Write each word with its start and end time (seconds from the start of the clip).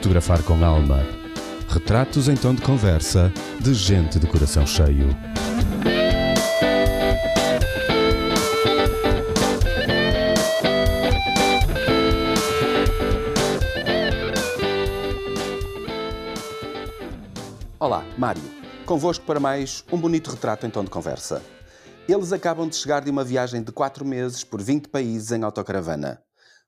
Fotografar 0.00 0.42
com 0.44 0.64
alma. 0.64 1.06
Retratos 1.68 2.26
em 2.26 2.34
tom 2.34 2.54
de 2.54 2.62
conversa 2.62 3.30
de 3.60 3.74
gente 3.74 4.18
de 4.18 4.26
coração 4.26 4.66
cheio. 4.66 5.14
Olá, 17.78 18.02
Mário. 18.16 18.42
Convosco 18.86 19.26
para 19.26 19.38
mais 19.38 19.84
um 19.92 19.98
bonito 19.98 20.30
retrato 20.30 20.66
em 20.66 20.70
tom 20.70 20.82
de 20.82 20.88
conversa. 20.88 21.42
Eles 22.08 22.32
acabam 22.32 22.66
de 22.66 22.76
chegar 22.76 23.04
de 23.04 23.10
uma 23.10 23.22
viagem 23.22 23.62
de 23.62 23.70
4 23.70 24.02
meses 24.02 24.42
por 24.42 24.62
20 24.62 24.88
países 24.88 25.30
em 25.30 25.42
autocaravana. 25.42 26.22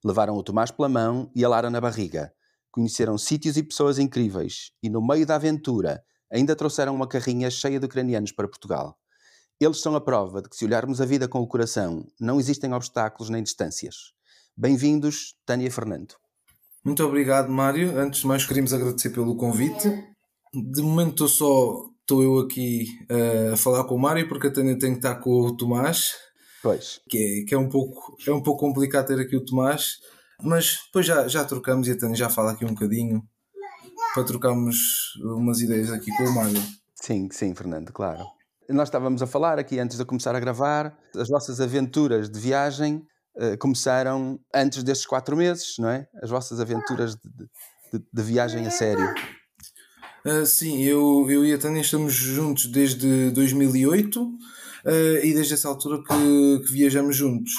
Levaram 0.05 0.37
o 0.37 0.43
Tomás 0.43 0.71
pela 0.71 0.91
mão 0.91 1.31
e 1.35 1.43
a 1.43 1.49
Lara 1.49 1.71
na 1.71 1.81
barriga. 1.81 2.31
Conheceram 2.73 3.19
sítios 3.19 3.59
e 3.59 3.63
pessoas 3.63 3.99
incríveis 3.99 4.73
e, 4.83 4.89
no 4.89 5.07
meio 5.07 5.27
da 5.27 5.35
aventura, 5.35 6.03
ainda 6.33 6.57
trouxeram 6.57 6.95
uma 6.95 7.07
carrinha 7.07 7.51
cheia 7.51 7.79
de 7.79 7.85
ucranianos 7.85 8.33
para 8.33 8.49
Portugal. 8.49 8.99
Eles 9.61 9.83
são 9.83 9.95
a 9.95 10.01
prova 10.01 10.41
de 10.41 10.49
que, 10.49 10.57
se 10.57 10.65
olharmos 10.65 10.99
a 10.99 11.05
vida 11.05 11.29
com 11.29 11.41
o 11.41 11.47
coração, 11.47 12.07
não 12.19 12.41
existem 12.41 12.73
obstáculos 12.73 13.29
nem 13.29 13.43
distâncias. 13.43 14.15
Bem-vindos, 14.57 15.37
Tânia 15.45 15.69
e 15.69 15.71
Fernando. 15.71 16.15
Muito 16.83 17.05
obrigado, 17.05 17.51
Mário. 17.51 17.99
Antes 17.99 18.23
de 18.23 18.27
mais, 18.27 18.47
queríamos 18.47 18.73
agradecer 18.73 19.11
pelo 19.11 19.37
convite. 19.37 19.89
De 20.55 20.81
momento, 20.81 21.29
só 21.29 21.91
estou 22.01 22.23
eu 22.23 22.39
aqui 22.39 22.87
uh, 23.11 23.53
a 23.53 23.57
falar 23.59 23.85
com 23.85 23.97
o 23.97 24.01
Mário, 24.01 24.27
porque 24.29 24.47
a 24.47 24.51
Tânia 24.51 24.79
tem 24.79 24.93
que 24.93 24.99
estar 24.99 25.17
com 25.17 25.43
o 25.43 25.55
Tomás. 25.55 26.15
Pois. 26.63 27.03
Que 27.07 27.19
é, 27.19 27.45
que 27.45 27.55
é, 27.55 27.59
um, 27.59 27.69
pouco, 27.69 28.17
é 28.27 28.33
um 28.33 28.43
pouco 28.43 28.61
complicado 28.61 29.09
ter 29.09 29.21
aqui 29.21 29.37
o 29.37 29.45
Tomás, 29.45 29.99
mas 30.41 30.79
depois 30.87 31.07
já, 31.07 31.27
já 31.29 31.45
trocamos 31.45 31.89
e 31.89 31.93
a 31.93 31.99
Tânia 31.99 32.17
já 32.17 32.29
fala 32.29 32.53
aqui 32.53 32.65
um 32.65 32.75
bocadinho 32.75 33.23
para 34.15 34.25
trocarmos 34.25 34.77
umas 35.23 35.61
ideias 35.61 35.91
aqui 35.91 36.11
com 36.17 36.25
o 36.25 36.35
Mário. 36.35 36.63
Sim, 36.95 37.29
sim, 37.31 37.55
Fernando, 37.55 37.93
claro. 37.93 38.25
Nós 38.69 38.89
estávamos 38.89 39.23
a 39.23 39.27
falar 39.27 39.59
aqui 39.59 39.79
antes 39.79 39.99
de 39.99 40.05
começar 40.05 40.35
a 40.35 40.41
gravar, 40.41 40.97
as 41.17 41.29
vossas 41.29 41.61
aventuras 41.61 42.31
de 42.31 42.39
viagem 42.39 43.05
uh, 43.37 43.59
começaram 43.59 44.39
antes 44.55 44.83
destes 44.83 45.07
quatro 45.07 45.37
meses, 45.37 45.75
não 45.79 45.89
é? 45.89 46.07
As 46.23 46.31
vossas 46.31 46.61
aventuras 46.61 47.17
de, 47.17 47.99
de, 47.99 48.05
de 48.13 48.23
viagem 48.23 48.67
a 48.67 48.71
sério. 48.71 49.13
Uh, 50.25 50.47
sim, 50.47 50.83
eu, 50.83 51.27
eu 51.29 51.45
e 51.45 51.53
a 51.53 51.59
Tânia 51.59 51.81
estamos 51.81 52.15
juntos 52.15 52.67
desde 52.67 53.31
2008 53.31 54.23
uh, 54.23 54.31
e 55.23 55.35
desde 55.35 55.55
essa 55.55 55.69
altura 55.69 55.99
que, 55.99 56.65
que, 56.65 56.73
viajamos 56.73 57.17
juntos. 57.17 57.53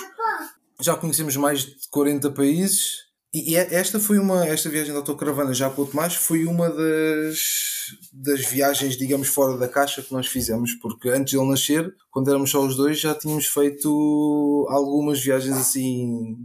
Já 0.80 0.96
conhecemos 0.96 1.36
mais 1.36 1.62
de 1.62 1.88
40 1.90 2.32
países 2.32 3.04
e, 3.34 3.56
é, 3.56 3.74
esta 3.74 4.00
foi 4.00 4.20
uma 4.20 4.46
esta 4.46 4.70
viagem 4.70 4.94
da 4.94 5.00
autocaravana 5.00 5.54
já 5.56 5.68
com 5.68 5.82
o 5.82 5.86
Tomás 5.88 6.14
foi 6.14 6.46
uma 6.46 6.70
das, 6.70 7.98
das 8.14 8.46
viagens, 8.46 8.96
digamos, 8.96 9.28
fora 9.28 9.58
da 9.58 9.68
caixa 9.68 10.04
que 10.04 10.14
nós 10.14 10.28
fizemos, 10.28 10.76
porque 10.76 11.10
antes 11.10 11.32
de 11.32 11.40
ele 11.40 11.50
nascer, 11.50 11.96
quando 12.12 12.30
éramos 12.30 12.52
só 12.52 12.64
os 12.64 12.76
dois, 12.76 13.00
já 13.00 13.16
tínhamos 13.16 13.48
feito 13.48 14.68
algumas 14.70 15.20
viagens 15.20 15.58
assim 15.58 16.38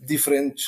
diferentes. 0.00 0.66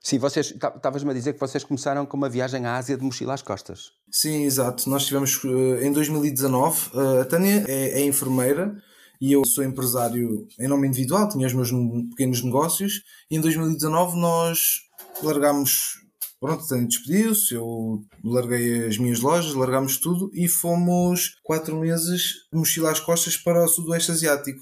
Sim, 0.00 0.18
vocês 0.18 0.52
estavas-me 0.52 1.10
a 1.10 1.14
dizer 1.14 1.34
que 1.34 1.40
vocês 1.40 1.62
começaram 1.62 2.06
com 2.06 2.16
uma 2.16 2.28
viagem 2.28 2.64
à 2.64 2.76
Ásia 2.76 2.96
de 2.96 3.04
mochila 3.04 3.34
às 3.34 3.42
costas. 3.42 3.92
Sim, 4.10 4.44
exato. 4.44 4.88
Nós 4.88 5.04
tivemos 5.04 5.42
uh, 5.44 5.82
em 5.82 5.92
2019. 5.92 6.90
Uh, 6.94 7.20
a 7.20 7.24
Tânia 7.24 7.64
é, 7.68 8.00
é, 8.00 8.04
enfermeira 8.06 8.80
e 9.20 9.32
eu 9.32 9.44
sou 9.44 9.64
empresário 9.64 10.46
em 10.58 10.68
nome 10.68 10.88
individual, 10.88 11.28
tinha 11.28 11.46
os 11.46 11.52
meus 11.52 11.70
pequenos 12.10 12.42
negócios. 12.42 13.02
E 13.30 13.36
em 13.36 13.40
2019 13.40 14.18
nós 14.18 14.80
largámos. 15.22 16.04
Pronto, 16.38 16.66
Tânia 16.68 16.86
despediu-se, 16.86 17.54
eu 17.54 18.04
larguei 18.22 18.86
as 18.86 18.98
minhas 18.98 19.20
lojas, 19.20 19.54
largámos 19.54 19.96
tudo 19.96 20.30
e 20.34 20.46
fomos 20.46 21.34
quatro 21.42 21.74
meses 21.80 22.34
de 22.52 22.58
mochila 22.58 22.90
às 22.90 23.00
costas 23.00 23.38
para 23.38 23.64
o 23.64 23.68
Sudoeste 23.68 24.12
Asiático 24.12 24.60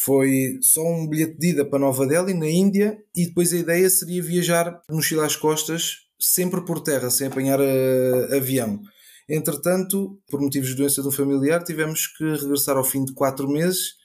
foi 0.00 0.58
só 0.62 0.80
um 0.80 1.08
bilhete 1.08 1.36
de 1.38 1.48
ida 1.48 1.64
para 1.64 1.80
Nova 1.80 2.06
Delhi, 2.06 2.32
na 2.32 2.48
Índia, 2.48 2.96
e 3.16 3.26
depois 3.26 3.52
a 3.52 3.56
ideia 3.56 3.90
seria 3.90 4.22
viajar 4.22 4.80
mochila 4.88 5.26
às 5.26 5.34
costas, 5.34 5.96
sempre 6.20 6.64
por 6.64 6.80
terra, 6.80 7.10
sem 7.10 7.26
apanhar 7.26 7.58
uh, 7.58 8.36
avião. 8.36 8.80
Entretanto, 9.28 10.18
por 10.30 10.40
motivos 10.40 10.70
de 10.70 10.76
doença 10.76 11.02
de 11.02 11.08
um 11.08 11.12
familiar, 11.12 11.62
tivemos 11.62 12.06
que 12.06 12.24
regressar 12.24 12.76
ao 12.76 12.84
fim 12.84 13.04
de 13.04 13.12
quatro 13.12 13.46
meses, 13.46 13.96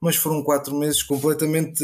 mas 0.00 0.14
foram 0.14 0.44
quatro 0.44 0.76
meses 0.78 1.02
completamente 1.02 1.82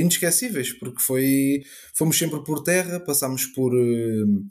inesquecíveis, 0.00 0.72
porque 0.72 1.02
foi, 1.02 1.62
fomos 1.94 2.16
sempre 2.16 2.42
por 2.42 2.62
terra, 2.62 2.98
passámos 3.00 3.44
por, 3.46 3.74
uh, 3.74 4.44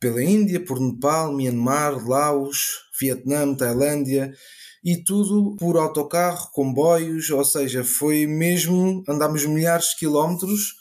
pela 0.00 0.22
Índia, 0.22 0.64
por 0.64 0.80
Nepal, 0.80 1.34
Myanmar, 1.36 2.08
Laos, 2.08 2.88
Vietnã, 2.98 3.54
Tailândia, 3.54 4.32
e 4.82 4.96
tudo 4.96 5.56
por 5.56 5.76
autocarro, 5.76 6.50
comboios, 6.52 7.28
ou 7.28 7.44
seja, 7.44 7.84
foi 7.84 8.26
mesmo, 8.26 9.02
andámos 9.06 9.44
milhares 9.44 9.90
de 9.90 9.96
quilómetros, 9.96 10.76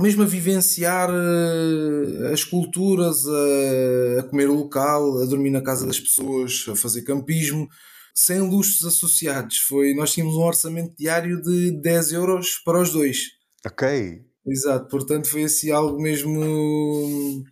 mesmo 0.00 0.22
a 0.22 0.26
vivenciar 0.26 1.10
uh, 1.10 2.32
as 2.32 2.44
culturas, 2.44 3.26
a, 3.26 4.20
a 4.20 4.22
comer 4.24 4.48
local, 4.48 5.22
a 5.22 5.26
dormir 5.26 5.50
na 5.50 5.62
casa 5.62 5.86
das 5.86 6.00
pessoas, 6.00 6.66
a 6.68 6.76
fazer 6.76 7.02
campismo, 7.02 7.68
sem 8.14 8.40
luxos 8.40 8.84
associados. 8.84 9.58
Foi, 9.58 9.94
nós 9.94 10.12
tínhamos 10.12 10.36
um 10.36 10.42
orçamento 10.42 10.94
diário 10.96 11.40
de 11.42 11.72
10 11.80 12.12
euros 12.12 12.60
para 12.64 12.80
os 12.80 12.92
dois. 12.92 13.18
Ok. 13.66 14.22
Exato, 14.46 14.88
portanto 14.88 15.28
foi 15.28 15.44
assim 15.44 15.70
algo 15.70 16.00
mesmo. 16.00 17.44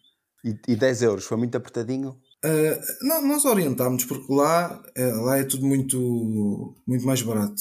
E, 0.45 0.73
e 0.73 0.77
10 0.77 1.03
euros, 1.03 1.25
foi 1.25 1.37
muito 1.37 1.57
apertadinho? 1.57 2.19
Uh, 2.45 3.07
não, 3.07 3.27
nós 3.27 3.45
orientámos 3.45 4.05
porque 4.05 4.33
lá, 4.33 4.83
é, 4.97 5.07
lá 5.07 5.39
é 5.39 5.45
tudo 5.45 5.67
muito, 5.67 6.75
muito 6.87 7.05
mais 7.05 7.21
barato. 7.21 7.61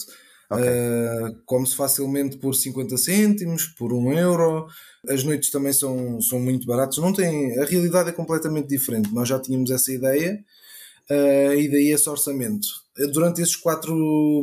Okay. 0.49 0.65
Uh, 0.65 1.41
come-se 1.45 1.75
facilmente 1.75 2.37
por 2.37 2.55
50 2.55 2.97
cêntimos, 2.97 3.65
por 3.65 3.91
1 3.91 4.13
euro. 4.13 4.67
As 5.09 5.23
noites 5.23 5.49
também 5.49 5.73
são, 5.73 6.21
são 6.21 6.39
muito 6.39 6.65
baratas. 6.65 6.97
Não 6.97 7.11
tem, 7.13 7.59
a 7.59 7.65
realidade 7.65 8.09
é 8.09 8.13
completamente 8.13 8.67
diferente. 8.67 9.13
Nós 9.13 9.27
já 9.27 9.39
tínhamos 9.39 9.71
essa 9.71 9.91
ideia 9.91 10.43
uh, 11.09 11.53
e 11.53 11.69
daí 11.69 11.91
esse 11.91 12.09
orçamento. 12.09 12.67
Durante 13.13 13.41
esses 13.41 13.55
quatro 13.55 13.93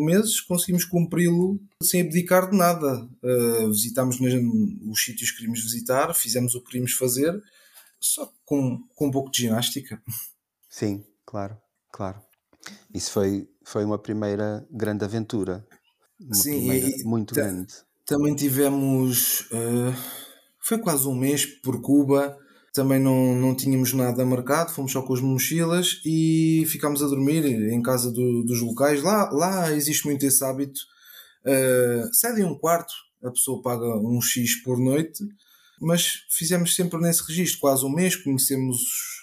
meses 0.00 0.41
conseguimos 0.41 0.84
cumpri-lo 0.84 1.59
sem 1.82 2.03
abdicar 2.03 2.50
de 2.50 2.56
nada. 2.56 3.09
Uh, 3.22 3.69
visitámos 3.71 4.19
os 4.21 5.03
sítios 5.03 5.31
que 5.31 5.38
queríamos 5.38 5.62
visitar, 5.62 6.15
fizemos 6.15 6.54
o 6.54 6.60
que 6.60 6.66
queríamos 6.66 6.92
fazer 6.92 7.42
só 7.98 8.31
com, 8.44 8.86
com 8.94 9.06
um 9.06 9.10
pouco 9.10 9.31
de 9.31 9.42
ginástica. 9.42 10.00
Sim, 10.69 11.03
claro, 11.25 11.56
claro. 11.91 12.21
Isso 12.92 13.10
foi, 13.10 13.48
foi 13.65 13.84
uma 13.84 13.98
primeira 13.98 14.66
grande 14.71 15.04
aventura. 15.04 15.66
Uma 16.20 16.34
Sim, 16.34 16.70
e, 16.70 17.04
muito 17.04 17.34
grande. 17.34 17.72
Também 18.06 18.34
tivemos. 18.34 19.42
Uh, 19.50 19.94
foi 20.60 20.78
quase 20.78 21.06
um 21.06 21.14
mês 21.14 21.44
por 21.47 21.80
Cuba. 21.80 22.36
Também 22.72 22.98
não, 22.98 23.36
não 23.36 23.54
tínhamos 23.54 23.92
nada 23.92 24.26
marcado, 24.26 24.72
fomos 24.72 24.91
só 24.91 25.00
com 25.00 25.14
as 25.14 25.20
mochilas 25.20 26.00
e 26.04 26.64
ficámos 26.66 27.04
a 27.04 27.06
dormir 27.06 27.44
em 27.44 27.80
casa 27.80 28.10
do, 28.10 28.42
dos 28.42 28.60
locais. 28.60 29.00
Lá, 29.00 29.30
lá 29.30 29.70
existe 29.70 30.04
muito 30.04 30.26
esse 30.26 30.44
hábito. 30.44 30.80
Uh, 31.44 32.12
cedem 32.12 32.44
um 32.44 32.58
quarto, 32.58 32.92
a 33.22 33.30
pessoa 33.30 33.62
paga 33.62 33.86
um 33.86 34.20
X 34.20 34.60
por 34.62 34.76
noite 34.78 35.22
mas 35.80 36.24
fizemos 36.30 36.74
sempre 36.74 37.00
nesse 37.00 37.22
registro, 37.26 37.60
quase 37.60 37.84
um 37.84 37.91
mês, 37.91 38.16
conhecemos 38.16 38.80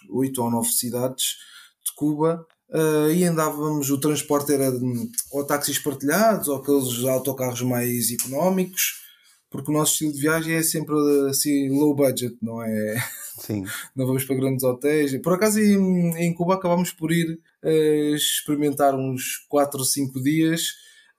oito 0.10 0.42
ou 0.44 0.52
nove 0.52 0.70
cidades 0.70 1.38
de 1.84 1.94
Cuba 1.96 2.46
uh, 2.72 3.12
e 3.12 3.24
andávamos, 3.24 3.90
o 3.90 4.00
transporte 4.00 4.54
era 4.54 4.72
de, 4.72 5.12
ou 5.32 5.44
táxis 5.46 5.78
partilhados 5.78 6.48
ou 6.48 6.58
aqueles 6.58 7.04
autocarros 7.06 7.62
mais 7.62 8.12
económicos, 8.12 9.02
porque 9.50 9.70
o 9.70 9.74
nosso 9.74 9.94
estilo 9.94 10.14
de 10.14 10.22
viagem 10.22 10.56
é 10.56 10.64
sempre 10.64 10.96
assim 11.30 11.70
low 11.70 11.94
budget, 11.94 12.38
não 12.42 12.62
é? 12.64 12.96
Sim. 13.40 13.66
não 13.96 14.08
vamos 14.08 14.24
para 14.24 14.36
grandes 14.36 14.64
hotéis. 14.64 15.20
Por 15.22 15.34
acaso 15.34 15.60
em, 15.60 16.16
em 16.18 16.34
Cuba 16.34 16.56
acabámos 16.56 16.92
por 16.92 17.12
ir 17.12 17.40
uh, 17.64 18.16
experimentar 18.16 18.96
uns 18.96 19.46
4 19.50 19.80
ou 19.80 19.86
5 19.86 20.22
dias 20.24 20.62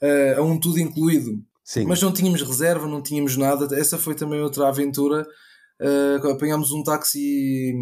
uh, 0.02 0.40
a 0.40 0.42
um 0.42 0.58
tudo 0.58 0.80
incluído. 0.80 1.42
Sim. 1.62 1.84
Mas 1.84 2.02
não 2.02 2.12
tínhamos 2.12 2.42
reserva, 2.42 2.86
não 2.86 3.02
tínhamos 3.02 3.36
nada. 3.36 3.78
Essa 3.78 3.96
foi 3.96 4.14
também 4.14 4.40
outra 4.40 4.68
aventura. 4.68 5.26
Apanhámos 6.30 6.70
um 6.70 6.82
táxi 6.82 7.74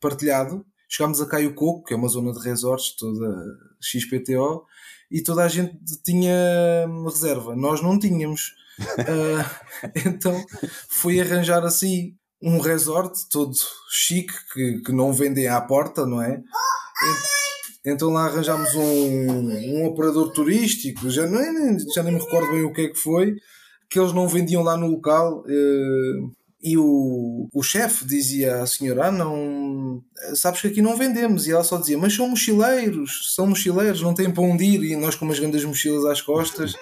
partilhado, 0.00 0.64
chegámos 0.88 1.20
a 1.20 1.26
Caio 1.26 1.54
Coco, 1.54 1.84
que 1.84 1.94
é 1.94 1.96
uma 1.96 2.08
zona 2.08 2.32
de 2.32 2.40
resorts, 2.40 2.96
toda 2.96 3.44
XPTO, 3.80 4.64
e 5.10 5.22
toda 5.22 5.44
a 5.44 5.48
gente 5.48 5.78
tinha 6.04 6.34
reserva. 7.04 7.54
Nós 7.54 7.82
não 7.82 7.98
tínhamos. 7.98 8.54
Uh, 8.80 9.88
então 10.06 10.44
foi 10.88 11.20
arranjar 11.20 11.64
assim 11.64 12.14
um 12.40 12.60
resort 12.60 13.28
todo 13.28 13.52
chique 13.90 14.32
que, 14.52 14.80
que 14.82 14.92
não 14.92 15.12
vendem 15.12 15.48
à 15.48 15.60
porta, 15.60 16.06
não 16.06 16.22
é? 16.22 16.40
Então 17.84 18.10
lá 18.10 18.26
arranjámos 18.26 18.74
um, 18.74 19.80
um 19.80 19.86
operador 19.86 20.30
turístico, 20.32 21.10
já, 21.10 21.26
não, 21.26 21.40
já 21.94 22.02
nem 22.02 22.14
me 22.14 22.20
recordo 22.20 22.52
bem 22.52 22.62
o 22.62 22.72
que 22.72 22.82
é 22.82 22.88
que 22.88 22.98
foi, 22.98 23.34
que 23.90 23.98
eles 23.98 24.12
não 24.12 24.28
vendiam 24.28 24.62
lá 24.62 24.76
no 24.76 24.86
local. 24.86 25.44
Uh, 25.46 26.37
E 26.60 26.76
o, 26.76 27.48
o 27.54 27.62
chefe 27.62 28.04
dizia 28.04 28.62
à 28.62 28.66
senhora: 28.66 29.06
ah, 29.06 29.12
não, 29.12 30.02
sabes 30.34 30.60
que 30.60 30.66
aqui 30.66 30.82
não 30.82 30.96
vendemos. 30.96 31.46
E 31.46 31.52
ela 31.52 31.62
só 31.62 31.78
dizia: 31.78 31.96
Mas 31.96 32.14
são 32.14 32.28
mochileiros, 32.28 33.32
são 33.34 33.46
mochileiros, 33.46 34.02
não 34.02 34.12
têm 34.12 34.30
para 34.30 34.42
onde 34.42 34.64
ir. 34.64 34.82
E 34.82 34.96
nós 34.96 35.14
com 35.14 35.24
umas 35.24 35.38
grandes 35.38 35.64
mochilas 35.64 36.04
às 36.04 36.20
costas. 36.20 36.74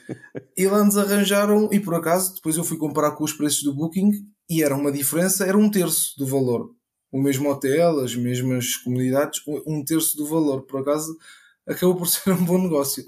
e 0.56 0.66
lá 0.66 0.82
nos 0.82 0.96
arranjaram. 0.96 1.68
E 1.70 1.78
por 1.78 1.94
acaso, 1.94 2.34
depois 2.34 2.56
eu 2.56 2.64
fui 2.64 2.76
comparar 2.76 3.12
com 3.12 3.22
os 3.22 3.32
preços 3.32 3.62
do 3.62 3.74
Booking 3.74 4.26
e 4.50 4.62
era 4.62 4.74
uma 4.74 4.90
diferença, 4.90 5.46
era 5.46 5.56
um 5.56 5.70
terço 5.70 6.18
do 6.18 6.26
valor. 6.26 6.74
O 7.12 7.20
mesmo 7.20 7.48
hotel, 7.48 8.00
as 8.00 8.16
mesmas 8.16 8.76
comunidades, 8.76 9.40
um 9.66 9.84
terço 9.84 10.16
do 10.16 10.26
valor. 10.26 10.62
Por 10.62 10.80
acaso, 10.80 11.16
acabou 11.64 11.94
por 11.94 12.06
ser 12.08 12.32
um 12.32 12.44
bom 12.44 12.58
negócio. 12.58 13.04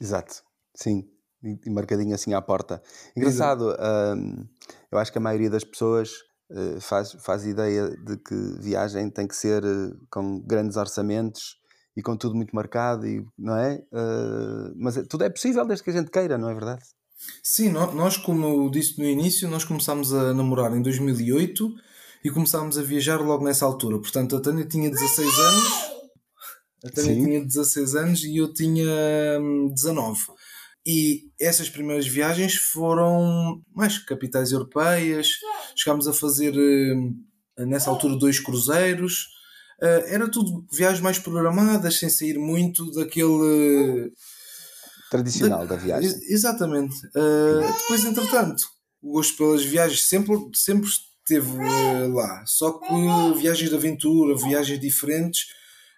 Exato, 0.00 0.42
sim 0.74 1.06
e 1.42 1.70
marcadinho 1.70 2.14
assim 2.14 2.34
à 2.34 2.40
porta. 2.40 2.82
Engraçado, 3.16 3.74
hum, 4.16 4.46
eu 4.92 4.98
acho 4.98 5.10
que 5.10 5.18
a 5.18 5.20
maioria 5.22 5.48
das 5.48 5.64
pessoas 5.64 6.10
uh, 6.50 6.80
faz, 6.80 7.12
faz 7.20 7.46
ideia 7.46 7.88
de 7.88 8.18
que 8.18 8.34
viagem 8.60 9.10
tem 9.10 9.26
que 9.26 9.34
ser 9.34 9.64
uh, 9.64 9.98
com 10.10 10.38
grandes 10.40 10.76
orçamentos 10.76 11.56
e 11.96 12.02
com 12.02 12.16
tudo 12.16 12.34
muito 12.34 12.54
marcado, 12.54 13.06
e, 13.06 13.24
não 13.38 13.56
é? 13.56 13.82
Uh, 13.90 14.72
mas 14.76 14.98
é, 14.98 15.02
tudo 15.02 15.24
é 15.24 15.30
possível 15.30 15.66
desde 15.66 15.82
que 15.82 15.90
a 15.90 15.94
gente 15.94 16.10
queira, 16.10 16.36
não 16.36 16.50
é 16.50 16.54
verdade? 16.54 16.82
Sim, 17.42 17.70
nós, 17.70 18.16
como 18.16 18.70
disse 18.70 18.98
no 18.98 19.04
início, 19.04 19.48
nós 19.48 19.64
começámos 19.64 20.12
a 20.12 20.34
namorar 20.34 20.76
em 20.76 20.82
2008 20.82 21.72
e 22.24 22.30
começámos 22.30 22.76
a 22.76 22.82
viajar 22.82 23.20
logo 23.20 23.44
nessa 23.44 23.64
altura. 23.64 23.98
Portanto, 23.98 24.36
a 24.36 24.40
Tânia 24.40 24.64
tinha 24.64 24.90
16 24.90 25.38
anos. 25.38 25.72
A 26.84 26.90
Tânia 26.90 27.14
Sim. 27.14 27.24
tinha 27.24 27.44
16 27.44 27.94
anos 27.94 28.24
e 28.24 28.36
eu 28.36 28.52
tinha 28.52 28.84
19. 29.72 30.18
E 30.84 31.30
essas 31.40 31.68
primeiras 31.68 32.06
viagens 32.06 32.56
foram 32.56 33.62
mais 33.74 33.98
capitais 33.98 34.50
europeias. 34.50 35.28
Chegámos 35.76 36.08
a 36.08 36.12
fazer 36.12 36.54
eh, 36.56 37.64
nessa 37.64 37.90
altura 37.90 38.16
dois 38.16 38.40
cruzeiros. 38.40 39.28
Eh, 39.80 40.14
era 40.14 40.28
tudo 40.28 40.66
viagens 40.72 41.00
mais 41.00 41.18
programadas, 41.18 41.98
sem 41.98 42.10
sair 42.10 42.36
muito 42.36 42.90
daquele 42.92 44.12
tradicional 45.10 45.66
da, 45.66 45.76
da 45.76 45.76
viagem. 45.76 46.10
Exatamente. 46.28 46.96
Depois, 47.12 48.04
entretanto, 48.04 48.64
o 49.00 49.12
gosto 49.12 49.36
pelas 49.36 49.64
viagens 49.64 50.02
sempre, 50.08 50.36
sempre 50.54 50.88
esteve 50.88 51.58
lá. 52.12 52.44
Só 52.46 52.72
que 52.72 53.38
viagens 53.38 53.68
de 53.68 53.76
aventura, 53.76 54.36
viagens 54.36 54.80
diferentes, 54.80 55.46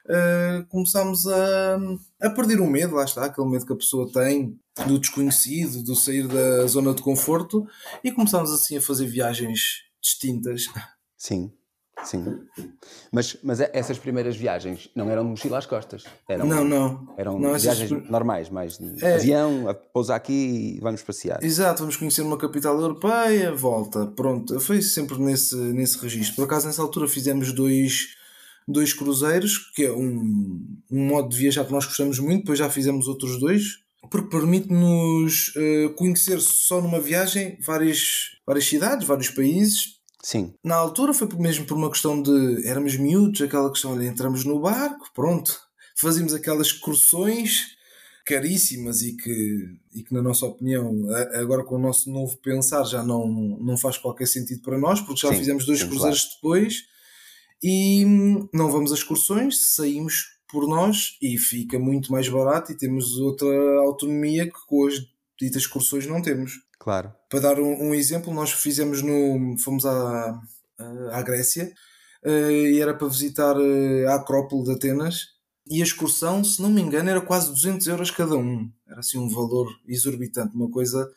uh, 0.07 0.67
começámos 0.69 1.27
a, 1.27 1.79
a 2.21 2.31
perder 2.31 2.61
o 2.61 2.67
medo, 2.67 2.95
lá 2.95 3.05
está, 3.05 3.25
aquele 3.25 3.49
medo 3.49 3.67
que 3.67 3.73
a 3.73 3.77
pessoa 3.77 4.11
tem 4.13 4.59
do 4.87 4.99
desconhecido, 4.99 5.83
do 5.83 5.95
sair 5.95 6.27
da 6.27 6.67
zona 6.67 6.93
de 6.95 7.03
conforto 7.03 7.67
e 8.03 8.11
começámos 8.11 8.53
assim 8.53 8.77
a 8.77 8.83
fazer 8.83 9.07
viagens 9.07 9.85
distintas. 10.03 10.67
Sim, 11.17 11.53
sim. 12.03 12.25
Mas, 13.13 13.39
mas 13.43 13.61
essas 13.61 13.97
primeiras 13.99 14.37
viagens 14.37 14.91
não 14.95 15.09
eram 15.09 15.25
mochila 15.25 15.59
às 15.59 15.67
costas? 15.67 16.05
Eram, 16.29 16.47
não, 16.47 16.65
não. 16.65 17.15
Eram 17.17 17.39
não, 17.39 17.57
viagens 17.57 17.93
essas... 17.93 18.11
normais, 18.11 18.51
mais 18.51 18.79
de 18.79 19.05
é... 19.05 19.15
avião, 19.15 19.75
pousa 19.93 20.15
aqui 20.15 20.77
e 20.77 20.81
vamos 20.81 21.03
passear. 21.03 21.43
Exato, 21.43 21.81
vamos 21.81 21.97
conhecer 21.97 22.23
uma 22.23 22.37
capital 22.37 22.79
europeia, 22.81 23.55
volta, 23.55 24.07
pronto. 24.09 24.59
Foi 24.59 24.83
sempre 24.83 25.19
nesse, 25.19 25.57
nesse 25.57 25.99
registro. 25.99 26.37
Por 26.37 26.45
acaso, 26.45 26.67
nessa 26.67 26.83
altura 26.83 27.09
fizemos 27.09 27.53
dois 27.53 28.17
dois 28.67 28.93
cruzeiros, 28.93 29.71
que 29.75 29.85
é 29.85 29.93
um, 29.93 30.65
um 30.91 31.07
modo 31.07 31.29
de 31.29 31.39
viajar 31.39 31.65
que 31.65 31.73
nós 31.73 31.85
gostamos 31.85 32.19
muito, 32.19 32.41
depois 32.41 32.59
já 32.59 32.71
fizemos 32.71 33.07
outros 33.07 33.39
dois, 33.39 33.85
porque 34.11 34.29
permite-nos 34.29 35.49
uh, 35.57 35.95
conhecer 35.97 36.41
só 36.41 36.81
numa 36.81 37.01
viagem 37.01 37.59
várias, 37.61 38.31
várias 38.47 38.67
cidades, 38.67 39.07
vários 39.07 39.31
países. 39.31 39.95
Sim. 40.23 40.55
Na 40.65 40.77
altura 40.77 41.13
foi 41.13 41.29
mesmo 41.39 41.67
por 41.67 41.77
uma 41.77 41.91
questão 41.91 42.21
de 42.21 42.67
éramos 42.67 42.97
miúdos, 42.97 43.43
aquela 43.43 43.71
questão, 43.71 43.93
olha, 43.93 44.07
entramos 44.07 44.45
no 44.45 44.61
barco, 44.61 45.11
pronto, 45.15 45.59
fazíamos 45.97 46.33
aquelas 46.33 46.69
excursões 46.69 47.75
caríssimas 48.25 49.03
e 49.03 49.17
que, 49.17 49.77
e 49.95 50.03
que 50.03 50.15
na 50.15 50.23
nossa 50.23 50.47
opinião, 50.47 51.03
agora 51.35 51.63
com 51.63 51.77
o 51.77 51.79
nosso 51.79 52.11
novo 52.11 52.39
pensar 52.39 52.83
já 52.85 53.03
não, 53.03 53.29
não 53.61 53.77
faz 53.77 53.99
qualquer 53.99 54.27
sentido 54.27 54.63
para 54.63 54.79
nós, 54.79 54.99
porque 55.01 55.21
já 55.21 55.29
sim, 55.29 55.39
fizemos 55.39 55.67
dois 55.67 55.83
cruzeiros 55.83 56.21
claro. 56.21 56.35
depois 56.37 56.94
e 57.67 58.05
não 58.53 58.71
vamos 58.71 58.93
a 58.93 58.95
excursões, 58.95 59.75
saímos 59.75 60.35
por 60.53 60.69
nós 60.69 61.17
e 61.23 61.39
fica 61.39 61.79
muito 61.79 62.13
mais 62.13 62.29
barato 62.29 62.71
e 62.71 62.77
temos 62.77 63.17
outra 63.17 63.49
autonomia 63.81 64.45
que 64.45 64.67
com 64.67 64.87
as 64.87 64.97
ditas 65.41 65.63
excursões 65.63 66.07
não 66.07 66.21
temos. 66.21 66.61
Claro. 66.79 67.11
Para 67.31 67.41
dar 67.41 67.59
um, 67.59 67.89
um 67.89 67.95
exemplo, 67.95 68.35
nós 68.35 68.53
fizemos 68.53 69.01
no. 69.01 69.57
fomos 69.65 69.87
à, 69.87 70.39
à 71.11 71.23
Grécia 71.23 71.73
uh, 72.23 72.51
e 72.51 72.79
era 72.79 72.93
para 72.93 73.09
visitar 73.09 73.57
uh, 73.57 74.09
a 74.09 74.17
Acrópole 74.17 74.65
de 74.65 74.73
Atenas 74.73 75.29
e 75.67 75.81
a 75.81 75.85
excursão, 75.85 76.45
se 76.45 76.61
não 76.61 76.69
me 76.69 76.83
engano, 76.83 77.09
era 77.09 77.23
quase 77.23 77.49
200 77.49 77.87
euros 77.87 78.11
cada 78.11 78.37
um. 78.37 78.71
Era 78.87 79.01
assim 79.01 79.19
um 79.19 79.31
valor 79.31 79.69
exorbitante, 79.89 80.55
uma 80.55 80.71
coisa. 80.71 81.11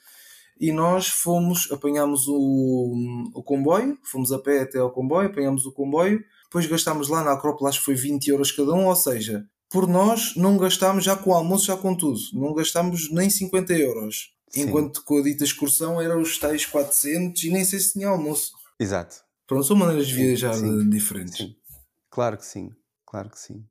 E 0.57 0.71
nós 0.71 1.09
fomos, 1.09 1.69
apanhámos 1.73 2.25
o, 2.29 2.93
o 3.35 3.43
comboio, 3.43 3.97
fomos 4.01 4.31
a 4.31 4.39
pé 4.39 4.61
até 4.61 4.79
ao 4.79 4.91
comboio, 4.91 5.27
apanhámos 5.27 5.65
o 5.65 5.73
comboio 5.73 6.23
depois 6.47 6.65
gastámos 6.65 7.09
lá 7.09 7.23
na 7.23 7.33
Acrópole, 7.33 7.69
acho 7.69 7.79
que 7.79 7.85
foi 7.85 7.95
20 7.95 8.27
euros 8.29 8.51
cada 8.51 8.73
um, 8.73 8.87
ou 8.87 8.95
seja, 8.95 9.45
por 9.69 9.87
nós 9.87 10.33
não 10.35 10.57
gastámos 10.57 11.03
já 11.03 11.15
com 11.15 11.31
o 11.31 11.33
almoço, 11.33 11.65
já 11.65 11.75
com 11.77 11.93
tudo, 11.95 12.19
não 12.33 12.53
gastámos 12.53 13.11
nem 13.11 13.29
50 13.29 13.73
euros. 13.73 14.33
Sim. 14.49 14.61
Enquanto 14.61 15.03
com 15.03 15.17
a 15.17 15.21
dita 15.21 15.43
excursão 15.43 16.01
eram 16.01 16.21
os 16.21 16.37
tais 16.37 16.65
400 16.65 17.43
e 17.43 17.51
nem 17.51 17.65
sei 17.65 17.79
se 17.79 17.93
tinha 17.93 18.07
almoço. 18.07 18.53
Exato. 18.79 19.17
Pronto, 19.45 19.65
são 19.65 19.75
maneiras 19.75 20.07
de 20.07 20.15
viajar 20.15 20.53
sim. 20.53 20.89
diferentes. 20.89 21.37
Sim. 21.37 21.55
Claro 22.09 22.37
que 22.37 22.45
sim, 22.45 22.71
claro 23.05 23.29
que 23.29 23.39
sim. 23.39 23.65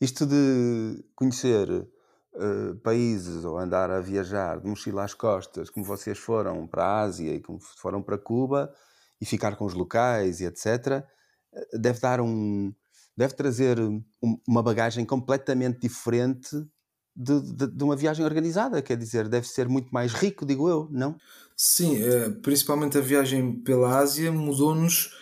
Isto 0.00 0.26
de 0.26 1.02
conhecer 1.14 1.68
uh, 1.70 2.74
países 2.82 3.44
ou 3.44 3.58
andar 3.58 3.90
a 3.90 4.00
viajar 4.00 4.60
de 4.60 4.68
mochila 4.68 5.04
às 5.04 5.14
costas, 5.14 5.70
como 5.70 5.84
vocês 5.84 6.18
foram 6.18 6.66
para 6.66 6.84
a 6.84 7.00
Ásia 7.00 7.34
e 7.34 7.40
como 7.40 7.58
foram 7.60 8.02
para 8.02 8.18
Cuba, 8.18 8.72
e 9.20 9.26
ficar 9.26 9.56
com 9.56 9.64
os 9.64 9.74
locais 9.74 10.40
e 10.40 10.44
etc., 10.44 11.04
deve 11.72 12.00
dar 12.00 12.20
um. 12.20 12.72
deve 13.16 13.34
trazer 13.34 13.78
uma 14.46 14.62
bagagem 14.62 15.04
completamente 15.04 15.80
diferente 15.80 16.50
de, 17.18 17.40
de, 17.40 17.66
de, 17.66 17.84
uma 17.84 17.96
viagem 17.96 18.24
organizada, 18.24 18.80
quer 18.80 18.96
dizer, 18.96 19.28
deve 19.28 19.48
ser 19.48 19.68
muito 19.68 19.90
mais 19.90 20.12
rico, 20.12 20.46
digo 20.46 20.68
eu, 20.68 20.88
não? 20.90 21.16
Sim, 21.56 22.00
eh, 22.00 22.30
principalmente 22.42 22.96
a 22.96 23.00
viagem 23.00 23.52
pela 23.60 23.98
Ásia 23.98 24.30
mudou-nos, 24.30 25.12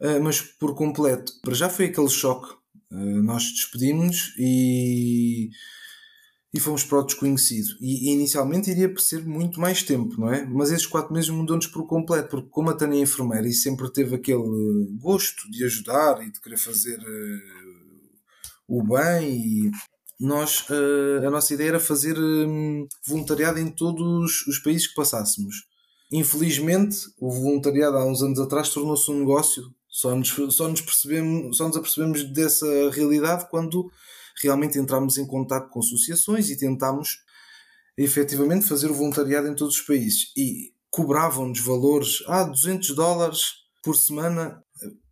eh, 0.00 0.18
mas 0.18 0.40
por 0.40 0.74
completo. 0.74 1.32
Para 1.42 1.54
já 1.54 1.68
foi 1.68 1.86
aquele 1.86 2.08
choque. 2.08 2.52
Eh, 2.90 2.96
nós 2.96 3.44
despedimos 3.44 4.34
e 4.36 5.50
e 6.54 6.60
fomos 6.60 6.84
para 6.84 7.00
o 7.00 7.02
desconhecido. 7.02 7.76
E, 7.80 8.12
inicialmente 8.12 8.70
iria 8.70 8.96
ser 8.98 9.26
muito 9.26 9.60
mais 9.60 9.82
tempo, 9.82 10.20
não 10.20 10.32
é? 10.32 10.46
Mas 10.46 10.70
esses 10.70 10.86
quatro 10.86 11.12
meses 11.12 11.28
mudou-nos 11.28 11.66
por 11.66 11.84
completo, 11.84 12.28
porque 12.28 12.48
como 12.48 12.70
a 12.70 12.74
Tânia 12.74 12.96
é 12.96 13.02
enfermeira 13.02 13.48
e 13.48 13.52
sempre 13.52 13.92
teve 13.92 14.14
aquele 14.14 14.86
gosto 15.00 15.50
de 15.50 15.64
ajudar 15.64 16.22
e 16.22 16.30
de 16.30 16.40
querer 16.40 16.56
fazer 16.56 16.96
uh, 17.00 18.68
o 18.68 18.84
bem, 18.84 19.36
e 19.36 19.70
nós, 20.20 20.64
uh, 20.70 21.26
a 21.26 21.30
nossa 21.30 21.52
ideia 21.52 21.70
era 21.70 21.80
fazer 21.80 22.16
um, 22.16 22.86
voluntariado 23.04 23.58
em 23.58 23.68
todos 23.68 24.46
os 24.46 24.60
países 24.60 24.86
que 24.86 24.94
passássemos. 24.94 25.56
Infelizmente, 26.12 26.98
o 27.18 27.32
voluntariado 27.32 27.96
há 27.96 28.06
uns 28.06 28.22
anos 28.22 28.38
atrás 28.38 28.68
tornou-se 28.68 29.10
um 29.10 29.18
negócio. 29.18 29.64
Só 29.88 30.14
nos, 30.14 30.28
só, 30.50 30.68
nos 30.68 30.80
percebemos, 30.80 31.56
só 31.56 31.66
nos 31.66 31.76
apercebemos 31.76 32.22
dessa 32.32 32.66
realidade 32.90 33.48
quando 33.50 33.90
realmente 34.42 34.78
entramos 34.78 35.16
em 35.16 35.26
contato 35.26 35.70
com 35.70 35.80
associações 35.80 36.50
e 36.50 36.58
tentámos 36.58 37.18
efetivamente 37.96 38.66
fazer 38.66 38.90
o 38.90 38.94
voluntariado 38.94 39.48
em 39.48 39.54
todos 39.54 39.76
os 39.76 39.82
países. 39.82 40.32
E 40.36 40.72
cobravam-nos 40.90 41.60
valores, 41.60 42.22
ah, 42.26 42.44
200 42.44 42.94
dólares 42.94 43.40
por 43.82 43.96
semana, 43.96 44.62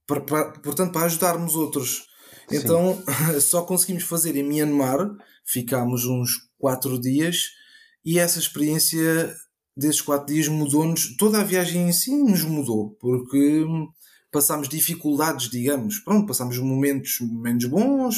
para, 0.06 0.20
para, 0.20 0.52
portanto, 0.60 0.92
para 0.92 1.06
ajudarmos 1.06 1.54
outros. 1.54 2.06
Sim. 2.48 2.56
Então, 2.56 3.02
só 3.40 3.62
conseguimos 3.62 4.04
fazer 4.04 4.36
em 4.36 4.42
Myanmar, 4.42 5.10
ficámos 5.44 6.04
uns 6.04 6.48
4 6.58 7.00
dias, 7.00 7.50
e 8.04 8.18
essa 8.18 8.38
experiência 8.38 9.34
desses 9.76 10.00
4 10.00 10.26
dias 10.26 10.48
mudou-nos, 10.48 11.16
toda 11.16 11.40
a 11.40 11.44
viagem 11.44 11.88
em 11.88 11.92
si 11.92 12.14
nos 12.14 12.44
mudou, 12.44 12.96
porque 13.00 13.64
passámos 14.30 14.68
dificuldades, 14.68 15.50
digamos, 15.50 15.98
pronto, 15.98 16.26
passámos 16.26 16.58
momentos 16.58 17.18
menos 17.20 17.64
bons, 17.66 18.16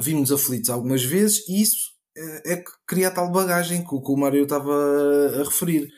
vimos 0.00 0.32
aflitos 0.32 0.70
algumas 0.70 1.02
vezes 1.02 1.46
e 1.48 1.62
isso 1.62 1.90
é, 2.16 2.52
é 2.52 2.56
que 2.56 2.70
cria 2.86 3.08
a 3.08 3.10
tal 3.10 3.30
bagagem 3.30 3.84
que, 3.84 3.94
o 3.94 4.16
Mário 4.16 4.42
estava 4.42 4.72
a 5.40 5.44
referir. 5.44 5.88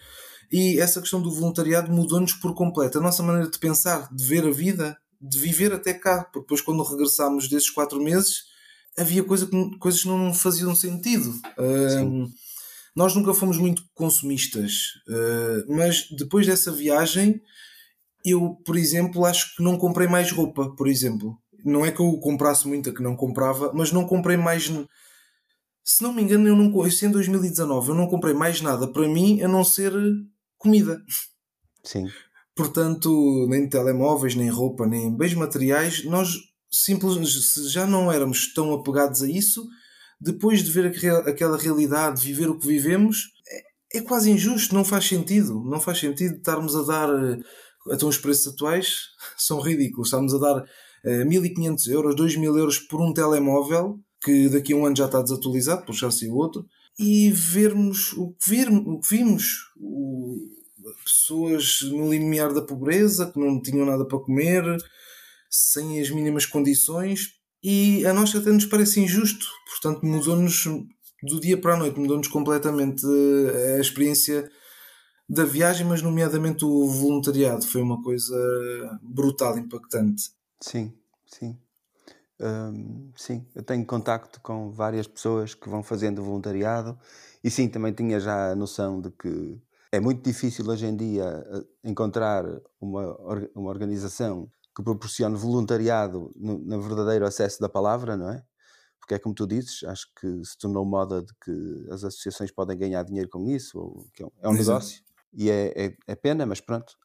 E 0.51 0.79
essa 0.79 1.01
questão 1.01 1.23
do 1.23 1.33
voluntariado 1.33 1.91
mudou-nos 1.91 2.35
por 2.35 2.55
completo. 2.55 2.99
A 2.99 3.03
nossa 3.03 3.23
maneira 3.23 3.51
de 3.51 3.59
pensar, 3.59 4.09
de 4.15 4.25
ver 4.25 4.47
a 4.47 4.51
vida, 4.51 4.97
de 5.19 5.39
viver 5.39 5.73
até 5.73 5.95
cá. 5.95 6.25
Porque 6.25 6.41
depois, 6.41 6.61
quando 6.61 6.83
regressámos 6.83 7.49
desses 7.49 7.71
quatro 7.71 8.03
meses, 8.03 8.43
havia 8.99 9.25
coisa 9.25 9.47
que, 9.47 9.79
coisas 9.79 10.03
que 10.03 10.09
não 10.09 10.35
faziam 10.35 10.77
sentido. 10.77 11.31
Uh, 11.59 12.29
nós 12.95 13.15
nunca 13.15 13.33
fomos 13.33 13.57
muito 13.57 13.83
consumistas, 13.95 14.73
uh, 15.09 15.75
mas 15.75 16.07
depois 16.11 16.47
dessa 16.47 16.71
viagem 16.71 17.41
eu, 18.25 18.57
por 18.65 18.77
exemplo, 18.77 19.25
acho 19.25 19.57
que 19.57 19.63
não 19.63 19.77
comprei 19.77 20.07
mais 20.07 20.31
roupa, 20.31 20.75
por 20.77 20.87
exemplo. 20.87 21.42
Não 21.65 21.85
é 21.85 21.91
que 21.91 22.01
eu 22.01 22.13
comprasse 22.19 22.67
muita 22.67 22.93
que 22.93 23.03
não 23.03 23.17
comprava, 23.17 23.73
mas 23.75 23.93
não 23.93 24.07
comprei 24.07 24.37
mais. 24.37 24.71
Se 25.85 26.03
não 26.03 26.13
me 26.13 26.23
engano, 26.23 26.49
eu 26.49 26.57
não 26.57 26.87
isso 26.87 27.05
em 27.05 27.11
2019 27.11 27.91
eu 27.91 27.95
não 27.95 28.07
comprei 28.07 28.35
mais 28.35 28.61
nada 28.61 28.87
para 28.87 29.09
mim 29.09 29.43
a 29.43 29.49
não 29.49 29.65
ser 29.65 29.93
comida. 30.57 31.01
Sim. 31.85 32.09
Portanto, 32.55 33.47
nem 33.49 33.69
telemóveis, 33.69 34.35
nem 34.35 34.49
roupa, 34.49 34.87
nem 34.87 35.15
bens 35.17 35.35
materiais, 35.35 36.05
nós 36.05 36.37
simplesmente 36.71 37.31
se 37.31 37.69
já 37.69 37.87
não 37.87 38.11
éramos 38.11 38.53
tão 38.53 38.73
apegados 38.73 39.23
a 39.23 39.29
isso, 39.29 39.67
depois 40.21 40.63
de 40.63 40.71
ver 40.71 40.87
aquela 41.27 41.59
realidade, 41.59 42.25
viver 42.25 42.49
o 42.49 42.59
que 42.59 42.67
vivemos, 42.67 43.33
é, 43.93 43.99
é 43.99 44.01
quase 44.03 44.31
injusto, 44.31 44.75
não 44.75 44.85
faz 44.85 45.07
sentido. 45.07 45.63
Não 45.65 45.81
faz 45.81 45.99
sentido 45.99 46.37
estarmos 46.37 46.77
a 46.77 46.83
dar. 46.83 47.09
Então, 47.91 48.09
os 48.09 48.19
preços 48.19 48.55
atuais 48.55 49.09
são 49.37 49.61
ridículos. 49.61 50.09
Estamos 50.09 50.33
a 50.35 50.39
dar 50.39 50.65
1500 51.05 51.87
eh, 51.87 51.95
euros, 51.95 52.17
2000 52.17 52.59
euros 52.59 52.79
por 52.79 53.01
um 53.01 53.13
telemóvel 53.13 53.99
que 54.23 54.49
daqui 54.49 54.73
a 54.73 54.77
um 54.77 54.87
ano 54.87 54.97
já 54.97 55.07
está 55.07 55.21
desatualizado, 55.21 55.85
por 55.85 55.95
já 55.95 56.09
o 56.09 56.37
outro, 56.37 56.65
e 56.99 57.31
vermos 57.31 58.13
o 58.13 58.33
que, 58.33 58.51
vir, 58.51 58.69
o 58.71 59.01
que 59.01 59.17
vimos. 59.17 59.73
O, 59.77 60.37
pessoas 61.05 61.81
no 61.83 62.11
limiar 62.11 62.53
da 62.53 62.63
pobreza, 62.63 63.31
que 63.31 63.39
não 63.39 63.61
tinham 63.61 63.87
nada 63.87 64.05
para 64.07 64.19
comer, 64.19 64.65
sem 65.51 66.01
as 66.01 66.11
mínimas 66.11 66.47
condições, 66.47 67.35
e 67.63 68.05
a 68.07 68.13
nós 68.13 68.35
até 68.35 68.51
nos 68.51 68.67
parece 68.67 69.01
injusto, 69.01 69.47
portanto 69.71 70.05
mudou-nos 70.05 70.65
do 71.23 71.41
dia 71.41 71.57
para 71.57 71.75
a 71.75 71.77
noite, 71.77 71.99
mudou-nos 71.99 72.27
completamente 72.27 73.07
a 73.77 73.81
experiência 73.81 74.49
da 75.29 75.45
viagem, 75.45 75.87
mas 75.87 76.03
nomeadamente 76.03 76.65
o 76.65 76.89
voluntariado, 76.89 77.65
foi 77.65 77.81
uma 77.81 78.03
coisa 78.03 78.37
brutal, 79.03 79.57
impactante. 79.57 80.25
Sim, 80.63 80.99
sim. 81.27 81.63
Sim, 83.17 83.47
eu 83.55 83.63
tenho 83.63 83.85
contacto 83.87 84.41
com 84.41 84.71
várias 84.71 85.07
pessoas 85.07 85.55
que 85.55 85.69
vão 85.69 85.83
fazendo 85.83 86.23
voluntariado 86.23 86.99
e 87.43 87.51
sim, 87.51 87.69
também 87.69 87.93
tinha 87.93 88.19
já 88.21 88.53
a 88.53 88.57
noção 88.57 89.01
de 89.01 89.11
que 89.11 89.61
é 89.91 90.01
muito 90.01 90.23
difícil 90.23 90.67
hoje 90.69 90.87
em 90.87 90.97
dia 90.97 91.25
eh, 91.25 91.91
encontrar 91.91 92.45
uma, 92.81 93.15
uma 93.55 93.69
organização 93.71 94.51
que 94.75 94.83
proporcione 94.83 95.37
voluntariado 95.37 96.33
no, 96.35 96.59
no 96.59 96.81
verdadeiro 96.81 97.27
acesso 97.27 97.61
da 97.61 97.69
palavra, 97.69 98.17
não 98.17 98.31
é? 98.31 98.43
Porque 99.01 99.15
é 99.15 99.19
como 99.19 99.35
tu 99.35 99.47
dizes, 99.47 99.83
acho 99.85 100.07
que 100.19 100.45
se 100.45 100.57
tornou 100.59 100.85
moda 100.87 101.23
de 101.23 101.33
que 101.45 101.87
as 101.93 102.05
associações 102.05 102.51
podem 102.53 102.79
ganhar 102.79 103.03
dinheiro 103.05 103.29
com 103.29 103.47
isso, 103.49 103.79
ou 103.79 104.07
é 104.19 104.25
um, 104.25 104.31
é 104.43 104.49
um 104.49 104.55
negócio, 104.55 105.03
e 105.35 105.51
é, 105.51 105.87
é, 105.87 105.97
é, 106.07 106.15
pena, 106.15 106.47
mas 106.47 106.61
pronto. 106.61 106.97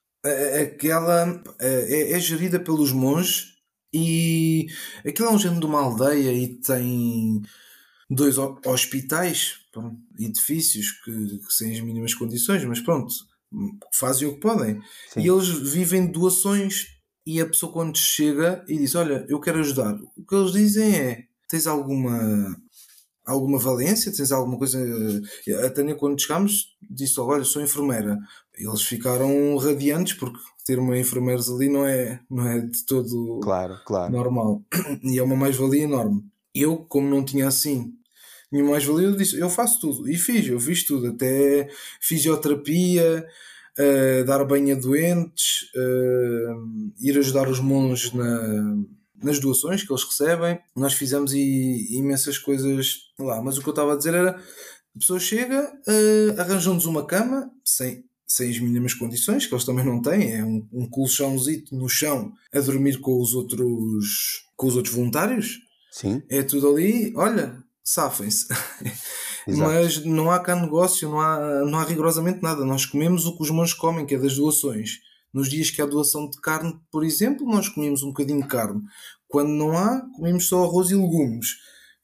Aquela 0.62 1.44
é, 1.60 2.12
é 2.12 2.20
gerida 2.20 2.60
pelos 2.60 2.92
monges 2.92 3.58
e 3.94 4.68
aquilo 5.06 5.30
é 5.30 5.32
um 5.32 5.40
género 5.40 5.62
de 5.62 5.66
uma 5.66 5.82
aldeia 5.82 6.32
e 6.34 6.56
tem 6.60 7.42
dois 8.10 8.38
hospitais, 8.38 9.60
pronto, 9.72 9.98
edifícios 10.20 10.92
que, 11.04 11.12
que 11.12 11.54
sem 11.54 11.74
as 11.74 11.82
mínimas 11.82 12.14
condições, 12.14 12.64
mas 12.66 12.80
pronto, 12.80 13.14
fazem 13.94 14.28
o 14.28 14.36
que 14.36 14.40
podem. 14.40 14.82
Sim. 15.10 15.22
E 15.22 15.28
eles 15.28 15.48
vivem 15.48 16.06
de 16.06 16.14
doações 16.14 16.88
e 17.26 17.42
a 17.42 17.46
pessoa 17.46 17.72
quando 17.72 17.98
chega 17.98 18.64
e 18.68 18.78
diz, 18.78 18.96
olha, 18.96 19.26
eu 19.28 19.40
quero 19.40 19.60
ajudar, 19.60 19.94
o 20.16 20.26
que 20.26 20.36
eles 20.36 20.52
dizem 20.52 20.96
é, 20.96 21.24
tens 21.50 21.68
alguma 21.68 22.56
alguma 23.28 23.60
valência, 23.60 24.12
tens 24.12 24.32
alguma 24.32 24.58
coisa... 24.58 24.80
A 25.66 25.70
Tânia 25.70 25.96
quando 25.96 26.20
chegámos 26.20 26.76
disse, 26.90 27.20
olha, 27.20 27.44
sou 27.44 27.62
enfermeira. 27.62 28.18
Eles 28.58 28.82
ficaram 28.82 29.56
radiantes 29.58 30.14
porque 30.14 30.40
ter 30.66 30.80
uma 30.80 30.98
enfermeira 30.98 31.42
ali 31.42 31.70
não 31.70 31.86
é, 31.86 32.20
não 32.30 32.48
é 32.48 32.60
de 32.60 32.86
todo 32.86 33.40
claro, 33.42 33.78
claro. 33.86 34.12
normal. 34.12 34.64
E 35.04 35.20
é 35.20 35.24
uma 35.24 35.36
mais-valia 35.36 35.84
enorme. 35.84 36.24
Eu, 36.56 36.78
como 36.78 37.08
não 37.08 37.24
tinha 37.24 37.48
assim 37.48 37.94
nenhuma 38.52 38.72
mais-valia, 38.72 39.08
eu 39.08 39.16
disse, 39.16 39.40
eu 39.40 39.50
faço 39.50 39.80
tudo. 39.80 40.10
E 40.10 40.16
fiz, 40.16 40.48
eu 40.48 40.60
fiz 40.60 40.86
tudo. 40.86 41.08
Até 41.08 41.70
fisioterapia, 42.02 43.26
uh, 43.80 44.26
dar 44.26 44.44
banho 44.46 44.76
a 44.76 44.80
doentes, 44.80 45.70
uh, 45.76 46.94
ir 47.00 47.18
ajudar 47.18 47.48
os 47.50 47.60
monges 47.60 48.14
na, 48.14 48.78
nas 49.22 49.40
doações 49.40 49.84
que 49.84 49.92
eles 49.92 50.04
recebem. 50.04 50.60
Nós 50.76 50.94
fizemos 50.94 51.34
imensas 51.34 52.38
coisas 52.38 52.96
lá. 53.20 53.42
Mas 53.42 53.58
o 53.58 53.62
que 53.62 53.70
eu 53.70 53.72
estava 53.72 53.94
a 53.94 53.98
dizer 53.98 54.14
era, 54.14 54.32
a 54.32 55.00
pessoa 55.00 55.20
chega, 55.20 55.72
uh, 55.88 56.40
arranjam-nos 56.42 56.86
uma 56.86 57.06
cama, 57.06 57.50
sem, 57.64 58.04
sem 58.28 58.50
as 58.50 58.60
mínimas 58.60 58.94
condições, 58.94 59.46
que 59.46 59.54
eles 59.54 59.66
também 59.66 59.86
não 59.86 60.02
têm, 60.02 60.36
é 60.36 60.44
um, 60.44 60.68
um 60.72 60.90
colchãozito 60.90 61.76
no 61.76 61.88
chão 61.88 62.32
a 62.54 62.60
dormir 62.60 63.00
com 63.00 63.22
os 63.22 63.34
outros 63.34 64.46
com 64.56 64.68
os 64.68 64.76
outros 64.76 64.94
voluntários. 64.94 65.60
Sim. 65.92 66.22
É 66.30 66.44
tudo 66.44 66.68
ali, 66.70 67.14
olha, 67.16 67.64
safem-se. 67.84 68.48
Mas 69.48 70.04
não 70.04 70.30
há 70.30 70.40
cá 70.40 70.56
negócio, 70.56 71.10
não 71.10 71.22
há, 71.22 71.64
não 71.64 71.80
há 71.80 71.84
rigorosamente 71.84 72.44
nada. 72.44 72.66
Nós 72.66 72.86
comemos 72.86 73.26
o 73.26 73.38
que 73.38 73.44
os 73.44 73.50
monges 73.50 73.74
comem, 73.74 74.06
que 74.06 74.16
é 74.16 74.18
das 74.18 74.36
doações. 74.36 75.00
Nos 75.38 75.50
dias 75.50 75.70
que 75.70 75.82
há 75.82 75.86
doação 75.86 76.28
de 76.28 76.42
carne, 76.42 76.76
por 76.92 77.04
exemplo, 77.06 77.46
nós 77.46 77.70
comemos 77.70 78.02
um 78.02 78.08
bocadinho 78.08 78.42
de 78.42 78.48
carne. 78.48 78.82
Quando 79.28 79.50
não 79.50 79.78
há, 79.78 80.02
comemos 80.16 80.48
só 80.48 80.64
arroz 80.64 80.90
e 80.90 80.96
legumes. 80.96 81.50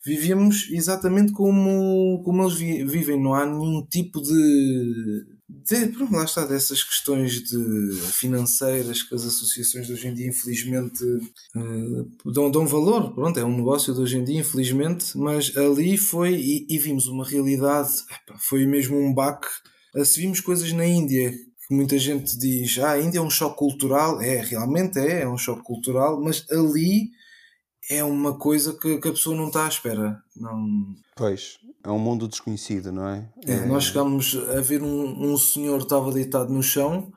Vivemos 0.05 0.67
exatamente 0.69 1.31
como, 1.31 2.21
como 2.23 2.43
eles 2.43 2.53
vivem. 2.55 3.19
Não 3.19 3.33
há 3.33 3.45
nenhum 3.45 3.83
tipo 3.89 4.21
de 4.21 5.33
de, 5.47 5.87
pronto, 5.87 6.13
lá 6.13 6.23
está, 6.23 6.45
dessas 6.45 6.83
questões 6.83 7.41
de 7.43 8.01
financeiras 8.11 9.03
que 9.03 9.13
as 9.13 9.23
associações 9.23 9.87
de 9.87 9.93
hoje 9.93 10.07
em 10.07 10.13
dia, 10.13 10.27
infelizmente, 10.27 11.03
uh, 11.03 12.31
dão, 12.31 12.49
dão 12.49 12.65
valor. 12.65 13.13
Pronto, 13.13 13.39
é 13.39 13.45
um 13.45 13.55
negócio 13.55 13.93
de 13.93 14.01
hoje 14.01 14.17
em 14.17 14.23
dia, 14.23 14.39
infelizmente, 14.39 15.17
mas 15.17 15.55
ali 15.55 15.97
foi 15.97 16.35
e, 16.35 16.65
e 16.69 16.77
vimos 16.79 17.07
uma 17.07 17.25
realidade, 17.25 17.91
epa, 18.09 18.37
foi 18.39 18.65
mesmo 18.65 18.97
um 18.97 19.13
baque. 19.13 19.47
Se 20.03 20.19
vimos 20.19 20.41
coisas 20.41 20.71
na 20.73 20.85
Índia 20.85 21.31
que 21.67 21.73
muita 21.73 21.97
gente 21.97 22.37
diz, 22.37 22.77
ah, 22.79 22.91
a 22.91 23.01
Índia 23.01 23.19
é 23.19 23.21
um 23.21 23.29
choque 23.29 23.57
cultural, 23.57 24.21
é, 24.21 24.41
realmente 24.41 24.99
é, 24.99 25.21
é 25.21 25.27
um 25.27 25.37
choque 25.37 25.63
cultural, 25.63 26.21
mas 26.21 26.45
ali 26.51 27.11
é 27.89 28.03
uma 28.03 28.37
coisa 28.37 28.73
que, 28.73 28.97
que 28.97 29.07
a 29.07 29.11
pessoa 29.11 29.35
não 29.35 29.47
está 29.47 29.65
à 29.65 29.69
espera. 29.69 30.21
Não... 30.35 30.95
Pois, 31.15 31.57
é 31.83 31.89
um 31.89 31.99
mundo 31.99 32.27
desconhecido, 32.27 32.91
não 32.91 33.07
é? 33.07 33.29
é, 33.45 33.53
é... 33.53 33.65
Nós 33.65 33.85
chegámos 33.85 34.35
a 34.35 34.61
ver 34.61 34.81
um, 34.81 35.33
um 35.33 35.37
senhor 35.37 35.77
que 35.79 35.85
estava 35.85 36.11
deitado 36.11 36.53
no 36.53 36.63
chão 36.63 37.11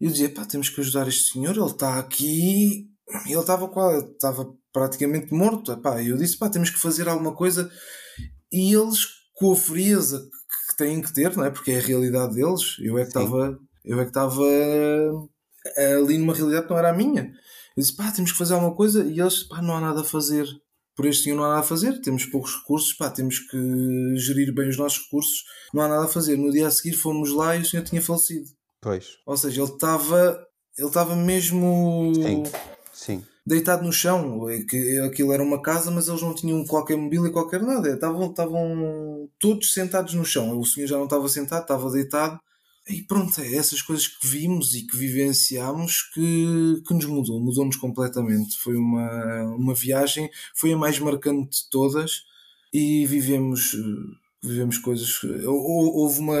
e 0.00 0.04
eu 0.04 0.10
dizia, 0.10 0.30
pá, 0.30 0.44
temos 0.44 0.68
que 0.68 0.80
ajudar 0.80 1.08
este 1.08 1.32
senhor, 1.32 1.56
ele 1.56 1.66
está 1.66 1.98
aqui, 1.98 2.88
ele 3.26 3.38
estava 3.38 3.68
quase, 3.68 4.06
estava 4.12 4.50
praticamente 4.72 5.32
morto, 5.32 5.76
pá, 5.78 6.02
eu 6.02 6.16
disse, 6.16 6.38
pá, 6.38 6.48
temos 6.48 6.70
que 6.70 6.80
fazer 6.80 7.08
alguma 7.08 7.34
coisa 7.34 7.70
e 8.52 8.74
eles, 8.74 9.06
com 9.34 9.52
a 9.52 9.56
frieza 9.56 10.28
que 10.68 10.76
têm 10.76 11.00
que 11.00 11.12
ter, 11.12 11.36
não 11.36 11.44
é? 11.44 11.50
Porque 11.50 11.70
é 11.70 11.78
a 11.78 11.82
realidade 11.82 12.34
deles, 12.34 12.76
eu 12.80 12.98
é 12.98 13.02
que 13.02 13.08
estava, 13.08 13.58
eu 13.84 13.98
é 14.00 14.04
que 14.04 14.10
estava 14.10 14.42
ali 15.98 16.18
numa 16.18 16.34
realidade 16.34 16.66
que 16.66 16.70
não 16.70 16.78
era 16.78 16.90
a 16.90 16.96
minha. 16.96 17.22
Eu 17.76 17.82
disse, 17.82 17.96
pá, 17.96 18.10
temos 18.10 18.32
que 18.32 18.38
fazer 18.38 18.54
alguma 18.54 18.74
coisa 18.74 19.04
e 19.04 19.20
eles, 19.20 19.44
pá, 19.44 19.62
não 19.62 19.76
há 19.76 19.80
nada 19.80 20.00
a 20.00 20.04
fazer 20.04 20.46
por 21.00 21.06
este 21.06 21.24
senhor 21.24 21.36
não 21.36 21.44
há 21.44 21.48
nada 21.48 21.60
a 21.60 21.62
fazer, 21.64 21.98
temos 22.02 22.26
poucos 22.26 22.56
recursos, 22.56 22.92
pá, 22.92 23.08
temos 23.08 23.38
que 23.38 24.16
gerir 24.16 24.52
bem 24.52 24.68
os 24.68 24.76
nossos 24.76 25.02
recursos, 25.04 25.44
não 25.72 25.82
há 25.82 25.88
nada 25.88 26.04
a 26.04 26.08
fazer. 26.08 26.36
No 26.36 26.52
dia 26.52 26.66
a 26.66 26.70
seguir 26.70 26.94
fomos 26.94 27.32
lá 27.32 27.56
e 27.56 27.62
o 27.62 27.64
senhor 27.64 27.82
tinha 27.82 28.02
falecido. 28.02 28.50
Pois. 28.82 29.16
Ou 29.24 29.34
seja, 29.34 29.62
ele 29.62 29.72
estava 29.72 30.46
ele 30.76 30.88
estava 30.88 31.16
mesmo 31.16 32.12
sim, 32.14 32.42
sim. 32.92 33.24
deitado 33.46 33.82
no 33.82 33.92
chão. 33.92 34.46
É 34.50 35.06
aquilo 35.06 35.32
era 35.32 35.42
uma 35.42 35.62
casa, 35.62 35.90
mas 35.90 36.06
eles 36.06 36.20
não 36.20 36.34
tinham 36.34 36.64
qualquer 36.66 36.98
mobília, 36.98 37.30
qualquer 37.30 37.62
nada. 37.62 37.94
Estavam, 37.94 38.28
estavam 38.28 39.28
todos 39.38 39.72
sentados 39.72 40.12
no 40.12 40.24
chão. 40.24 40.58
O 40.58 40.66
senhor 40.66 40.86
já 40.86 40.96
não 40.96 41.04
estava 41.04 41.26
sentado, 41.28 41.62
estava 41.62 41.90
deitado. 41.90 42.38
E 42.90 43.02
pronto, 43.02 43.40
é 43.40 43.54
essas 43.54 43.80
coisas 43.80 44.08
que 44.08 44.26
vimos 44.26 44.74
e 44.74 44.82
que 44.82 44.96
vivenciámos 44.96 46.02
que, 46.12 46.82
que 46.86 46.94
nos 46.94 47.04
mudou, 47.04 47.40
mudou-nos 47.40 47.76
completamente. 47.76 48.58
Foi 48.58 48.76
uma, 48.76 49.44
uma 49.54 49.74
viagem, 49.74 50.28
foi 50.54 50.72
a 50.72 50.76
mais 50.76 50.98
marcante 50.98 51.62
de 51.62 51.70
todas 51.70 52.24
e 52.72 53.06
vivemos, 53.06 53.76
vivemos 54.42 54.78
coisas. 54.78 55.22
Houve 55.46 56.20
uma. 56.20 56.36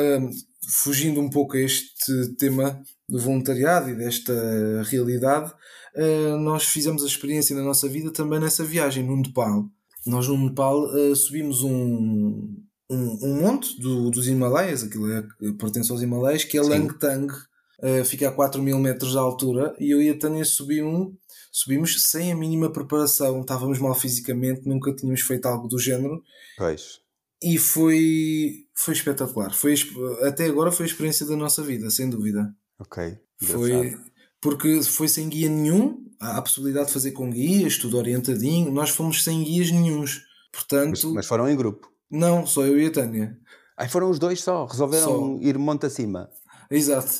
Fugindo 0.68 1.20
um 1.20 1.30
pouco 1.30 1.56
a 1.56 1.60
este 1.60 2.34
tema 2.36 2.80
do 3.08 3.18
voluntariado 3.18 3.90
e 3.90 3.96
desta 3.96 4.32
realidade, 4.84 5.52
eh, 5.94 6.36
nós 6.36 6.64
fizemos 6.64 7.02
a 7.02 7.06
experiência 7.06 7.56
na 7.56 7.62
nossa 7.62 7.88
vida 7.88 8.12
também 8.12 8.38
nessa 8.38 8.62
viagem 8.62 9.04
no 9.04 9.16
Nepal. 9.16 9.68
Nós 10.06 10.28
no 10.28 10.36
Nepal 10.36 10.96
eh, 10.96 11.14
subimos 11.14 11.62
um, 11.62 12.62
um, 12.90 13.18
um 13.22 13.40
monte 13.40 13.80
do, 13.80 14.10
dos 14.10 14.26
Himalaias, 14.26 14.82
aquilo 14.82 15.10
é, 15.12 15.22
pertence 15.58 15.92
aos 15.92 16.02
Himalaias, 16.02 16.42
que 16.42 16.58
é 16.58 16.60
Langtang, 16.60 17.32
uh, 17.32 18.04
fica 18.04 18.28
a 18.28 18.32
4 18.32 18.60
mil 18.60 18.78
metros 18.80 19.12
de 19.12 19.18
altura, 19.18 19.74
e 19.78 19.90
eu 19.90 20.02
e 20.02 20.10
a 20.10 20.18
Tânia 20.18 20.44
subimos, 20.44 21.14
subimos 21.52 22.10
sem 22.10 22.32
a 22.32 22.36
mínima 22.36 22.70
preparação, 22.72 23.40
estávamos 23.40 23.78
mal 23.78 23.94
fisicamente, 23.94 24.68
nunca 24.68 24.92
tínhamos 24.92 25.20
feito 25.20 25.46
algo 25.46 25.68
do 25.68 25.78
género. 25.78 26.20
Pois. 26.58 27.00
E 27.42 27.56
foi, 27.56 28.66
foi 28.74 28.92
espetacular. 28.92 29.54
Foi, 29.54 29.74
até 30.22 30.46
agora 30.46 30.72
foi 30.72 30.84
a 30.84 30.88
experiência 30.88 31.24
da 31.24 31.36
nossa 31.36 31.62
vida, 31.62 31.88
sem 31.90 32.10
dúvida. 32.10 32.52
Ok. 32.78 33.16
Foi, 33.40 33.96
porque 34.40 34.82
foi 34.82 35.08
sem 35.08 35.28
guia 35.28 35.48
nenhum. 35.48 36.04
Há 36.20 36.36
a 36.36 36.42
possibilidade 36.42 36.88
de 36.88 36.92
fazer 36.92 37.12
com 37.12 37.30
guias, 37.30 37.78
tudo 37.78 37.96
orientadinho. 37.96 38.70
Nós 38.70 38.90
fomos 38.90 39.24
sem 39.24 39.42
guias 39.42 39.70
nenhuns. 39.70 40.22
Portanto, 40.52 40.90
Mas, 40.90 41.04
mas 41.04 41.26
foram 41.26 41.48
em 41.48 41.56
grupo. 41.56 41.89
Não, 42.10 42.46
só 42.46 42.64
eu 42.64 42.80
e 42.80 42.86
a 42.86 42.90
Tânia. 42.92 43.36
Aí 43.76 43.88
foram 43.88 44.10
os 44.10 44.18
dois 44.18 44.42
só, 44.42 44.66
resolveram 44.66 45.06
Só. 45.06 45.38
ir 45.40 45.56
monte 45.58 45.86
acima. 45.86 46.28
Exato. 46.70 47.10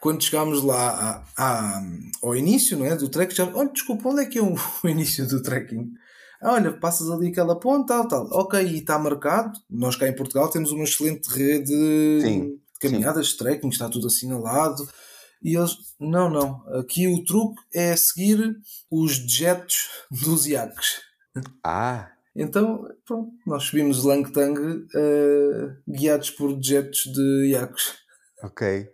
Quando 0.00 0.22
chegámos 0.22 0.62
lá 0.62 1.24
à- 1.36 1.42
à- 1.76 1.82
ao 2.22 2.36
início 2.36 2.78
não 2.78 2.86
é, 2.86 2.94
do 2.96 3.08
trek, 3.08 3.34
já. 3.34 3.44
Olha, 3.54 3.70
desculpa, 3.70 4.08
onde 4.08 4.22
é 4.22 4.26
que 4.26 4.38
é 4.38 4.42
o, 4.42 4.54
o 4.84 4.88
início 4.88 5.26
do 5.26 5.42
trekking? 5.42 5.90
Ah, 6.40 6.52
olha, 6.52 6.72
passas 6.78 7.10
ali 7.10 7.28
aquela 7.28 7.58
ponte, 7.58 7.88
tal, 7.88 8.06
tal. 8.06 8.28
Ok, 8.32 8.60
e 8.62 8.78
está 8.78 8.98
marcado. 8.98 9.58
Nós 9.68 9.96
cá 9.96 10.08
em 10.08 10.14
Portugal 10.14 10.48
temos 10.50 10.72
uma 10.72 10.84
excelente 10.84 11.26
rede 11.28 11.72
Sim, 12.22 12.40
de 12.50 12.58
caminhadas 12.80 13.28
de 13.28 13.36
trekking, 13.36 13.68
está 13.68 13.88
tudo 13.88 14.06
assinalado. 14.06 14.86
E 15.42 15.56
eles, 15.56 15.76
não, 16.00 16.30
não. 16.30 16.62
Aqui 16.78 17.06
o 17.08 17.22
truque 17.24 17.60
é 17.74 17.94
seguir 17.96 18.56
os 18.90 19.18
dejetos 19.18 19.88
dos 20.10 20.46
iaques. 20.46 21.00
Ah, 21.62 22.10
Então, 22.36 22.84
pronto, 23.06 23.30
nós 23.46 23.64
subimos 23.64 24.04
Langtang 24.04 24.86
eh, 24.94 25.68
guiados 25.88 26.30
por 26.30 26.54
dejetos 26.56 27.04
de 27.12 27.50
iaques. 27.50 27.92
ok. 28.42 28.88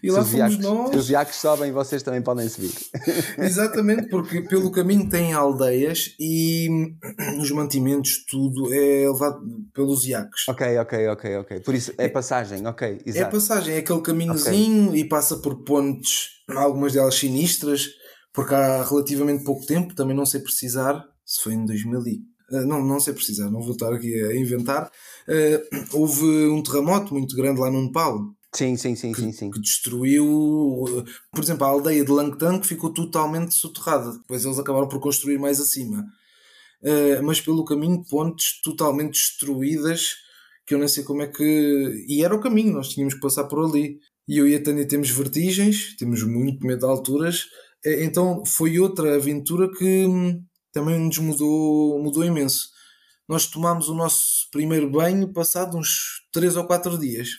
E 0.00 0.12
lá 0.12 0.18
fomos 0.22 0.32
iacos, 0.34 0.58
nós. 0.58 0.90
se 0.90 0.96
os 0.96 1.10
iacos 1.10 1.34
sobem, 1.36 1.72
vocês 1.72 2.00
também 2.00 2.22
podem 2.22 2.48
subir. 2.48 2.70
Exatamente, 3.38 4.08
porque 4.08 4.42
pelo 4.42 4.70
caminho 4.70 5.08
tem 5.08 5.32
aldeias 5.32 6.14
e 6.20 6.68
os 7.40 7.50
mantimentos, 7.50 8.24
tudo 8.28 8.72
é 8.72 9.08
levado 9.10 9.40
pelos 9.74 10.06
iaques. 10.06 10.46
ok, 10.48 10.78
ok, 10.78 11.08
ok, 11.08 11.36
ok. 11.38 11.60
Por 11.60 11.74
isso 11.74 11.92
é 11.98 12.08
passagem, 12.08 12.64
ok, 12.64 13.00
É 13.04 13.08
exato. 13.08 13.32
passagem, 13.32 13.74
é 13.74 13.78
aquele 13.78 14.02
caminhozinho 14.02 14.94
e 14.94 15.04
passa 15.08 15.36
por 15.38 15.64
pontes, 15.64 16.28
algumas 16.48 16.92
delas 16.92 17.16
sinistras, 17.16 17.88
porque 18.32 18.54
há 18.54 18.84
relativamente 18.84 19.42
pouco 19.42 19.66
tempo, 19.66 19.96
também 19.96 20.14
não 20.16 20.26
sei 20.26 20.40
precisar, 20.42 21.02
se 21.24 21.42
foi 21.42 21.54
em 21.54 21.64
2000 21.66 22.06
e... 22.06 22.20
ah, 22.20 22.35
Não, 22.50 22.84
não 22.84 23.00
sei 23.00 23.12
precisar, 23.12 23.50
não 23.50 23.60
vou 23.60 23.72
estar 23.72 23.92
aqui 23.92 24.14
a 24.22 24.36
inventar. 24.36 24.90
Ah, 25.28 25.78
houve 25.92 26.24
um 26.24 26.62
terremoto 26.62 27.12
muito 27.12 27.36
grande 27.36 27.60
lá 27.60 27.70
no 27.70 27.82
Nepal. 27.82 28.20
Sim, 28.54 28.76
sim, 28.76 28.94
sim, 28.96 29.12
sim, 29.12 29.32
sim. 29.32 29.50
que 29.50 29.60
destruiu, 29.60 30.84
por 31.30 31.44
exemplo, 31.44 31.66
a 31.66 31.68
aldeia 31.68 32.02
de 32.02 32.10
Langtang 32.10 32.66
ficou 32.66 32.90
totalmente 32.90 33.54
soterrada. 33.54 34.12
Depois 34.12 34.44
eles 34.44 34.58
acabaram 34.58 34.88
por 34.88 34.98
construir 35.00 35.38
mais 35.38 35.60
acima. 35.60 36.06
Mas 37.22 37.40
pelo 37.40 37.64
caminho, 37.64 38.02
pontes 38.08 38.60
totalmente 38.62 39.12
destruídas, 39.12 40.14
que 40.66 40.74
eu 40.74 40.78
nem 40.78 40.88
sei 40.88 41.04
como 41.04 41.22
é 41.22 41.26
que. 41.26 42.06
E 42.08 42.24
era 42.24 42.34
o 42.34 42.40
caminho, 42.40 42.72
nós 42.72 42.88
tínhamos 42.88 43.14
que 43.14 43.20
passar 43.20 43.44
por 43.44 43.62
ali. 43.62 43.98
E 44.26 44.38
eu 44.38 44.48
e 44.48 44.54
a 44.54 44.62
Tânia 44.62 44.88
temos 44.88 45.10
vertigens, 45.10 45.94
temos 45.98 46.22
muito 46.22 46.66
medo 46.66 46.80
de 46.80 46.86
alturas. 46.86 47.46
Então 47.84 48.42
foi 48.44 48.78
outra 48.78 49.16
aventura 49.16 49.70
que 49.70 50.06
hum, 50.06 50.42
também 50.76 50.98
nos 50.98 51.16
mudou, 51.16 52.02
mudou 52.02 52.22
imenso. 52.22 52.68
Nós 53.26 53.46
tomámos 53.46 53.88
o 53.88 53.94
nosso 53.94 54.46
primeiro 54.52 54.90
banho 54.90 55.32
passado 55.32 55.78
uns 55.78 56.20
3 56.30 56.54
ou 56.56 56.66
4 56.66 56.98
dias. 56.98 57.30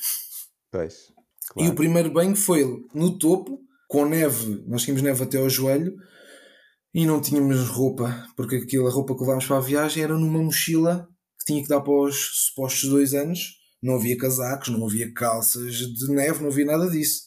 Pois. 0.71 0.95
E 0.95 1.53
Claro. 1.53 1.71
o 1.71 1.75
primeiro 1.75 2.11
banho 2.11 2.35
foi 2.35 2.65
no 2.95 3.15
topo, 3.17 3.59
com 3.87 4.05
neve, 4.05 4.63
nós 4.67 4.81
tínhamos 4.81 5.03
neve 5.03 5.23
até 5.23 5.37
ao 5.37 5.49
joelho 5.49 5.95
e 6.93 7.05
não 7.05 7.21
tínhamos 7.21 7.67
roupa, 7.69 8.27
porque 8.35 8.55
aquilo, 8.55 8.87
a 8.87 8.91
roupa 8.91 9.13
que 9.13 9.21
levámos 9.21 9.45
para 9.45 9.57
a 9.57 9.61
viagem 9.61 10.03
era 10.03 10.17
numa 10.17 10.41
mochila 10.41 11.07
que 11.39 11.45
tinha 11.45 11.61
que 11.61 11.69
dar 11.69 11.79
para 11.79 11.93
os 11.93 12.47
supostos 12.47 12.89
dois 12.89 13.13
anos. 13.13 13.55
Não 13.81 13.95
havia 13.95 14.17
casacos, 14.17 14.69
não 14.69 14.83
havia 14.85 15.13
calças 15.13 15.75
de 15.75 16.07
neve, 16.11 16.41
não 16.41 16.49
havia 16.49 16.65
nada 16.65 16.89
disso. 16.89 17.21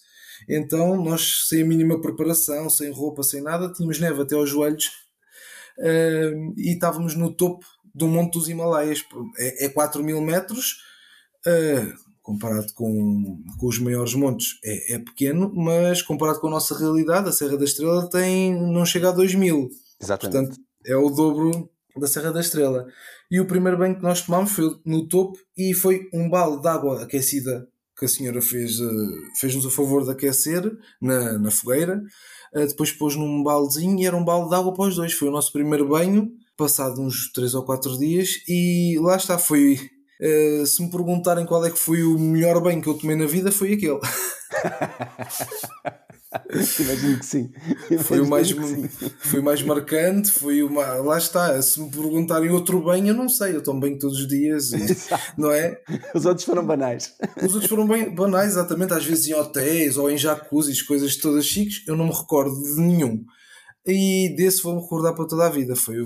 Então 0.49 1.03
nós, 1.03 1.47
sem 1.49 1.63
a 1.63 1.67
mínima 1.67 2.01
preparação, 2.01 2.69
sem 2.69 2.91
roupa, 2.91 3.23
sem 3.23 3.41
nada, 3.41 3.73
tínhamos 3.73 4.01
neve 4.01 4.21
até 4.23 4.35
aos 4.35 4.51
joelhos 4.51 4.91
eh, 5.81 6.33
e 6.57 6.73
estávamos 6.73 7.15
no 7.15 7.35
topo 7.35 7.65
do 7.95 8.07
Monte 8.07 8.35
dos 8.35 8.49
Himalaias. 8.49 9.05
É, 9.39 9.67
é 9.67 9.69
4 9.69 10.03
mil 10.03 10.21
metros. 10.21 10.77
eh, 11.47 11.93
comparado 12.23 12.73
com, 12.75 13.43
com 13.59 13.67
os 13.67 13.79
maiores 13.79 14.15
montes 14.15 14.59
é, 14.65 14.95
é 14.95 14.99
pequeno, 14.99 15.53
mas 15.55 16.03
comparado 16.03 16.39
com 16.39 16.47
a 16.47 16.51
nossa 16.51 16.79
realidade, 16.79 17.29
a 17.29 17.33
Serra 17.33 17.57
da 17.57 17.65
Estrela 17.65 18.09
tem, 18.09 18.55
não 18.55 18.85
chega 18.85 19.09
a 19.09 19.13
2000, 19.13 19.69
Exatamente. 20.01 20.37
portanto 20.37 20.61
é 20.87 20.97
o 20.97 21.11
dobro 21.11 21.69
da 21.97 22.07
Serra 22.07 22.31
da 22.31 22.41
Estrela. 22.41 22.87
E 23.31 23.41
o 23.41 23.47
primeiro 23.47 23.79
banho 23.79 23.97
que 23.97 24.03
nós 24.03 24.23
tomámos 24.23 24.53
foi 24.53 24.71
no 24.85 25.09
topo 25.09 25.39
e 25.57 25.75
foi 25.75 26.09
um 26.13 26.29
balde 26.29 26.63
de 26.63 26.69
água 26.69 27.03
aquecida 27.03 27.67
que 28.01 28.07
a 28.07 28.09
senhora 28.09 28.43
fez, 28.43 28.81
eh, 28.81 28.85
fez-nos 29.41 29.65
o 29.67 29.71
favor 29.71 30.05
de 30.05 30.11
aquecer 30.11 30.65
na, 31.01 31.39
na 31.39 31.51
fogueira. 31.53 32.03
Eh, 32.55 32.67
Depois 32.67 32.91
pôs 32.93 33.15
num 33.15 33.43
baldezinho 33.45 33.99
e 34.01 34.07
era 34.07 34.17
um 34.17 34.25
balde 34.25 34.49
de 34.51 34.57
água 34.57 34.75
para 34.75 34.89
os 34.89 34.97
dois. 34.97 35.13
Foi 35.13 35.29
o 35.29 35.33
nosso 35.33 35.53
primeiro 35.53 35.87
banho, 35.89 36.33
passado 36.57 37.01
uns 37.01 37.31
3 37.33 37.55
ou 37.55 37.65
4 37.65 37.97
dias, 37.99 38.31
e 38.49 38.99
lá 39.01 39.17
está, 39.17 39.39
foi. 39.39 39.79
eh, 40.21 40.65
se 40.67 40.83
me 40.83 40.91
perguntarem 40.91 41.47
qual 41.47 41.65
é 41.65 41.71
que 41.71 41.79
foi 41.79 42.03
o 42.03 42.19
melhor 42.19 42.61
banho 42.63 42.83
que 42.83 42.89
eu 42.89 42.95
tomei 42.99 43.15
na 43.17 43.27
vida, 43.27 43.53
foi 43.53 43.75
aquele. 43.75 44.01
Imagino 46.81 47.19
que 47.19 47.27
sim. 47.27 47.51
Foi 48.05 48.21
o 48.21 48.29
mais, 48.29 48.51
Imagino 48.51 48.89
foi 49.19 49.41
o 49.41 49.43
mais 49.43 49.63
marcante, 49.63 50.31
foi 50.31 50.63
uma. 50.63 50.85
Lá 50.95 51.19
está, 51.19 51.61
se 51.61 51.81
me 51.81 51.91
perguntarem 51.91 52.51
outro 52.51 52.81
banho, 52.81 53.09
eu 53.09 53.15
não 53.15 53.29
sei, 53.29 53.57
eu 53.57 53.63
tomo 53.63 53.81
banho 53.81 53.99
todos 53.99 54.19
os 54.19 54.29
dias, 54.29 54.71
não 55.37 55.51
é? 55.51 55.81
Os 56.15 56.25
outros 56.25 56.45
foram 56.45 56.65
banais. 56.65 57.15
Os 57.43 57.55
outros 57.55 57.69
foram 57.69 57.87
bem 57.87 58.15
banais, 58.15 58.53
exatamente, 58.53 58.93
às 58.93 59.05
vezes 59.05 59.27
em 59.29 59.35
hotéis 59.35 59.97
ou 59.97 60.11
em 60.11 60.17
jacuzzis, 60.17 60.83
coisas 60.83 61.17
todas 61.17 61.45
chiques, 61.45 61.83
eu 61.87 61.97
não 61.97 62.07
me 62.07 62.13
recordo 62.13 62.55
de 62.63 62.81
nenhum. 62.81 63.25
E 63.85 64.35
desse 64.37 64.63
vou-me 64.63 64.81
recordar 64.81 65.15
para 65.15 65.27
toda 65.27 65.47
a 65.47 65.51
vida. 65.51 65.75
Foi 65.75 65.97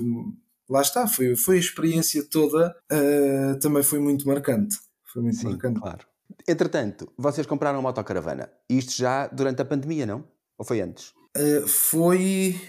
Lá 0.69 0.81
está, 0.81 1.07
foi, 1.07 1.37
foi 1.37 1.57
a 1.57 1.61
experiência 1.61 2.25
toda, 2.31 2.75
ah, 2.91 3.59
também 3.61 3.83
foi 3.83 3.99
muito 3.99 4.27
marcante. 4.27 4.77
Foi 5.13 5.23
muito 5.23 5.37
Sim, 5.37 5.49
marcante. 5.49 5.81
claro. 5.81 6.07
Entretanto, 6.46 7.11
vocês 7.16 7.46
compraram 7.46 7.80
uma 7.80 7.88
autocaravana. 7.88 8.50
Isto 8.68 8.92
já 8.92 9.26
durante 9.28 9.62
a 9.62 9.64
pandemia, 9.64 10.04
não? 10.04 10.24
Ou 10.59 10.64
foi 10.64 10.80
antes? 10.80 11.12
Uh, 11.37 11.66
foi. 11.66 12.61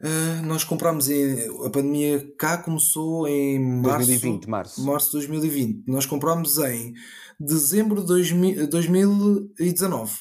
uh, 0.00 0.46
nós 0.46 0.64
comprámos 0.64 1.08
em. 1.08 1.48
A 1.66 1.70
pandemia 1.70 2.34
cá 2.38 2.58
começou 2.58 3.28
em 3.28 3.58
março, 3.60 4.06
2020, 4.06 4.48
março. 4.48 4.84
março 4.84 5.06
de 5.08 5.28
2020. 5.28 5.86
Nós 5.86 6.06
comprámos 6.06 6.58
em 6.58 6.94
dezembro 7.38 8.00
de 8.00 8.06
2000 8.06 8.66
2019. 8.68 10.12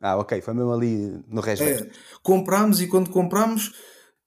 Ah, 0.00 0.16
ok. 0.16 0.40
Foi 0.40 0.54
mesmo 0.54 0.72
ali 0.72 1.22
no 1.28 1.42
Verde. 1.42 1.62
É, 1.62 1.90
comprámos 2.22 2.80
e 2.80 2.86
quando 2.86 3.10
comprámos 3.10 3.74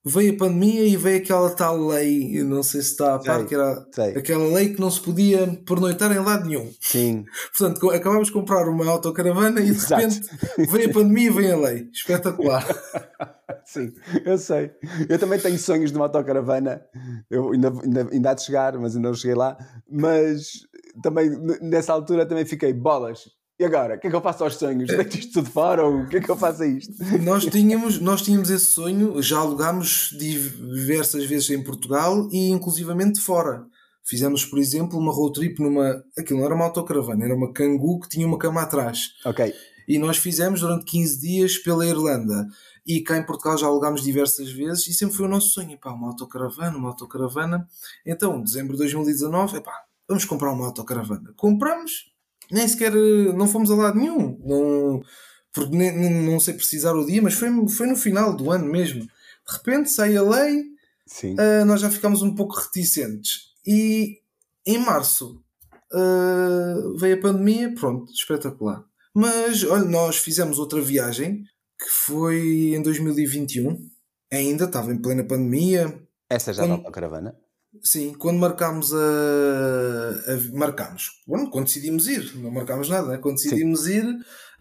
veio 0.03 0.33
a 0.33 0.37
pandemia 0.37 0.83
e 0.85 0.97
veio 0.97 1.17
aquela 1.17 1.49
tal 1.51 1.77
lei, 1.87 2.39
eu 2.39 2.45
não 2.45 2.63
sei 2.63 2.81
se 2.81 2.91
está 2.91 3.15
a 3.15 3.19
par, 3.19 3.37
Sei, 3.39 3.45
que 3.45 3.55
era 3.55 3.87
sei. 3.91 4.17
aquela 4.17 4.47
lei 4.47 4.73
que 4.73 4.81
não 4.81 4.89
se 4.89 4.99
podia 4.99 5.47
pernoitar 5.65 6.11
em 6.11 6.19
lado 6.19 6.47
nenhum. 6.47 6.71
Sim. 6.79 7.25
Portanto, 7.57 7.89
acabámos 7.91 8.27
de 8.27 8.33
comprar 8.33 8.67
uma 8.67 8.89
autocaravana 8.89 9.59
e 9.61 9.65
de 9.65 9.71
Exato. 9.71 10.01
repente 10.01 10.71
veio 10.71 10.89
a 10.89 10.93
pandemia 10.93 11.27
e 11.27 11.33
veio 11.33 11.53
a 11.53 11.69
lei. 11.69 11.89
Espetacular. 11.93 12.65
Sim, 13.65 13.93
eu 14.25 14.37
sei. 14.37 14.71
Eu 15.07 15.19
também 15.19 15.39
tenho 15.39 15.57
sonhos 15.57 15.91
de 15.91 15.97
uma 15.97 16.05
autocaravana. 16.05 16.81
Eu 17.29 17.51
ainda, 17.51 17.69
ainda, 17.83 18.07
ainda 18.11 18.31
há 18.31 18.33
de 18.33 18.43
chegar, 18.43 18.77
mas 18.77 18.95
ainda 18.95 19.07
não 19.09 19.15
cheguei 19.15 19.35
lá. 19.35 19.57
Mas 19.89 20.65
também, 21.01 21.29
nessa 21.61 21.93
altura, 21.93 22.25
também 22.25 22.45
fiquei 22.45 22.73
bolas. 22.73 23.29
E 23.61 23.63
agora? 23.63 23.93
O 23.93 23.99
que 23.99 24.07
é 24.07 24.09
que 24.09 24.15
eu 24.15 24.21
faço 24.21 24.43
aos 24.43 24.55
sonhos? 24.55 24.87
Deito 24.87 25.19
isto 25.19 25.33
tudo 25.33 25.51
fora? 25.51 25.85
Ou 25.85 25.99
o 25.99 26.07
que 26.07 26.17
é 26.17 26.19
que 26.19 26.31
eu 26.31 26.35
faço 26.35 26.63
a 26.63 26.65
isto? 26.65 26.91
nós 27.21 27.45
tínhamos, 27.45 27.99
nós 27.99 28.23
tínhamos 28.23 28.49
esse 28.49 28.65
sonho, 28.65 29.21
já 29.21 29.37
alugámos 29.37 30.15
diversas 30.17 31.25
vezes 31.25 31.51
em 31.51 31.63
Portugal 31.63 32.27
e 32.31 32.49
inclusivamente 32.49 33.19
fora. 33.19 33.63
Fizemos, 34.03 34.43
por 34.43 34.57
exemplo, 34.57 34.97
uma 34.97 35.11
road 35.11 35.39
trip 35.39 35.61
numa. 35.61 36.03
Aquilo 36.17 36.39
não 36.39 36.45
era 36.47 36.55
uma 36.55 36.65
autocaravana, 36.65 37.23
era 37.23 37.35
uma 37.35 37.53
Kangoo 37.53 37.99
que 37.99 38.09
tinha 38.09 38.25
uma 38.25 38.39
cama 38.39 38.63
atrás. 38.63 39.11
Ok. 39.23 39.53
E 39.87 39.99
nós 39.99 40.17
fizemos 40.17 40.61
durante 40.61 40.85
15 40.85 41.21
dias 41.21 41.57
pela 41.59 41.85
Irlanda. 41.85 42.47
E 42.83 43.01
cá 43.01 43.15
em 43.15 43.23
Portugal 43.23 43.59
já 43.59 43.67
alugámos 43.67 44.01
diversas 44.01 44.51
vezes 44.51 44.87
e 44.87 44.93
sempre 44.93 45.15
foi 45.15 45.27
o 45.27 45.29
nosso 45.29 45.49
sonho. 45.49 45.73
Epá, 45.73 45.91
uma 45.91 46.07
autocaravana, 46.07 46.75
uma 46.75 46.89
autocaravana. 46.89 47.67
Então, 48.03 48.41
dezembro 48.41 48.71
de 48.71 48.79
2019, 48.79 49.57
epá, 49.57 49.83
vamos 50.07 50.25
comprar 50.25 50.51
uma 50.51 50.65
autocaravana. 50.65 51.31
Compramos, 51.37 52.10
nem 52.51 52.67
sequer, 52.67 52.93
eh, 52.95 53.33
não 53.33 53.47
fomos 53.47 53.71
a 53.71 53.75
lado 53.75 53.97
nenhum. 53.99 54.37
Não, 54.45 55.01
porque 55.53 55.75
nem, 55.75 55.91
não 56.25 56.39
sei 56.39 56.53
precisar 56.53 56.93
o 56.93 57.05
dia, 57.05 57.21
mas 57.21 57.33
foi, 57.33 57.49
foi 57.69 57.87
no 57.87 57.95
final 57.95 58.35
do 58.35 58.51
ano 58.51 58.65
mesmo. 58.65 59.01
De 59.01 59.53
repente 59.57 59.89
sai 59.91 60.15
a 60.15 60.21
lei, 60.23 60.63
Sim. 61.07 61.33
Uh, 61.33 61.65
nós 61.65 61.81
já 61.81 61.89
ficámos 61.89 62.21
um 62.21 62.33
pouco 62.33 62.55
reticentes. 62.55 63.51
E 63.67 64.19
em 64.65 64.77
março 64.77 65.43
uh, 65.93 66.97
veio 66.97 67.15
a 67.15 67.21
pandemia, 67.21 67.73
pronto, 67.75 68.11
espetacular. 68.13 68.83
Mas 69.13 69.63
olha, 69.63 69.83
nós 69.83 70.17
fizemos 70.17 70.57
outra 70.57 70.79
viagem 70.81 71.43
que 71.77 71.89
foi 71.89 72.73
em 72.75 72.81
2021, 72.81 73.77
ainda 74.31 74.65
estava 74.65 74.93
em 74.93 75.01
plena 75.01 75.23
pandemia. 75.23 76.01
Essa 76.29 76.53
já 76.53 76.63
é 76.63 76.67
da 76.67 76.73
quando- 76.75 76.79
autocaravana. 76.85 77.35
Sim, 77.81 78.13
quando 78.13 78.37
marcámos 78.37 78.93
a. 78.93 78.97
a 78.97 80.53
marcámos. 80.53 81.21
Bueno, 81.25 81.49
quando 81.49 81.65
decidimos 81.65 82.07
ir, 82.07 82.35
não 82.35 82.51
marcámos 82.51 82.89
nada, 82.89 83.07
né? 83.07 83.17
quando 83.17 83.35
decidimos 83.35 83.87
ir, 83.87 84.05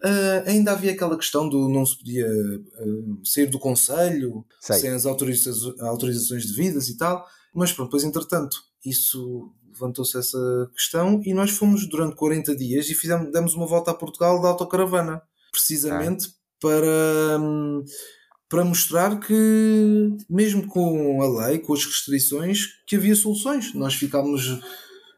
Uh, 0.02 0.48
ainda 0.48 0.72
havia 0.72 0.92
aquela 0.92 1.14
questão 1.14 1.46
do 1.46 1.68
não 1.68 1.84
se 1.84 1.98
podia 1.98 2.26
uh, 2.26 3.20
sair 3.22 3.44
do 3.44 3.58
Conselho 3.58 4.46
Sei. 4.58 4.78
sem 4.78 4.90
as 4.92 5.04
autoriza 5.04 5.52
autorizações 5.80 6.46
devidas 6.46 6.88
e 6.88 6.96
tal, 6.96 7.22
mas 7.52 7.70
pronto, 7.70 7.88
depois 7.88 8.04
entretanto 8.04 8.56
isso 8.82 9.52
levantou-se 9.68 10.16
essa 10.16 10.70
questão 10.74 11.20
e 11.22 11.34
nós 11.34 11.50
fomos 11.50 11.86
durante 11.86 12.16
40 12.16 12.56
dias 12.56 12.88
e 12.88 12.94
fizemos, 12.94 13.30
demos 13.30 13.54
uma 13.54 13.66
volta 13.66 13.90
a 13.90 13.94
Portugal 13.94 14.40
da 14.40 14.48
autocaravana, 14.48 15.20
precisamente 15.52 16.28
ah. 16.28 16.30
para, 16.60 17.38
hum, 17.38 17.84
para 18.50 18.64
mostrar 18.64 19.18
que 19.20 20.16
mesmo 20.28 20.66
com 20.66 21.22
a 21.22 21.46
lei, 21.46 21.60
com 21.60 21.72
as 21.72 21.84
restrições, 21.86 22.66
que 22.86 22.96
havia 22.96 23.14
soluções. 23.14 23.72
Nós 23.72 23.94
ficámos 23.94 24.60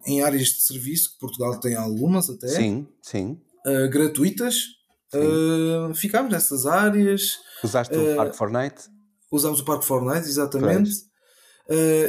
em 0.07 0.23
áreas 0.23 0.49
de 0.49 0.61
serviço, 0.61 1.12
que 1.12 1.18
Portugal 1.18 1.59
tem 1.59 1.75
algumas 1.75 2.31
até. 2.31 2.47
Sim, 2.47 2.87
sim 3.01 3.40
uh, 3.66 3.88
gratuitas. 3.90 4.66
Uh, 5.14 5.95
ficámos 5.95 6.33
nessas 6.33 6.66
áreas. 6.66 7.38
Usaste 7.62 7.95
o 7.95 8.12
uh, 8.12 8.16
Parque 8.16 8.37
Fortnite? 8.37 8.83
Usámos 9.31 9.61
o 9.61 9.64
Parque 9.64 9.85
Fortnite, 9.85 10.29
exatamente. 10.29 10.90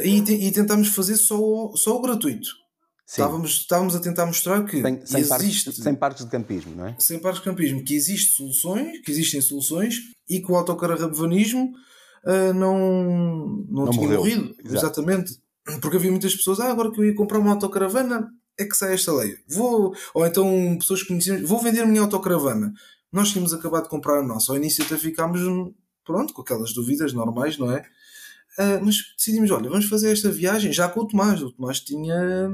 e, 0.04 0.46
e 0.46 0.52
tentámos 0.52 0.88
fazer 0.88 1.16
só, 1.16 1.72
só 1.74 1.96
o 1.96 2.02
gratuito. 2.02 2.48
Estávamos, 3.06 3.50
estávamos 3.50 3.94
a 3.94 4.00
tentar 4.00 4.24
mostrar 4.24 4.64
que 4.64 4.80
sem, 4.80 5.06
sem, 5.06 5.20
existe, 5.20 5.28
parques, 5.28 5.76
sem 5.76 5.94
parques 5.94 6.24
de 6.24 6.30
campismo, 6.30 6.74
não 6.74 6.86
é? 6.86 6.96
Sem 6.98 7.18
parques 7.18 7.42
de 7.42 7.44
campismo, 7.44 7.84
que 7.84 7.94
existe 7.94 8.36
soluções, 8.36 9.00
que 9.00 9.10
existem 9.10 9.40
soluções 9.42 9.96
e 10.28 10.40
que 10.40 10.50
o 10.50 10.56
autocaravanismo 10.56 11.72
uh, 12.24 12.54
não, 12.54 13.66
não, 13.68 13.84
não 13.84 13.90
tinha 13.90 14.02
morreu. 14.02 14.18
morrido. 14.20 14.54
Exato. 14.64 14.76
Exatamente. 14.76 15.38
Porque 15.80 15.96
havia 15.96 16.10
muitas 16.10 16.34
pessoas, 16.34 16.60
ah, 16.60 16.70
agora 16.70 16.90
que 16.90 17.00
eu 17.00 17.04
ia 17.04 17.14
comprar 17.14 17.38
uma 17.38 17.52
autocaravana, 17.52 18.28
é 18.58 18.64
que 18.64 18.76
sai 18.76 18.94
esta 18.94 19.12
lei. 19.12 19.36
Vou, 19.48 19.94
ou 20.14 20.26
então 20.26 20.76
pessoas 20.78 21.02
que 21.02 21.08
conhecemos, 21.08 21.48
vou 21.48 21.60
vender 21.60 21.80
a 21.80 21.86
minha 21.86 22.02
autocaravana. 22.02 22.72
Nós 23.12 23.30
tínhamos 23.30 23.52
acabado 23.52 23.84
de 23.84 23.90
comprar 23.90 24.20
a 24.20 24.22
nossa. 24.22 24.52
Ao 24.52 24.56
início 24.56 24.84
até 24.84 24.96
ficámos, 24.96 25.40
pronto, 26.04 26.32
com 26.32 26.42
aquelas 26.42 26.72
dúvidas 26.72 27.12
normais, 27.12 27.58
não 27.58 27.70
é? 27.70 27.80
Uh, 28.58 28.84
mas 28.84 28.96
decidimos, 29.16 29.50
olha, 29.50 29.68
vamos 29.68 29.86
fazer 29.86 30.12
esta 30.12 30.30
viagem 30.30 30.72
já 30.72 30.88
com 30.88 31.00
o 31.00 31.06
Tomás. 31.06 31.42
O 31.42 31.50
Tomás 31.50 31.80
tinha 31.80 32.50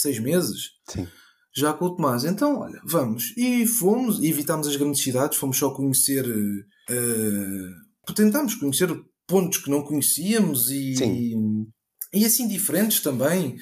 seis 0.00 0.18
meses. 0.18 0.70
Sim. 0.88 1.06
Já 1.54 1.72
com 1.72 1.86
o 1.86 1.96
Tomás. 1.96 2.24
Então, 2.24 2.58
olha, 2.58 2.80
vamos. 2.84 3.32
E 3.36 3.66
fomos, 3.66 4.18
e 4.18 4.28
evitámos 4.28 4.68
as 4.68 4.76
grandes 4.76 5.02
cidades, 5.02 5.38
fomos 5.38 5.56
só 5.56 5.70
conhecer. 5.70 6.26
Uh, 6.26 8.14
tentámos 8.14 8.54
conhecer 8.54 8.88
pontos 9.26 9.58
que 9.58 9.70
não 9.70 9.82
conhecíamos 9.82 10.70
e, 10.70 10.96
Sim. 10.96 11.66
e 12.12 12.24
assim 12.24 12.46
diferentes 12.46 13.00
também. 13.00 13.56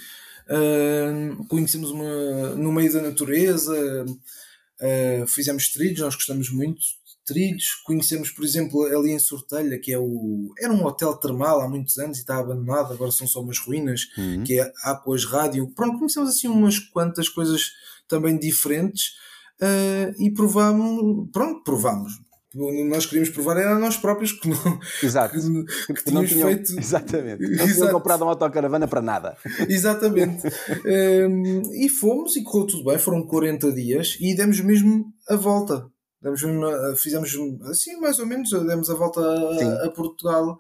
Uh, 0.47 1.47
conhecemos 1.47 1.91
uma, 1.91 2.55
no 2.57 2.71
meio 2.71 2.93
da 2.93 3.01
natureza, 3.01 4.05
uh, 4.05 5.27
fizemos 5.27 5.69
trilhos, 5.69 6.01
nós 6.01 6.15
gostamos 6.15 6.51
muito 6.51 6.83
trilhos. 7.25 7.75
Conhecemos, 7.85 8.31
por 8.31 8.45
exemplo, 8.45 8.83
ali 8.85 9.13
em 9.13 9.19
Sortelha, 9.19 9.79
que 9.79 9.93
é 9.93 9.99
o. 9.99 10.53
Era 10.59 10.73
um 10.73 10.85
hotel 10.85 11.15
termal 11.17 11.61
há 11.61 11.69
muitos 11.69 11.99
anos 11.99 12.19
e 12.19 12.21
está 12.21 12.39
abandonado, 12.39 12.93
agora 12.93 13.11
são 13.11 13.27
só 13.27 13.41
umas 13.41 13.59
ruínas, 13.59 14.09
uhum. 14.17 14.45
que 14.45 14.61
é 14.61 14.73
Aquas 14.85 15.25
Rádio. 15.25 15.69
Pronto, 15.75 15.99
conhecemos 15.99 16.31
assim 16.31 16.49
umas 16.49 16.79
quantas 16.79 17.29
coisas 17.29 17.71
também 18.09 18.39
diferentes. 18.39 19.13
Uh, 19.61 20.11
e 20.21 20.33
provámos, 20.33 21.31
pronto, 21.33 21.63
provámos, 21.63 22.13
nós 22.55 23.05
queríamos 23.07 23.31
provar 23.31 23.57
era 23.57 23.79
nós 23.79 23.97
próprios 23.97 24.33
que 24.33 24.49
não, 24.49 24.81
Exato. 25.03 25.35
que, 25.35 25.95
que 25.95 26.05
tínhamos 26.05 26.31
tinham, 26.31 26.49
feito. 26.49 26.73
Exatamente. 26.79 27.43
Não 27.43 27.67
tinham 27.67 27.91
comprado 27.91 28.23
uma 28.23 28.31
autocaravana 28.31 28.87
para 28.87 29.03
nada. 29.03 29.37
Exatamente. 29.69 30.47
um, 30.87 31.63
e 31.75 31.89
fomos 31.89 32.37
e 32.37 32.45
correu 32.45 32.67
tudo 32.67 32.85
bem, 32.85 32.99
foram 32.99 33.27
40 33.27 33.73
dias 33.73 34.17
e 34.21 34.35
demos 34.37 34.61
mesmo 34.61 35.07
a 35.29 35.35
volta. 35.35 35.87
Demos 36.25 36.43
mesmo, 36.43 36.97
fizemos 36.97 37.37
assim, 37.69 38.01
mais 38.01 38.19
ou 38.19 38.25
menos, 38.25 38.51
demos 38.51 38.89
a 38.89 38.95
volta 38.95 39.21
a, 39.21 39.85
a 39.85 39.91
Portugal, 39.91 40.59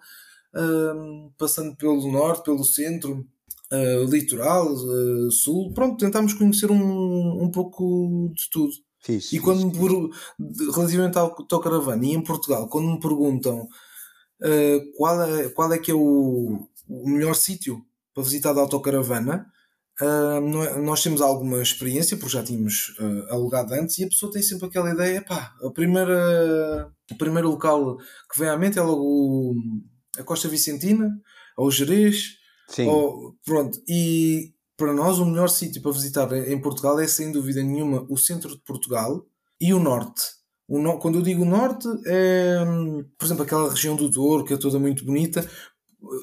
um, 0.54 1.32
passando 1.38 1.74
pelo 1.74 2.12
norte, 2.12 2.44
pelo 2.44 2.62
centro. 2.62 3.26
Uh, 3.72 4.04
litoral, 4.04 4.72
uh, 4.72 5.30
sul, 5.32 5.72
pronto, 5.72 5.96
tentámos 5.96 6.34
conhecer 6.34 6.70
um, 6.70 7.42
um 7.42 7.50
pouco 7.50 8.30
de 8.34 8.48
tudo. 8.50 8.72
Fiz, 9.00 9.32
e 9.32 9.40
quando 9.40 9.66
me, 9.66 10.10
relativamente 10.72 11.18
ao 11.18 11.26
autocaravana 11.26 12.04
e 12.04 12.12
em 12.12 12.22
Portugal, 12.22 12.68
quando 12.68 12.92
me 12.92 13.00
perguntam 13.00 13.62
uh, 13.62 14.92
qual, 14.96 15.22
é, 15.22 15.48
qual 15.48 15.72
é 15.72 15.78
que 15.78 15.90
é 15.90 15.94
o, 15.94 16.68
o 16.88 17.08
melhor 17.08 17.34
sítio 17.34 17.84
para 18.14 18.22
visitar 18.22 18.52
da 18.52 18.60
autocaravana, 18.60 19.46
uh, 20.00 20.80
nós 20.82 21.02
temos 21.02 21.20
alguma 21.20 21.62
experiência, 21.62 22.16
porque 22.16 22.32
já 22.32 22.42
tínhamos 22.42 22.94
uh, 22.98 23.32
alugado 23.32 23.74
antes, 23.74 23.98
e 23.98 24.04
a 24.04 24.08
pessoa 24.08 24.32
tem 24.32 24.42
sempre 24.42 24.66
aquela 24.66 24.90
ideia, 24.90 25.22
pá, 25.22 25.54
a 25.62 25.70
primeira, 25.70 26.90
o 27.10 27.16
primeiro 27.16 27.48
local 27.48 27.96
que 28.32 28.38
vem 28.38 28.48
à 28.48 28.56
mente 28.56 28.78
é 28.78 28.82
logo 28.82 29.54
a 30.18 30.22
Costa 30.22 30.48
Vicentina, 30.48 31.10
ou 31.56 31.70
Jerez, 31.70 32.42
Sim. 32.68 32.86
Ou, 32.86 33.36
pronto, 33.44 33.78
e 33.88 34.52
para 34.76 34.92
nós 34.92 35.18
o 35.18 35.26
melhor 35.26 35.48
sítio 35.48 35.82
para 35.82 35.92
visitar 35.92 36.32
em 36.32 36.60
Portugal 36.60 36.98
é 36.98 37.06
sem 37.06 37.30
dúvida 37.30 37.62
nenhuma 37.62 38.06
o 38.08 38.16
centro 38.16 38.50
de 38.50 38.62
Portugal 38.62 39.24
e 39.60 39.72
o 39.72 39.78
norte. 39.78 40.22
O 40.66 40.78
no... 40.78 40.98
Quando 40.98 41.18
eu 41.18 41.22
digo 41.22 41.44
norte, 41.44 41.86
é, 42.06 42.58
por 43.18 43.24
exemplo, 43.24 43.44
aquela 43.44 43.70
região 43.70 43.94
do 43.94 44.08
Douro, 44.08 44.44
que 44.44 44.54
é 44.54 44.56
toda 44.56 44.78
muito 44.78 45.04
bonita, 45.04 45.48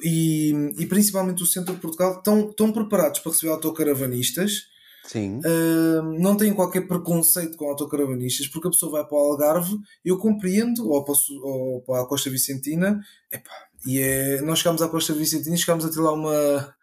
e, 0.02 0.72
e 0.78 0.86
principalmente 0.86 1.42
o 1.42 1.46
centro 1.46 1.74
de 1.74 1.80
Portugal, 1.80 2.16
estão, 2.16 2.50
estão 2.50 2.72
preparados 2.72 3.20
para 3.20 3.32
receber 3.32 3.52
autocaravanistas. 3.52 4.70
Sim. 5.04 5.40
Uh, 5.40 6.02
não 6.20 6.36
têm 6.36 6.54
qualquer 6.54 6.86
preconceito 6.86 7.56
com 7.56 7.68
autocaravanistas, 7.68 8.46
porque 8.46 8.68
a 8.68 8.70
pessoa 8.70 8.92
vai 8.92 9.04
para 9.04 9.16
o 9.16 9.20
Algarve, 9.20 9.76
eu 10.04 10.16
compreendo, 10.16 10.88
ou 10.88 11.04
para, 11.04 11.14
ou 11.42 11.82
para 11.82 12.02
a 12.02 12.06
Costa 12.06 12.30
Vicentina, 12.30 13.00
epá, 13.30 13.50
e 13.84 13.98
é, 13.98 14.40
nós 14.42 14.60
chegámos 14.60 14.80
à 14.80 14.88
Costa 14.88 15.12
Vicentina 15.12 15.56
e 15.56 15.58
chegámos 15.58 15.84
a 15.84 15.90
ter 15.90 15.98
lá 15.98 16.12
uma, 16.12 16.74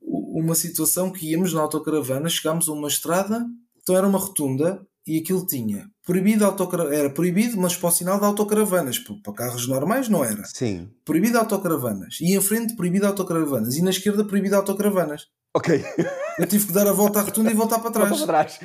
uma 0.00 0.54
situação 0.56 1.12
que 1.12 1.30
íamos 1.30 1.52
na 1.52 1.60
autocaravana, 1.60 2.28
chegámos 2.28 2.68
a 2.68 2.72
uma 2.72 2.88
estrada, 2.88 3.46
então 3.80 3.96
era 3.96 4.08
uma 4.08 4.18
rotunda 4.18 4.84
e 5.06 5.18
aquilo 5.18 5.44
tinha 5.46 5.88
proibido 6.04 6.44
autocaravana, 6.44 6.94
era 6.94 7.10
proibido, 7.10 7.56
mas 7.60 7.76
para 7.76 7.88
o 7.88 7.92
sinal 7.92 8.18
de 8.18 8.24
autocaravanas, 8.24 8.98
para 8.98 9.32
carros 9.32 9.66
normais 9.66 10.08
não 10.08 10.24
era. 10.24 10.44
Sim. 10.44 10.90
Proibido 11.04 11.38
autocaravanas. 11.38 12.18
E 12.20 12.36
em 12.36 12.40
frente 12.40 12.76
proibido 12.76 13.06
autocaravanas. 13.06 13.76
E 13.76 13.82
na 13.82 13.90
esquerda 13.90 14.24
proibido 14.24 14.56
autocaravanas. 14.56 15.26
Ok. 15.54 15.84
Eu 16.38 16.46
tive 16.46 16.66
que 16.66 16.72
dar 16.72 16.86
a 16.86 16.92
volta 16.92 17.20
à 17.20 17.22
rotunda 17.22 17.50
e 17.50 17.54
voltar 17.54 17.78
para 17.80 17.90
trás. 17.90 18.08
Volta 18.10 18.26
para 18.26 18.44
trás. 18.44 18.60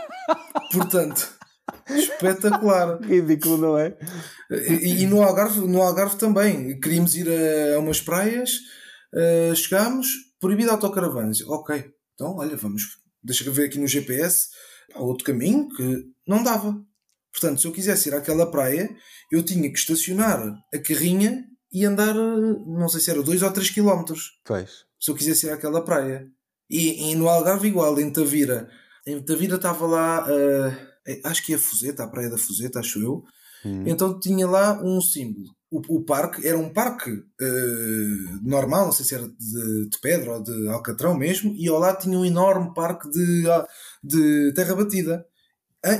Portanto, 0.72 1.34
espetacular. 1.88 3.00
Ridículo, 3.02 3.58
não 3.58 3.78
é? 3.78 3.96
E, 4.50 5.02
e, 5.02 5.06
no, 5.06 5.22
Algarve, 5.22 5.60
no 5.60 5.82
Algarve 5.82 6.16
também. 6.16 6.78
Queríamos 6.80 7.14
ir 7.14 7.28
a, 7.28 7.76
a 7.76 7.78
umas 7.78 8.00
praias, 8.00 8.58
uh, 9.14 9.54
chegámos, 9.54 10.08
proibido 10.40 10.70
autocaravanas. 10.70 11.40
Ok, 11.42 11.84
então 12.14 12.36
olha, 12.36 12.56
vamos, 12.56 12.98
deixa 13.22 13.44
eu 13.44 13.52
ver 13.52 13.66
aqui 13.66 13.78
no 13.78 13.86
GPS, 13.86 14.48
há 14.94 15.00
outro 15.00 15.24
caminho 15.24 15.68
que 15.68 16.06
não 16.26 16.42
dava. 16.42 16.80
Portanto, 17.32 17.60
se 17.60 17.66
eu 17.66 17.72
quisesse 17.72 18.08
ir 18.08 18.14
àquela 18.14 18.50
praia, 18.50 18.94
eu 19.30 19.42
tinha 19.42 19.70
que 19.70 19.78
estacionar 19.78 20.40
a 20.72 20.78
carrinha 20.78 21.44
e 21.72 21.84
andar, 21.84 22.14
não 22.14 22.88
sei 22.88 23.00
se 23.00 23.10
era 23.10 23.22
2 23.22 23.42
ou 23.42 23.50
3 23.50 23.70
km. 23.70 24.04
Pois. 24.44 24.70
Se 25.00 25.10
eu 25.10 25.14
quisesse 25.14 25.46
ir 25.46 25.50
àquela 25.50 25.84
praia. 25.84 26.26
E, 26.70 27.10
e 27.10 27.14
no 27.16 27.28
Algarve, 27.28 27.68
igual, 27.68 27.98
em 28.00 28.10
Tavira. 28.10 28.70
Em 29.06 29.20
Tavira 29.20 29.56
estava 29.56 29.86
lá, 29.86 30.26
uh, 30.26 31.18
acho 31.24 31.44
que 31.44 31.52
é 31.52 31.56
a 31.56 31.58
Fuseta, 31.58 32.04
a 32.04 32.08
praia 32.08 32.30
da 32.30 32.38
Fuseta, 32.38 32.78
acho 32.78 33.02
eu. 33.02 33.24
Hum. 33.64 33.82
Então 33.86 34.18
tinha 34.18 34.46
lá 34.46 34.80
um 34.82 35.00
símbolo 35.00 35.54
o, 35.74 35.96
o 35.96 36.04
parque 36.04 36.46
era 36.46 36.56
um 36.56 36.68
parque 36.68 37.10
uh, 37.10 38.48
normal, 38.48 38.84
não 38.84 38.92
sei 38.92 39.04
se 39.04 39.14
era 39.16 39.26
de, 39.26 39.88
de, 39.88 39.98
pedra 40.00 40.34
ou 40.34 40.42
de 40.42 40.68
alcatrão 40.68 41.16
mesmo, 41.16 41.52
e 41.56 41.68
ao 41.68 41.80
lado 41.80 42.00
tinha 42.00 42.16
um 42.16 42.24
enorme 42.24 42.72
parque 42.72 43.10
de, 43.10 43.50
ah, 43.50 43.66
de 44.02 44.52
terra 44.54 44.76
batida. 44.76 45.26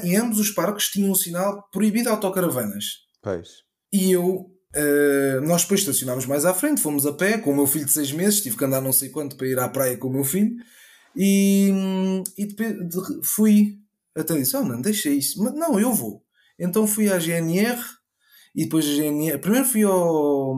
Em 0.04 0.16
ambos 0.16 0.38
os 0.38 0.52
parques 0.52 0.88
tinham 0.88 1.10
um 1.10 1.14
sinal 1.14 1.68
proibido 1.72 2.08
autocaravanas. 2.08 3.00
Pois. 3.20 3.64
E 3.92 4.12
eu, 4.12 4.48
uh, 4.76 5.40
nós 5.42 5.62
depois 5.62 5.80
estacionámos 5.80 6.24
mais 6.24 6.44
à 6.44 6.54
frente, 6.54 6.80
fomos 6.80 7.04
a 7.04 7.12
pé 7.12 7.38
com 7.38 7.50
o 7.50 7.56
meu 7.56 7.66
filho 7.66 7.84
de 7.84 7.92
6 7.92 8.12
meses, 8.12 8.42
tive 8.42 8.56
que 8.56 8.64
andar 8.64 8.80
não 8.80 8.92
sei 8.92 9.08
quanto 9.08 9.36
para 9.36 9.48
ir 9.48 9.58
à 9.58 9.68
praia 9.68 9.96
com 9.96 10.06
o 10.06 10.12
meu 10.12 10.24
filho, 10.24 10.54
e, 11.16 11.72
e 12.38 12.46
depois 12.46 13.06
fui. 13.24 13.80
Até 14.16 14.34
disse: 14.34 14.56
Oh, 14.56 14.62
não, 14.62 14.80
deixa 14.80 15.10
isso. 15.10 15.42
Mas 15.42 15.52
não, 15.54 15.78
eu 15.80 15.92
vou. 15.92 16.24
Então 16.58 16.86
fui 16.86 17.10
à 17.10 17.18
GNR 17.18 17.80
e 18.54 18.64
depois 18.64 18.86
a 18.86 18.88
GNR. 18.88 19.38
Primeiro 19.38 19.66
fui 19.66 19.82
ao, 19.82 20.56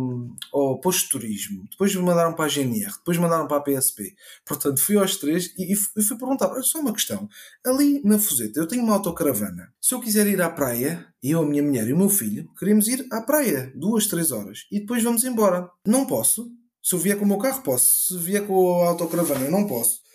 ao 0.53 0.81
posto 0.81 1.05
de 1.05 1.09
turismo, 1.11 1.65
depois 1.71 1.95
me 1.95 2.03
mandaram 2.03 2.35
para 2.35 2.45
a 2.45 2.49
GNR, 2.49 2.93
depois 2.99 3.17
mandaram 3.17 3.47
para 3.47 3.57
a 3.57 3.61
PSP. 3.61 4.15
Portanto, 4.45 4.81
fui 4.81 4.97
aos 4.97 5.17
três 5.17 5.55
e, 5.59 5.73
e 5.73 6.03
fui 6.03 6.19
perguntar: 6.19 6.51
olha 6.51 6.63
só 6.63 6.81
uma 6.81 6.93
questão. 6.93 7.29
Ali 7.65 8.03
na 8.05 8.19
Fuseta 8.19 8.61
eu 8.61 8.67
tenho 8.67 8.83
uma 8.85 8.95
autocaravana. 8.95 9.73
Se 9.81 9.95
eu 9.95 10.01
quiser 10.01 10.27
ir 10.27 10.43
à 10.43 10.51
praia, 10.51 11.07
eu, 11.23 11.41
a 11.41 11.47
minha 11.47 11.63
mulher 11.63 11.89
e 11.89 11.93
o 11.93 11.99
meu 11.99 12.09
filho, 12.09 12.49
queremos 12.59 12.89
ir 12.89 13.07
à 13.11 13.23
praia 13.23 13.73
duas, 13.75 14.07
três 14.07 14.31
horas 14.31 14.67
e 14.71 14.81
depois 14.81 15.03
vamos 15.03 15.25
embora. 15.25 15.69
Não 15.87 16.07
posso. 16.07 16.51
Se 16.83 16.95
eu 16.95 16.99
vier 17.01 17.19
com 17.19 17.25
o 17.25 17.29
meu 17.29 17.39
carro, 17.39 17.63
posso. 17.63 18.15
Se 18.15 18.19
vier 18.19 18.47
com 18.47 18.85
a 18.85 18.89
autocaravana, 18.89 19.47
eu 19.47 19.51
não 19.51 19.67
posso. 19.67 20.06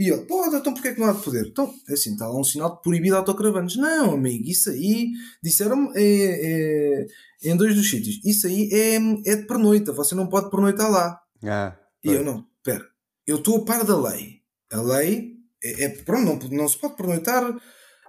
E 0.00 0.08
ele, 0.08 0.22
pode, 0.22 0.56
então 0.56 0.72
porquê 0.72 0.88
é 0.88 0.94
que 0.94 1.00
não 1.00 1.10
há 1.10 1.12
de 1.12 1.22
poder? 1.22 1.46
Então, 1.46 1.70
é 1.86 1.92
assim, 1.92 2.12
está 2.12 2.26
lá 2.26 2.34
um 2.34 2.42
sinal 2.42 2.74
de 2.74 2.80
proibido 2.80 3.16
autocaravanas. 3.16 3.76
Não, 3.76 4.14
amigo, 4.14 4.48
isso 4.48 4.70
aí, 4.70 5.10
disseram-me 5.42 5.90
é, 5.94 7.02
é, 7.02 7.06
em 7.44 7.54
dois 7.54 7.74
dos 7.74 7.90
sítios, 7.90 8.18
isso 8.24 8.46
aí 8.46 8.70
é, 8.72 8.94
é 9.30 9.36
de 9.36 9.46
pernoita, 9.46 9.92
você 9.92 10.14
não 10.14 10.26
pode 10.26 10.48
pernoitar 10.50 10.90
lá. 10.90 11.20
Ah, 11.44 11.76
E 12.02 12.12
eu, 12.12 12.24
não, 12.24 12.46
espera, 12.56 12.82
eu 13.26 13.36
estou 13.36 13.58
a 13.58 13.64
par 13.66 13.84
da 13.84 13.94
lei. 14.00 14.40
A 14.72 14.80
lei, 14.80 15.34
é, 15.62 15.84
é 15.84 15.88
pronto, 15.90 16.48
não, 16.48 16.62
não 16.62 16.68
se 16.68 16.78
pode 16.78 16.96
pernoitar 16.96 17.54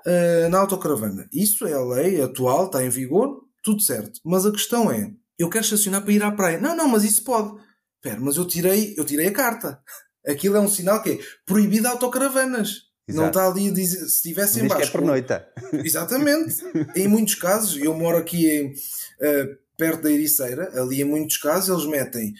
ah, 0.05 0.49
na 0.49 0.59
autocaravana. 0.59 1.27
Isso 1.33 1.67
é 1.67 1.73
a 1.73 1.83
lei 1.83 2.21
atual, 2.21 2.67
está 2.67 2.85
em 2.85 2.89
vigor, 2.89 3.41
tudo 3.61 3.81
certo. 3.81 4.17
Mas 4.23 4.45
a 4.45 4.51
questão 4.53 4.89
é, 4.89 5.11
eu 5.37 5.49
quero 5.49 5.65
estacionar 5.65 6.03
para 6.03 6.13
ir 6.13 6.23
à 6.23 6.31
praia. 6.31 6.57
Não, 6.57 6.73
não, 6.73 6.87
mas 6.87 7.03
isso 7.03 7.21
pode. 7.21 7.53
Espera, 7.97 8.21
mas 8.21 8.37
eu 8.37 8.47
tirei, 8.47 8.95
eu 8.97 9.03
tirei 9.03 9.27
a 9.27 9.33
carta. 9.33 9.83
Aquilo 10.27 10.57
é 10.57 10.59
um 10.59 10.67
sinal 10.69 11.01
que 11.01 11.09
é 11.11 11.19
proibido 11.45 11.87
autocaravanas. 11.87 12.89
Não 13.07 13.23
Exato. 13.25 13.39
está 13.39 13.47
ali 13.51 13.69
a 13.69 13.73
dizer, 13.73 13.97
se 13.99 14.05
estivesse 14.15 14.59
em 14.59 14.63
Diz 14.63 14.67
que 14.69 14.75
é 14.75 14.77
baixo. 14.79 14.91
pernoita. 14.91 15.47
Exatamente. 15.83 16.55
em 16.95 17.07
muitos 17.07 17.35
casos, 17.35 17.75
eu 17.81 17.93
moro 17.93 18.17
aqui 18.17 18.47
em, 18.47 18.73
eh, 19.21 19.49
perto 19.75 20.03
da 20.03 20.11
Ericeira, 20.11 20.71
ali 20.79 21.01
em 21.01 21.05
muitos 21.05 21.37
casos 21.37 21.69
eles 21.69 21.89
metem, 21.91 22.33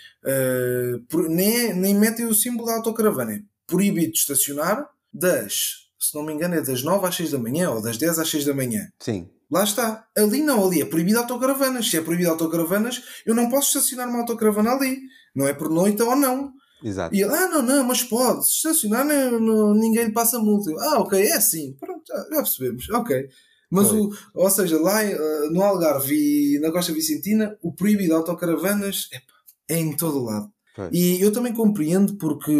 por- 1.10 1.28
nem, 1.30 1.74
nem 1.74 1.96
metem 1.96 2.26
o 2.26 2.34
símbolo 2.34 2.68
da 2.68 2.76
autocaravana. 2.76 3.34
É 3.34 3.40
proibido 3.68 4.12
de 4.14 4.20
estacionar 4.20 4.88
das, 5.14 5.88
se 6.00 6.14
não 6.16 6.24
me 6.24 6.34
engano, 6.34 6.56
é 6.56 6.62
das 6.62 6.84
9 6.84 7.06
às 7.08 7.16
6 7.16 7.32
da 7.32 7.40
manhã 7.40 7.72
ou 7.72 7.82
das 7.82 7.98
10 7.98 8.20
às 8.20 8.30
6 8.30 8.46
da 8.46 8.54
manhã. 8.54 8.88
Sim. 9.00 9.30
Lá 9.50 9.64
está. 9.66 10.06
Ali 10.18 10.42
não, 10.42 10.66
ali 10.66 10.82
é 10.82 10.86
proibido 10.86 11.20
autocaravanas. 11.20 11.90
Se 11.90 11.98
é 11.98 12.02
proibido 12.02 12.30
autocaravanas, 12.30 13.02
eu 13.26 13.36
não 13.36 13.50
posso 13.50 13.68
estacionar 13.78 14.08
uma 14.08 14.20
autocaravana 14.20 14.72
ali. 14.72 15.00
Não 15.36 15.46
é 15.48 15.54
por 15.54 15.70
noite 15.70 16.02
ou 16.02 16.16
não. 16.16 16.54
Exato. 16.84 17.16
E 17.16 17.22
ele, 17.22 17.34
ah, 17.34 17.48
não, 17.48 17.62
não, 17.62 17.84
mas 17.84 18.04
pode. 18.04 18.46
Se 18.46 18.56
estacionar, 18.58 19.06
não, 19.06 19.40
não- 19.40 19.74
ninguém 19.74 20.06
lhe 20.06 20.12
passa 20.12 20.40
multa. 20.40 20.72
Eu, 20.72 20.80
ah, 20.80 21.00
ok, 21.00 21.22
é 21.22 21.34
assim. 21.34 21.74
Pronto, 21.80 22.02
já, 22.08 22.18
já 22.18 22.36
percebemos. 22.42 22.90
Ok. 22.90 23.30
Mas, 23.70 23.88
Foi. 23.88 24.00
o, 24.00 24.10
ou 24.36 24.50
seja, 24.50 24.80
lá 24.82 25.04
eh, 25.04 25.18
no 25.52 25.62
Algarve 25.62 26.14
e 26.56 26.60
na 26.60 26.72
Costa 26.72 26.92
Vicentina, 26.92 27.58
o 27.62 27.74
proibido 27.74 28.10
de 28.10 28.14
autocaravanas 28.16 29.08
epá, 29.14 29.34
é 29.70 29.78
em 29.78 29.96
todo 29.96 30.20
o 30.20 30.24
lado. 30.26 30.52
E 30.92 31.22
eu 31.22 31.32
também 31.32 31.54
compreendo 31.54 32.16
porque 32.18 32.52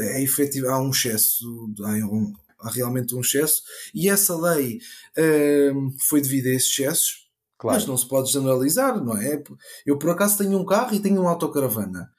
é 0.00 0.22
efetivo, 0.22 0.68
há 0.68 0.80
um 0.80 0.90
excesso, 0.90 1.44
há, 1.84 1.90
um- 2.06 2.32
há 2.60 2.70
realmente 2.70 3.14
um 3.14 3.20
excesso, 3.20 3.62
e 3.94 4.08
essa 4.08 4.36
lei 4.36 4.78
eh, 5.16 5.72
foi 6.08 6.20
devido 6.20 6.46
a 6.46 6.50
esses 6.54 6.70
excessos, 6.70 7.28
Claro. 7.58 7.78
mas 7.78 7.86
não 7.86 7.96
se 7.96 8.08
pode 8.08 8.32
generalizar, 8.32 9.02
não 9.04 9.16
é? 9.16 9.42
Eu 9.86 9.98
por 9.98 10.10
acaso 10.10 10.38
tenho 10.38 10.58
um 10.58 10.64
carro 10.64 10.94
e 10.94 11.00
tenho 11.00 11.20
uma 11.20 11.30
autocaravana. 11.30 12.10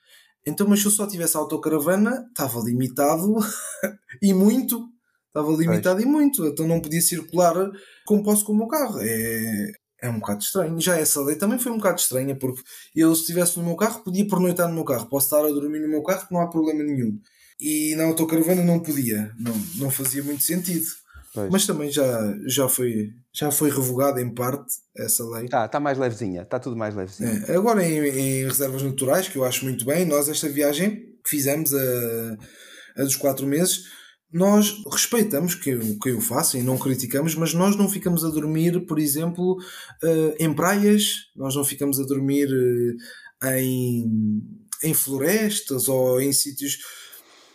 Então, 0.48 0.66
mas 0.66 0.80
se 0.80 0.86
eu 0.86 0.92
só 0.92 1.06
tivesse 1.06 1.36
autocaravana, 1.36 2.26
estava 2.30 2.62
limitado 2.62 3.36
e 4.24 4.34
muito. 4.34 4.88
Estava 5.28 5.52
limitado 5.52 6.02
e 6.02 6.06
muito. 6.06 6.48
Então 6.48 6.66
não 6.66 6.80
podia 6.80 7.02
circular 7.02 7.54
como 8.06 8.24
posso 8.24 8.46
com 8.46 8.54
o 8.54 8.58
meu 8.58 8.68
carro. 8.68 8.98
É, 9.02 9.72
é 10.02 10.10
um 10.10 10.20
bocado 10.20 10.42
estranho. 10.42 10.80
Já 10.80 10.98
essa 10.98 11.22
lei 11.22 11.36
também 11.36 11.60
foi 11.60 11.72
um 11.72 11.78
bocado 11.78 12.00
estranha, 12.00 12.34
porque 12.34 12.62
eu, 12.96 13.14
se 13.14 13.22
estivesse 13.22 13.60
no 13.60 13.66
meu 13.66 13.76
carro, 13.76 14.04
podia 14.06 14.26
pernoitar 14.26 14.70
no 14.70 14.76
meu 14.76 14.86
carro. 14.86 15.10
Posso 15.10 15.26
estar 15.26 15.46
a 15.46 15.52
dormir 15.52 15.82
no 15.82 15.90
meu 15.90 16.02
carro, 16.02 16.26
não 16.32 16.40
há 16.40 16.48
problema 16.48 16.82
nenhum. 16.82 17.20
E 17.60 17.94
na 17.96 18.06
autocaravana 18.06 18.64
não 18.64 18.80
podia. 18.80 19.34
Não, 19.38 19.54
não 19.76 19.92
fazia 19.92 20.24
muito 20.24 20.44
sentido. 20.44 20.86
Pois. 21.38 21.52
Mas 21.52 21.66
também 21.68 21.92
já, 21.92 22.34
já, 22.48 22.68
foi, 22.68 23.10
já 23.34 23.52
foi 23.52 23.70
revogada 23.70 24.22
em 24.22 24.34
parte 24.34 24.66
essa 24.98 25.24
lei. 25.30 25.48
Tá, 25.48 25.68
tá 25.68 25.80
mais 25.80 25.98
levezinha. 25.98 26.42
Está 26.42 26.60
tudo 26.60 26.76
mais 26.76 26.96
levezinho. 26.96 27.44
É, 27.48 27.56
agora 27.56 27.84
em, 27.88 28.00
em 28.00 28.44
reservas 28.46 28.82
naturais, 28.82 29.28
que 29.28 29.38
eu 29.38 29.44
acho 29.46 29.64
muito 29.66 29.86
bem, 29.86 30.06
nós 30.06 30.28
esta 30.30 30.50
viagem 30.50 30.96
que 31.24 31.30
fizemos 31.30 31.74
a, 31.74 32.38
a 32.98 33.04
dos 33.04 33.16
quatro 33.16 33.46
meses, 33.46 33.84
nós 34.34 34.74
respeitamos 34.92 35.56
quem, 35.56 35.74
eu- 35.74 36.00
quem 36.00 36.14
o 36.14 36.20
faça 36.22 36.58
e 36.58 36.64
não 36.64 36.78
criticamos, 36.78 37.36
mas 37.36 37.54
nós 37.54 37.76
não 37.76 37.88
ficamos 37.88 38.26
a 38.26 38.30
dormir, 38.30 38.86
por 38.86 38.98
exemplo, 39.00 39.58
eh, 40.04 40.36
em 40.40 40.54
praias, 40.54 41.14
nós 41.36 41.56
não 41.56 41.64
ficamos 41.64 42.00
a 42.00 42.04
dormir 42.04 42.50
eh, 43.44 43.62
em, 43.62 44.42
em 44.84 44.94
florestas 44.94 45.88
ou 45.88 46.20
em 46.20 46.34
sítios 46.34 46.78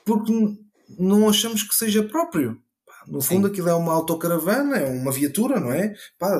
porque 0.04 0.32
não 0.98 1.28
achamos 1.28 1.62
que 1.62 1.74
seja 1.74 2.02
próprio. 2.02 2.56
No 3.06 3.20
fundo, 3.20 3.46
aquilo 3.46 3.68
é 3.68 3.74
uma 3.74 3.92
autocaravana, 3.92 4.76
é 4.78 4.86
uma 4.86 5.12
viatura, 5.12 5.58
não 5.60 5.72
é? 5.72 5.94
Pá, 6.18 6.38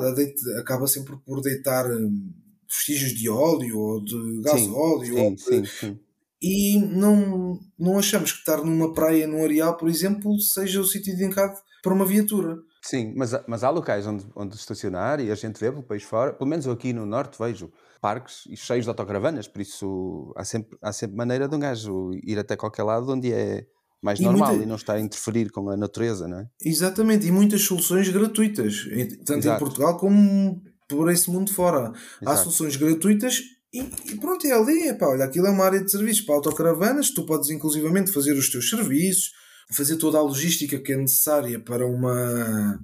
acaba 0.59 0.87
sempre 0.87 1.17
por 1.25 1.41
deitar 1.41 1.89
hum, 1.89 2.31
vestígios 2.69 3.13
de 3.13 3.29
óleo 3.29 3.77
ou 3.77 4.03
de 4.03 4.41
gasóleo. 4.41 5.15
Sim, 5.15 5.35
de- 5.35 5.41
sim, 5.41 5.65
sim. 5.65 5.99
E 6.41 6.77
não, 6.77 7.59
não 7.79 7.97
achamos 7.97 8.31
que 8.33 8.39
estar 8.39 8.57
numa 8.57 8.93
praia, 8.93 9.25
num 9.25 9.43
areal, 9.43 9.77
por 9.77 9.87
exemplo, 9.87 10.37
seja 10.39 10.81
o 10.81 10.85
sítio 10.85 11.13
indicado 11.13 11.57
para 11.81 11.93
uma 11.93 12.05
viatura. 12.05 12.57
Sim, 12.81 13.13
mas, 13.15 13.33
há- 13.33 13.43
mas 13.47 13.63
há 13.63 13.69
locais 13.69 14.05
onde, 14.05 14.25
onde 14.35 14.55
estacionar 14.55 15.21
e 15.21 15.31
a 15.31 15.35
gente 15.35 15.57
vê 15.57 15.71
pelo 15.71 15.83
país 15.83 16.03
fora, 16.03 16.33
pelo 16.33 16.49
menos 16.49 16.65
eu 16.65 16.73
aqui 16.73 16.91
no 16.91 17.05
Norte 17.05 17.37
vejo 17.39 17.71
parques 18.01 18.43
cheios 18.57 18.83
de 18.83 18.89
autocaravanas, 18.89 19.47
por 19.47 19.61
isso 19.61 20.33
há 20.35 20.43
sempre, 20.43 20.77
há 20.81 20.91
sempre 20.91 21.15
maneira 21.15 21.47
de 21.47 21.55
um 21.55 21.59
gajo 21.59 22.11
ir 22.21 22.37
até 22.37 22.57
qualquer 22.57 22.83
lado 22.83 23.09
onde 23.09 23.31
é 23.31 23.65
mais 24.03 24.19
E 24.19 24.23
normal 24.23 24.49
muita- 24.49 24.63
e 24.63 24.67
não 24.67 24.75
está 24.75 24.93
a 24.93 24.99
interferir 24.99 25.49
com 25.51 25.69
a 25.69 25.77
natureza, 25.77 26.27
não 26.27 26.39
é? 26.39 26.45
Exatamente, 26.63 27.25
e 27.25 27.31
muitas 27.31 27.61
soluções 27.61 28.09
gratuitas, 28.09 28.85
em- 28.91 29.07
tanto 29.07 29.33
em 29.33 29.37
Exato. 29.39 29.59
Portugal 29.63 29.97
como 29.97 30.61
por 30.89 31.09
esse 31.11 31.31
mundo 31.31 31.51
fora. 31.51 31.91
Há 32.19 32.23
Exato. 32.31 32.39
soluções 32.43 32.75
gratuitas 32.75 33.41
e, 33.73 33.79
e 34.11 34.15
pronto, 34.17 34.45
é 34.45 34.51
ali, 34.51 34.87
epá, 34.89 35.07
olha, 35.07 35.25
aquilo 35.25 35.47
é 35.47 35.49
uma 35.49 35.65
área 35.65 35.81
de 35.83 35.89
serviços 35.89 36.21
para 36.25 36.35
autocaravanas, 36.35 37.09
tu 37.09 37.25
podes 37.25 37.49
inclusivamente 37.49 38.11
fazer 38.11 38.33
os 38.33 38.49
teus 38.51 38.69
serviços, 38.69 39.31
fazer 39.71 39.95
toda 39.95 40.17
a 40.17 40.21
logística 40.21 40.77
que 40.77 40.91
é 40.93 40.97
necessária 40.97 41.59
para 41.59 41.87
uma 41.87 42.77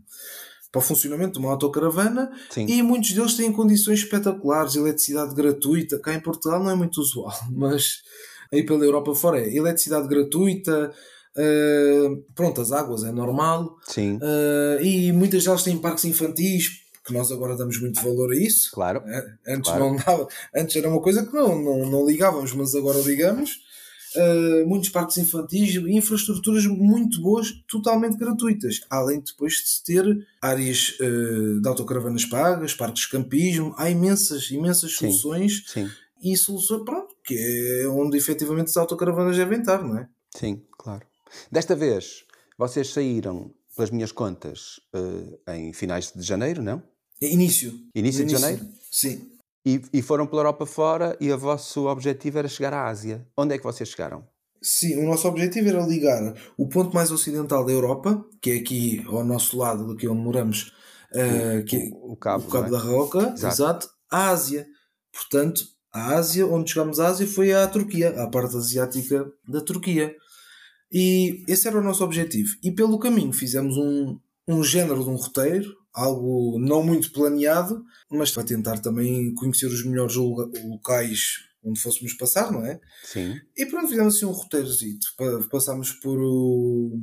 para 0.72 0.80
o 0.80 0.84
funcionamento 0.84 1.34
de 1.34 1.40
uma 1.40 1.50
autocaravana 1.52 2.32
Sim, 2.52 2.68
e 2.68 2.84
muitos 2.84 3.12
deles 3.12 3.34
têm 3.34 3.52
condições 3.52 4.00
espetaculares, 4.00 4.76
eletricidade 4.76 5.34
gratuita, 5.34 6.00
cá 6.00 6.14
em 6.14 6.20
Portugal 6.20 6.64
não 6.64 6.70
é 6.70 6.76
muito 6.76 7.02
usual, 7.02 7.34
mas 7.52 8.02
aí 8.52 8.64
pela 8.64 8.84
Europa 8.84 9.14
fora 9.16 9.40
é 9.40 9.56
eletricidade 9.56 10.08
gratuita, 10.08 10.92
eh, 11.38 12.10
pronto, 12.36 12.60
as 12.62 12.72
águas 12.72 13.04
é 13.04 13.12
normal, 13.12 13.78
sim, 13.88 14.18
Uh, 14.18 14.82
e 14.84 15.12
muitas 15.12 15.44
delas 15.44 15.64
têm 15.64 15.78
parques 15.78 16.04
infantis, 16.06 16.70
que 17.06 17.14
nós 17.14 17.32
agora 17.32 17.56
damos 17.56 17.80
muito 17.80 18.02
valor 18.02 18.32
a 18.32 18.36
isso. 18.36 18.72
claro. 18.74 19.00
Uh, 19.00 19.52
Antes, 19.54 19.70
Claro. 19.72 19.86
não 19.86 19.96
dava, 19.96 20.28
antes 20.56 20.76
era 20.76 20.90
uma 20.90 21.02
coisa 21.02 21.26
que 21.26 21.34
não, 21.34 21.60
não, 21.62 21.90
não 21.90 22.06
ligávamos, 22.08 22.54
mas 22.54 22.76
agora 22.76 23.00
ligamos. 23.00 23.68
Uh, 24.16 24.68
muitos 24.68 24.90
parques 24.90 25.18
infantis 25.18 25.76
infraestruturas 25.76 26.66
muito 26.66 27.22
boas, 27.22 27.52
totalmente 27.68 28.18
gratuitas. 28.18 28.82
Além 28.90 29.20
de 29.20 29.26
depois 29.32 29.54
de 29.54 29.68
se 29.70 29.84
ter 29.84 30.04
áreas 30.42 30.96
uh, 31.00 31.62
de 31.62 31.68
autocaravanas 31.68 32.26
pagas, 32.26 32.74
parques 32.74 33.04
de 33.04 33.10
campismo, 33.10 33.72
há 33.78 33.88
imensas, 33.90 34.50
imensas 34.50 34.92
Sim. 34.98 35.12
soluções 35.12 35.64
Sim, 35.68 35.88
e 36.22 36.36
soluções, 36.38 36.84
pronto, 36.84 37.16
que 37.24 37.36
é 37.84 37.88
onde 37.88 38.18
efetivamente 38.18 38.68
as 38.70 38.78
autocaravanas 38.78 39.36
devem 39.38 39.60
estar, 39.60 39.84
não 39.84 39.98
é? 39.98 40.08
sim, 40.36 40.62
claro. 40.78 41.06
Desta 41.52 41.76
vez, 41.76 42.26
vocês 42.58 42.90
saíram, 42.90 43.52
pelas 43.76 43.92
minhas 43.92 44.12
contas, 44.12 44.80
eh, 44.94 45.56
em 45.58 45.74
finais 45.74 46.12
de 46.16 46.22
janeiro, 46.24 46.62
não? 46.62 46.82
Início. 47.22 47.74
Início 47.94 48.26
de 48.26 48.32
janeiro? 48.32 48.66
Sim. 48.92 49.30
E, 49.66 49.82
e 49.94 50.02
foram 50.02 50.26
pela 50.26 50.40
Europa 50.42 50.66
fora 50.66 51.16
e 51.20 51.32
o 51.32 51.38
vosso 51.38 51.86
objetivo 51.88 52.40
era 52.40 52.48
chegar 52.48 52.74
à 52.74 52.88
Ásia. 52.88 53.28
Onde 53.38 53.54
é 53.54 53.58
que 53.58 53.64
vocês 53.64 53.90
chegaram? 53.90 54.26
Sim, 54.62 54.98
o 54.98 55.06
nosso 55.08 55.28
objetivo 55.28 55.70
era 55.70 55.86
ligar 55.86 56.34
o 56.58 56.68
ponto 56.68 56.94
mais 56.94 57.12
ocidental 57.12 57.64
da 57.66 57.72
Europa, 57.72 58.26
que 58.42 58.52
é 58.52 58.56
aqui 58.58 59.04
ao 59.08 59.24
nosso 59.24 59.58
lado, 59.58 59.88
daqui 59.94 60.08
onde 60.08 60.22
moramos, 60.22 60.74
eh, 61.14 61.62
que 61.68 61.76
é 61.78 61.90
O, 61.94 62.14
o 62.14 62.18
Cabo, 62.18 62.46
o 62.48 62.50
Cabo 62.50 62.68
é? 62.68 62.72
da 62.72 62.80
Roca, 62.80 63.20
Exato. 63.34 63.46
exato. 63.54 63.90
à 64.12 64.30
Ásia. 64.30 64.68
Portanto, 65.14 65.62
a 65.92 66.16
Ásia, 66.16 66.46
onde 66.46 66.72
chegámos 66.72 67.00
à 67.00 67.08
Ásia, 67.08 67.26
foi 67.28 67.54
à 67.54 67.68
Turquia, 67.68 68.10
à 68.22 68.28
parte 68.30 68.56
asiática 68.56 69.26
da 69.48 69.62
Turquia. 69.62 70.16
E 70.92 71.44
esse 71.48 71.68
era 71.68 71.80
o 71.80 71.84
nosso 71.84 72.04
objetivo. 72.04 72.50
E 72.64 72.72
pelo 72.72 73.00
caminho 73.00 73.32
fizemos 73.34 73.78
um, 73.78 74.20
um 74.48 74.64
género 74.64 75.04
de 75.04 75.10
um 75.10 75.16
roteiro, 75.16 75.76
algo 75.94 76.58
não 76.60 76.82
muito 76.84 77.12
planeado, 77.12 77.84
mas 78.10 78.32
para 78.32 78.44
tentar 78.44 78.80
também 78.80 79.34
conhecer 79.36 79.68
os 79.68 79.84
melhores 79.86 80.16
locais 80.16 81.48
onde 81.64 81.80
fôssemos 81.82 82.14
passar, 82.14 82.52
não 82.52 82.66
é? 82.66 82.80
Sim, 83.04 83.36
E 83.58 83.66
pronto, 83.66 83.90
fizemos 83.90 84.16
assim 84.16 84.26
um 84.26 84.32
roteirozito. 84.32 85.08
Pa- 85.18 85.48
Passámos 85.52 85.92
por, 85.94 86.18
o- 86.18 86.98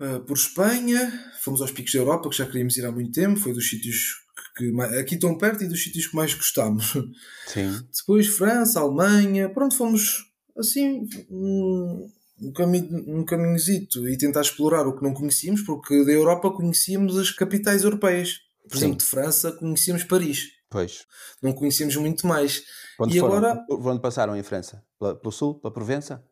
eh, 0.00 0.18
por 0.20 0.36
Espanha, 0.36 1.12
fomos 1.42 1.60
aos 1.60 1.72
Picos 1.72 1.92
da 1.92 1.98
Europa, 1.98 2.28
que 2.30 2.36
já 2.36 2.46
queríamos 2.46 2.76
ir 2.76 2.84
há 2.86 2.92
muito 2.92 3.10
tempo, 3.12 3.38
foi 3.40 3.52
dos 3.52 3.68
sítios 3.68 4.24
que, 4.56 4.72
aqui 4.98 5.16
tão 5.18 5.36
perto 5.36 5.62
e 5.64 5.68
dos 5.68 5.82
sítios 5.82 6.06
que 6.06 6.16
mais 6.16 6.32
gostámos. 6.34 6.92
sim, 7.46 7.78
Depois 7.96 8.26
França, 8.28 8.80
Alemanha, 8.80 9.48
pronto, 9.50 9.76
fomos 9.76 10.24
assim 10.56 11.06
um, 11.30 12.08
um, 12.42 12.52
caminho, 12.52 12.88
um 13.18 13.24
caminhozito 13.24 14.08
e 14.08 14.16
tentar 14.16 14.40
explorar 14.40 14.86
o 14.86 14.96
que 14.96 15.02
não 15.04 15.12
conhecíamos, 15.12 15.62
porque 15.62 16.04
da 16.04 16.12
Europa 16.12 16.50
conhecíamos 16.50 17.16
as 17.16 17.30
capitais 17.30 17.84
europeias. 17.84 18.38
Por 18.68 18.72
Sim. 18.78 18.84
exemplo, 18.86 18.98
de 18.98 19.04
França 19.04 19.52
conhecíamos 19.52 20.02
Paris, 20.04 20.48
pois. 20.68 21.04
não 21.42 21.52
conhecíamos 21.52 21.94
muito 21.96 22.26
mais. 22.26 22.62
Onde 22.98 23.16
E 23.16 23.20
foram? 23.20 23.36
agora- 23.36 23.64
onde 23.70 24.00
passaram 24.00 24.34
em 24.36 24.42
França? 24.42 24.82
Pelo 24.98 25.30
sul? 25.30 25.60
Pela 25.60 25.72
Provença? 25.72 26.24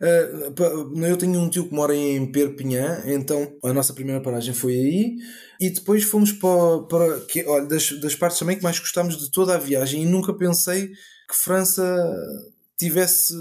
Uh, 0.00 1.04
eu 1.04 1.16
tenho 1.16 1.40
um 1.40 1.50
tio 1.50 1.68
que 1.68 1.74
mora 1.74 1.94
em 1.94 2.30
Perpignan, 2.30 3.02
então 3.06 3.56
a 3.64 3.72
nossa 3.72 3.92
primeira 3.92 4.20
paragem 4.20 4.54
foi 4.54 4.72
aí. 4.74 5.16
E 5.60 5.70
depois 5.70 6.04
fomos 6.04 6.32
para. 6.32 6.82
para 6.88 7.20
que, 7.26 7.44
olha, 7.44 7.66
das, 7.66 7.90
das 8.00 8.14
partes 8.14 8.38
também 8.38 8.56
que 8.56 8.62
mais 8.62 8.78
gostámos 8.78 9.18
de 9.18 9.30
toda 9.30 9.54
a 9.54 9.58
viagem. 9.58 10.02
E 10.02 10.06
nunca 10.06 10.32
pensei 10.32 10.88
que 10.88 11.34
França 11.34 11.84
tivesse, 12.78 13.34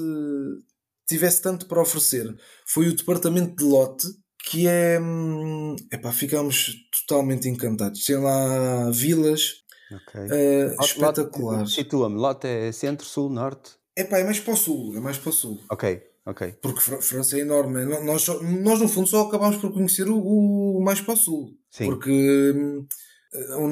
tivesse 1.08 1.42
tanto 1.42 1.68
para 1.68 1.82
oferecer. 1.82 2.36
Foi 2.66 2.88
o 2.88 2.96
departamento 2.96 3.56
de 3.56 3.64
Lotte, 3.64 4.08
que 4.50 4.68
é. 4.68 5.00
Hum, 5.00 5.76
epá, 5.92 6.12
ficámos 6.12 6.76
totalmente 7.02 7.48
encantados. 7.48 8.04
Tem 8.04 8.18
lá 8.18 8.90
vilas 8.90 9.64
okay. 9.92 10.22
uh, 10.22 10.82
espetaculares. 10.82 11.74
Situa-me, 11.74 12.16
Lotte 12.16 12.48
é 12.48 12.72
centro, 12.72 13.06
sul, 13.06 13.30
norte? 13.30 13.78
Epá, 13.96 14.20
é 14.20 14.24
mais 14.24 14.40
para 14.40 14.54
o 14.54 14.58
sul, 14.58 14.96
é 14.96 15.00
mais 15.00 15.18
para 15.18 15.30
o 15.30 15.34
sul. 15.34 15.60
Ok, 15.72 16.02
ok. 16.30 16.56
Porque 16.62 16.80
França 16.80 17.38
é 17.38 17.42
enorme. 17.42 17.86
Nós, 17.86 18.28
nós 18.28 18.80
no 18.80 18.88
fundo 18.88 19.08
só 19.08 19.22
acabámos 19.22 19.58
por 19.58 19.74
conhecer 19.74 20.08
o, 20.08 20.18
o 20.18 20.84
mais 20.84 21.02
para 21.02 21.14
o 21.14 21.18
sul. 21.18 21.50
Sim. 21.72 21.86
Porque 21.86 22.54
hum, 22.56 22.86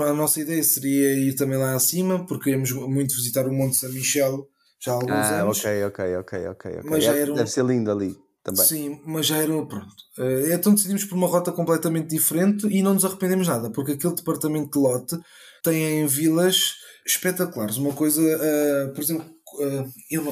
a 0.04 0.14
nossa 0.14 0.40
ideia 0.40 0.64
seria 0.64 1.14
ir 1.14 1.36
também 1.36 1.58
lá 1.58 1.76
acima, 1.76 2.26
porque 2.26 2.46
queríamos 2.46 2.72
muito 2.72 3.16
visitar 3.16 3.48
o 3.48 3.54
Monte 3.54 3.78
São 3.78 3.92
Michel 3.92 4.48
já 4.80 4.92
há 4.92 4.96
alguns 4.96 5.12
ah, 5.12 5.42
anos. 5.42 5.60
ok, 5.60 5.86
ok, 5.86 6.18
ok, 6.18 6.48
ok. 6.50 6.72
Mas 6.84 7.04
já 7.04 7.16
é, 7.16 7.22
era 7.22 7.32
um... 7.32 7.36
Deve 7.36 7.50
ser 7.50 7.66
lindo 7.66 7.92
ali 7.92 8.16
também. 8.44 8.64
Sim, 8.64 9.02
mas 9.06 9.26
já 9.26 9.38
era 9.38 9.52
pronto. 9.66 9.96
Eh, 10.20 10.54
então 10.54 10.74
decidimos 10.74 11.04
por 11.06 11.16
uma 11.16 11.28
rota 11.28 11.52
completamente 11.52 12.10
diferente 12.10 12.68
e 12.68 12.84
não 12.84 12.94
nos 12.94 13.04
arrependemos 13.04 13.48
nada, 13.48 13.72
porque 13.72 13.94
aquele 13.94 14.16
departamento 14.16 14.72
de 14.72 14.80
lote 14.80 15.18
tem 15.64 16.06
vilas 16.06 16.76
espetaculares. 17.06 17.78
Uma 17.78 17.94
coisa, 17.94 18.22
uh, 18.22 18.94
por 18.94 19.02
exemplo, 19.02 19.26
uh, 19.56 19.94
eu, 20.10 20.24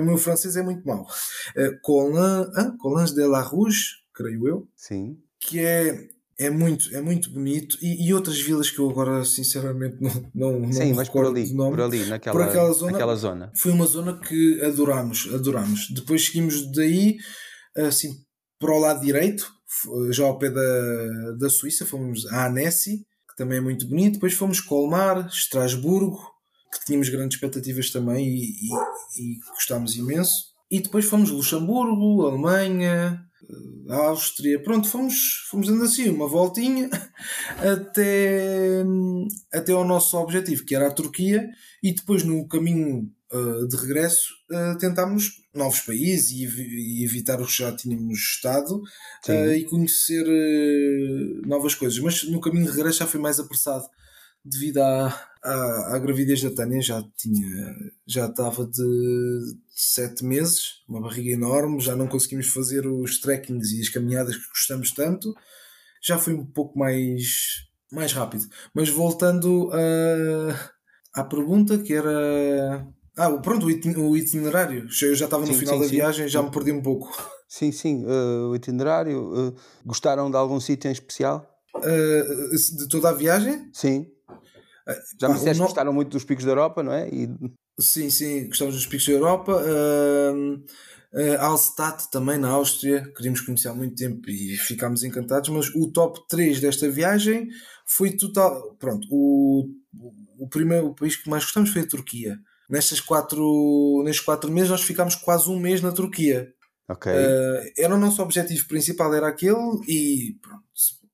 o 0.00 0.04
meu 0.04 0.16
francês 0.16 0.56
é 0.56 0.62
muito 0.62 0.86
mau. 0.86 1.06
Uh, 1.56 1.80
Colin, 1.82 2.76
Colins 2.78 3.12
de 3.12 3.26
la 3.26 3.40
Rouge, 3.40 3.84
creio 4.14 4.48
eu. 4.48 4.68
Sim. 4.76 5.16
Que 5.40 5.60
é 5.60 6.08
é 6.36 6.50
muito, 6.50 6.92
é 6.94 7.00
muito 7.00 7.30
bonito 7.30 7.78
e, 7.80 8.08
e, 8.08 8.12
outras 8.12 8.40
vilas 8.40 8.68
que 8.68 8.80
eu 8.80 8.90
agora 8.90 9.24
sinceramente 9.24 9.98
não, 10.00 10.30
não, 10.34 10.60
não 10.60 10.72
Sim, 10.72 10.92
mas 10.92 11.08
por 11.08 11.24
ali, 11.24 11.54
por 11.54 11.80
ali, 11.80 12.04
naquela, 12.06 12.36
por 12.36 12.42
aquela 12.42 12.72
zona, 12.72 12.92
naquela 12.92 13.14
zona. 13.14 13.52
Foi 13.56 13.70
uma 13.70 13.86
zona 13.86 14.18
que 14.18 14.60
adorámos, 14.62 15.28
adorámos. 15.32 15.88
Depois 15.90 16.26
seguimos 16.26 16.72
daí 16.72 17.18
assim 17.76 18.24
para 18.58 18.74
o 18.74 18.78
lado 18.78 19.00
direito, 19.00 19.48
já 20.10 20.24
ao 20.24 20.38
pé 20.38 20.50
da, 20.50 21.32
da 21.38 21.48
Suíça, 21.48 21.86
fomos 21.86 22.26
a 22.26 22.46
Annecy, 22.46 23.06
que 23.28 23.36
também 23.36 23.58
é 23.58 23.60
muito 23.60 23.86
bonito. 23.86 24.14
Depois 24.14 24.32
fomos 24.32 24.60
Colmar, 24.60 25.26
Estrasburgo, 25.28 26.18
que 26.78 26.84
tínhamos 26.84 27.08
grandes 27.08 27.36
expectativas 27.36 27.90
também 27.90 28.26
e, 28.26 28.42
e, 28.42 29.22
e 29.22 29.38
gostámos 29.52 29.96
imenso. 29.96 30.54
E 30.70 30.80
depois 30.80 31.04
fomos 31.04 31.30
Luxemburgo, 31.30 32.26
Alemanha, 32.26 33.24
Áustria, 33.88 34.60
pronto, 34.62 34.88
fomos, 34.88 35.46
fomos 35.50 35.68
dando 35.68 35.84
assim 35.84 36.08
uma 36.08 36.26
voltinha 36.26 36.88
até, 37.58 38.82
até 39.52 39.72
ao 39.72 39.84
nosso 39.84 40.16
objetivo, 40.16 40.64
que 40.64 40.74
era 40.74 40.88
a 40.88 40.92
Turquia, 40.92 41.48
e 41.82 41.92
depois 41.92 42.22
no 42.22 42.48
caminho 42.48 43.10
uh, 43.32 43.68
de 43.68 43.76
regresso 43.76 44.32
uh, 44.50 44.78
tentámos 44.78 45.42
novos 45.54 45.80
países 45.80 46.30
e, 46.30 46.44
e, 46.44 47.04
evitar 47.04 47.40
os 47.40 47.56
que 47.56 47.62
já 47.62 47.72
tínhamos 47.76 48.18
estado 48.18 48.82
uh, 49.28 49.52
e 49.52 49.64
conhecer 49.64 50.24
novas 51.46 51.74
coisas, 51.74 51.98
mas 51.98 52.24
no 52.24 52.40
caminho 52.40 52.64
de 52.64 52.72
regresso 52.72 53.00
já 53.00 53.06
foi 53.06 53.20
mais 53.20 53.38
apressado 53.38 53.84
devido 54.44 54.78
à, 54.78 55.08
à, 55.44 55.94
à, 55.94 55.98
gravidez 55.98 56.42
da 56.42 56.50
Tânia 56.50 56.80
já 56.80 57.04
tinha 57.16 57.76
já 58.06 58.26
estava 58.26 58.66
de 58.66 59.56
sete 59.68 60.24
meses 60.24 60.82
uma 60.88 61.02
barriga 61.02 61.30
enorme 61.30 61.80
já 61.80 61.94
não 61.94 62.06
conseguimos 62.06 62.48
fazer 62.48 62.86
os 62.86 63.20
trekkings 63.20 63.76
e 63.76 63.82
as 63.82 63.90
caminhadas 63.90 64.36
que 64.36 64.48
gostamos 64.48 64.90
tanto. 64.92 65.34
Já 66.02 66.18
foi 66.18 66.34
um 66.34 66.44
pouco 66.44 66.78
mais 66.78 67.68
mais 67.92 68.12
rápido. 68.12 68.44
Mas 68.72 68.88
voltando 68.88 69.70
a, 69.72 71.20
à 71.20 71.24
pergunta 71.24 71.78
que 71.78 71.92
era 71.92 72.86
ah 73.16 73.30
pronto 73.38 73.66
o 73.66 74.16
itinerário. 74.16 74.88
Eu 75.02 75.14
já 75.14 75.26
estava 75.26 75.44
no 75.44 75.52
sim, 75.52 75.60
final 75.60 75.74
sim, 75.74 75.80
da 75.80 75.88
sim. 75.88 75.94
viagem 75.96 76.28
já 76.28 76.42
me 76.42 76.50
perdi 76.50 76.72
um 76.72 76.82
pouco. 76.82 77.12
Sim 77.46 77.70
sim 77.70 78.04
uh, 78.04 78.48
o 78.48 78.56
itinerário 78.56 79.48
uh, 79.50 79.54
gostaram 79.84 80.30
de 80.30 80.36
algum 80.36 80.58
sítio 80.58 80.88
em 80.88 80.92
especial? 80.92 81.48
Uh, 81.76 82.76
de 82.76 82.88
toda 82.88 83.10
a 83.10 83.12
viagem? 83.12 83.68
Sim 83.72 84.13
já 85.20 85.28
me 85.28 85.34
disseste 85.34 85.60
que 85.60 85.66
gostaram 85.66 85.92
muito 85.92 86.10
dos 86.10 86.24
picos 86.24 86.44
da 86.44 86.50
Europa, 86.50 86.82
não 86.82 86.92
é? 86.92 87.08
E... 87.08 87.28
Sim, 87.80 88.10
sim, 88.10 88.48
gostamos 88.48 88.74
dos 88.74 88.86
picos 88.86 89.06
da 89.06 89.12
Europa. 89.12 89.62
Uh, 89.62 90.54
uh, 91.14 91.40
Alstadt 91.40 92.10
também 92.10 92.38
na 92.38 92.50
Áustria, 92.50 93.10
queríamos 93.16 93.40
conhecer 93.40 93.68
há 93.68 93.74
muito 93.74 93.96
tempo 93.96 94.28
e 94.28 94.56
ficámos 94.56 95.02
encantados, 95.02 95.48
mas 95.48 95.74
o 95.74 95.90
top 95.90 96.20
3 96.28 96.60
desta 96.60 96.88
viagem 96.90 97.48
foi 97.86 98.10
total. 98.10 98.76
Pronto, 98.78 99.06
o, 99.10 99.68
o 100.38 100.48
primeiro 100.48 100.88
o 100.88 100.94
país 100.94 101.16
que 101.16 101.30
mais 101.30 101.44
gostamos 101.44 101.70
foi 101.70 101.82
a 101.82 101.88
Turquia. 101.88 102.38
Nestas 102.68 103.00
quatro, 103.00 104.02
nestes 104.04 104.24
quatro 104.24 104.50
meses 104.50 104.70
nós 104.70 104.82
ficámos 104.82 105.14
quase 105.14 105.48
um 105.50 105.58
mês 105.58 105.80
na 105.80 105.92
Turquia. 105.92 106.52
Ok. 106.88 107.10
Uh, 107.10 107.72
era 107.78 107.94
o 107.94 107.98
nosso 107.98 108.22
objetivo 108.22 108.68
principal, 108.68 109.14
era 109.14 109.28
aquele, 109.28 109.80
e 109.88 110.36
pronto, 110.42 110.64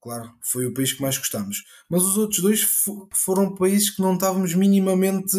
claro, 0.01 0.31
foi 0.43 0.67
o 0.67 0.75
país 0.75 0.93
que 0.93 1.03
mais 1.03 1.19
gostamos. 1.19 1.65
Mas 1.89 2.03
os 2.03 2.17
outros 2.17 2.41
dois 2.41 2.61
foram 3.13 3.55
países 3.55 3.91
que 3.91 4.03
não 4.03 4.15
estávamos 4.15 4.55
minimamente 4.55 5.37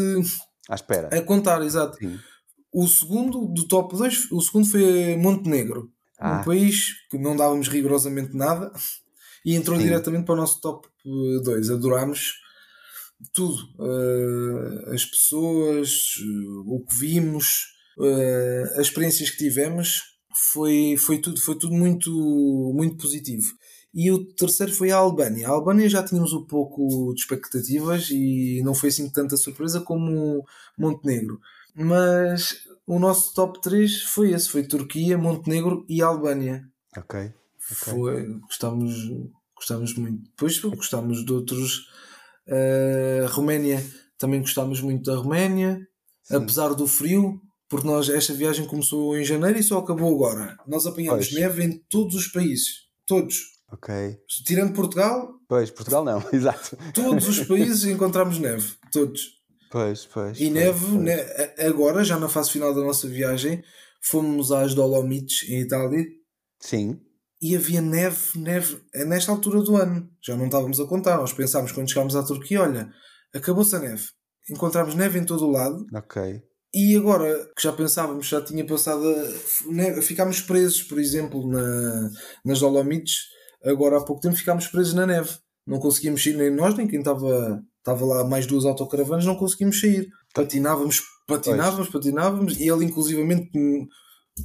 à 0.69 0.75
espera. 0.75 1.09
A 1.11 1.21
contar, 1.21 1.61
exato. 1.63 1.97
Sim. 1.97 2.19
O 2.73 2.87
segundo 2.87 3.47
do 3.47 3.67
top 3.67 3.97
2, 3.97 4.31
o 4.31 4.41
segundo 4.41 4.67
foi 4.67 5.17
Montenegro, 5.17 5.91
ah. 6.17 6.39
um 6.39 6.43
país 6.45 6.93
que 7.09 7.17
não 7.17 7.35
dávamos 7.35 7.67
rigorosamente 7.67 8.35
nada 8.35 8.71
e 9.45 9.55
entrou 9.55 9.77
Sim. 9.77 9.83
diretamente 9.83 10.25
para 10.25 10.35
o 10.35 10.37
nosso 10.37 10.61
top 10.61 10.87
2. 11.03 11.69
Adorámos 11.69 12.39
tudo, 13.33 13.61
uh, 13.77 14.93
as 14.93 15.05
pessoas, 15.05 16.15
uh, 16.17 16.75
o 16.75 16.85
que 16.85 16.95
vimos, 16.95 17.67
uh, 17.97 18.79
as 18.79 18.87
experiências 18.87 19.29
que 19.29 19.37
tivemos, 19.37 20.01
foi, 20.53 20.95
foi 20.97 21.19
tudo, 21.19 21.39
foi 21.39 21.55
tudo 21.55 21.73
muito, 21.73 22.11
muito 22.73 22.97
positivo. 22.97 23.53
E 23.93 24.09
o 24.09 24.25
terceiro 24.33 24.71
foi 24.73 24.91
a 24.91 24.97
Albânia. 24.97 25.47
A 25.47 25.51
Albânia 25.51 25.89
já 25.89 26.01
tínhamos 26.01 26.31
um 26.31 26.45
pouco 26.45 27.13
de 27.13 27.21
expectativas 27.21 28.09
e 28.09 28.61
não 28.63 28.73
foi 28.73 28.89
assim 28.89 29.09
tanta 29.09 29.35
surpresa 29.35 29.81
como 29.81 30.45
Montenegro. 30.77 31.39
Mas 31.75 32.63
o 32.87 32.99
nosso 32.99 33.33
top 33.33 33.61
3 33.61 34.03
foi 34.03 34.31
esse: 34.31 34.49
foi 34.49 34.63
Turquia, 34.63 35.17
Montenegro 35.17 35.85
e 35.89 36.01
Albânia. 36.01 36.63
Ok. 36.97 37.19
okay. 37.19 37.33
Foi, 37.59 38.27
gostamos, 38.39 38.93
gostamos 39.55 39.95
muito. 39.95 40.23
Depois 40.29 40.57
gostamos 40.59 41.25
de 41.25 41.33
outros. 41.33 41.89
Uh, 42.47 43.27
Roménia, 43.29 43.85
também 44.17 44.41
gostamos 44.41 44.81
muito 44.81 45.09
da 45.09 45.17
Roménia, 45.17 45.79
Sim. 46.23 46.35
apesar 46.35 46.73
do 46.73 46.87
frio, 46.87 47.39
porque 47.69 47.87
nós 47.87 48.09
esta 48.09 48.33
viagem 48.33 48.65
começou 48.65 49.17
em 49.17 49.23
janeiro 49.23 49.59
e 49.59 49.63
só 49.63 49.79
acabou 49.79 50.13
agora. 50.13 50.57
Nós 50.67 50.85
apanhamos 50.85 51.29
pois. 51.29 51.39
neve 51.39 51.63
em 51.63 51.77
todos 51.89 52.15
os 52.15 52.27
países, 52.27 52.87
todos. 53.05 53.60
Ok. 53.71 54.19
Tirando 54.45 54.73
Portugal. 54.73 55.29
Pois, 55.47 55.71
Portugal 55.71 56.03
não, 56.03 56.23
exato. 56.33 56.77
Todos 56.93 57.27
os 57.27 57.45
países 57.45 57.85
encontramos 57.85 58.37
neve. 58.37 58.73
Todos. 58.91 59.41
Pois, 59.71 60.05
pois. 60.05 60.39
E 60.39 60.43
pois, 60.43 60.53
neve, 60.53 60.85
pois. 60.85 61.01
Ne 61.01 61.65
agora, 61.65 62.03
já 62.03 62.19
na 62.19 62.27
fase 62.27 62.51
final 62.51 62.73
da 62.75 62.81
nossa 62.81 63.07
viagem, 63.07 63.63
fomos 64.01 64.51
às 64.51 64.73
Dolomites, 64.73 65.49
em 65.49 65.61
Itália. 65.61 66.05
Sim. 66.59 66.99
E 67.41 67.55
havia 67.55 67.81
neve, 67.81 68.37
neve, 68.37 68.81
é 68.93 69.05
nesta 69.05 69.31
altura 69.31 69.61
do 69.61 69.75
ano. 69.75 70.07
Já 70.21 70.35
não 70.35 70.45
estávamos 70.45 70.79
a 70.79 70.85
contar. 70.85 71.17
Nós 71.17 71.33
pensámos 71.33 71.71
quando 71.71 71.89
chegámos 71.89 72.15
à 72.15 72.23
Turquia: 72.23 72.61
olha, 72.61 72.91
acabou-se 73.33 73.75
a 73.75 73.79
neve. 73.79 74.03
Encontramos 74.49 74.93
neve 74.93 75.17
em 75.17 75.23
todo 75.23 75.45
o 75.45 75.51
lado. 75.51 75.85
Ok. 75.95 76.43
E 76.73 76.95
agora 76.95 77.49
que 77.55 77.63
já 77.63 77.73
pensávamos, 77.73 78.27
já 78.27 78.41
tinha 78.41 78.65
passado. 78.65 79.03
A... 79.09 80.01
Ficámos 80.01 80.41
presos, 80.41 80.83
por 80.83 80.99
exemplo, 80.99 81.49
na, 81.49 82.09
nas 82.45 82.59
Dolomites 82.59 83.31
Agora 83.63 83.97
há 83.97 84.03
pouco 84.03 84.21
tempo 84.21 84.35
ficámos 84.35 84.67
presos 84.67 84.93
na 84.93 85.05
neve. 85.05 85.29
Não 85.65 85.79
conseguimos 85.79 86.23
sair 86.23 86.35
nem 86.35 86.49
nós, 86.49 86.75
nem 86.75 86.87
quem 86.87 86.99
estava, 86.99 87.61
estava 87.77 88.05
lá 88.05 88.23
mais 88.23 88.47
duas 88.47 88.65
autocaravanas, 88.65 89.25
não 89.25 89.35
conseguimos 89.35 89.79
sair. 89.79 90.09
Patinávamos, 90.33 91.01
patinávamos, 91.27 91.89
patinávamos 91.89 92.59
e 92.59 92.67
ele 92.69 92.85
inclusivamente 92.85 93.51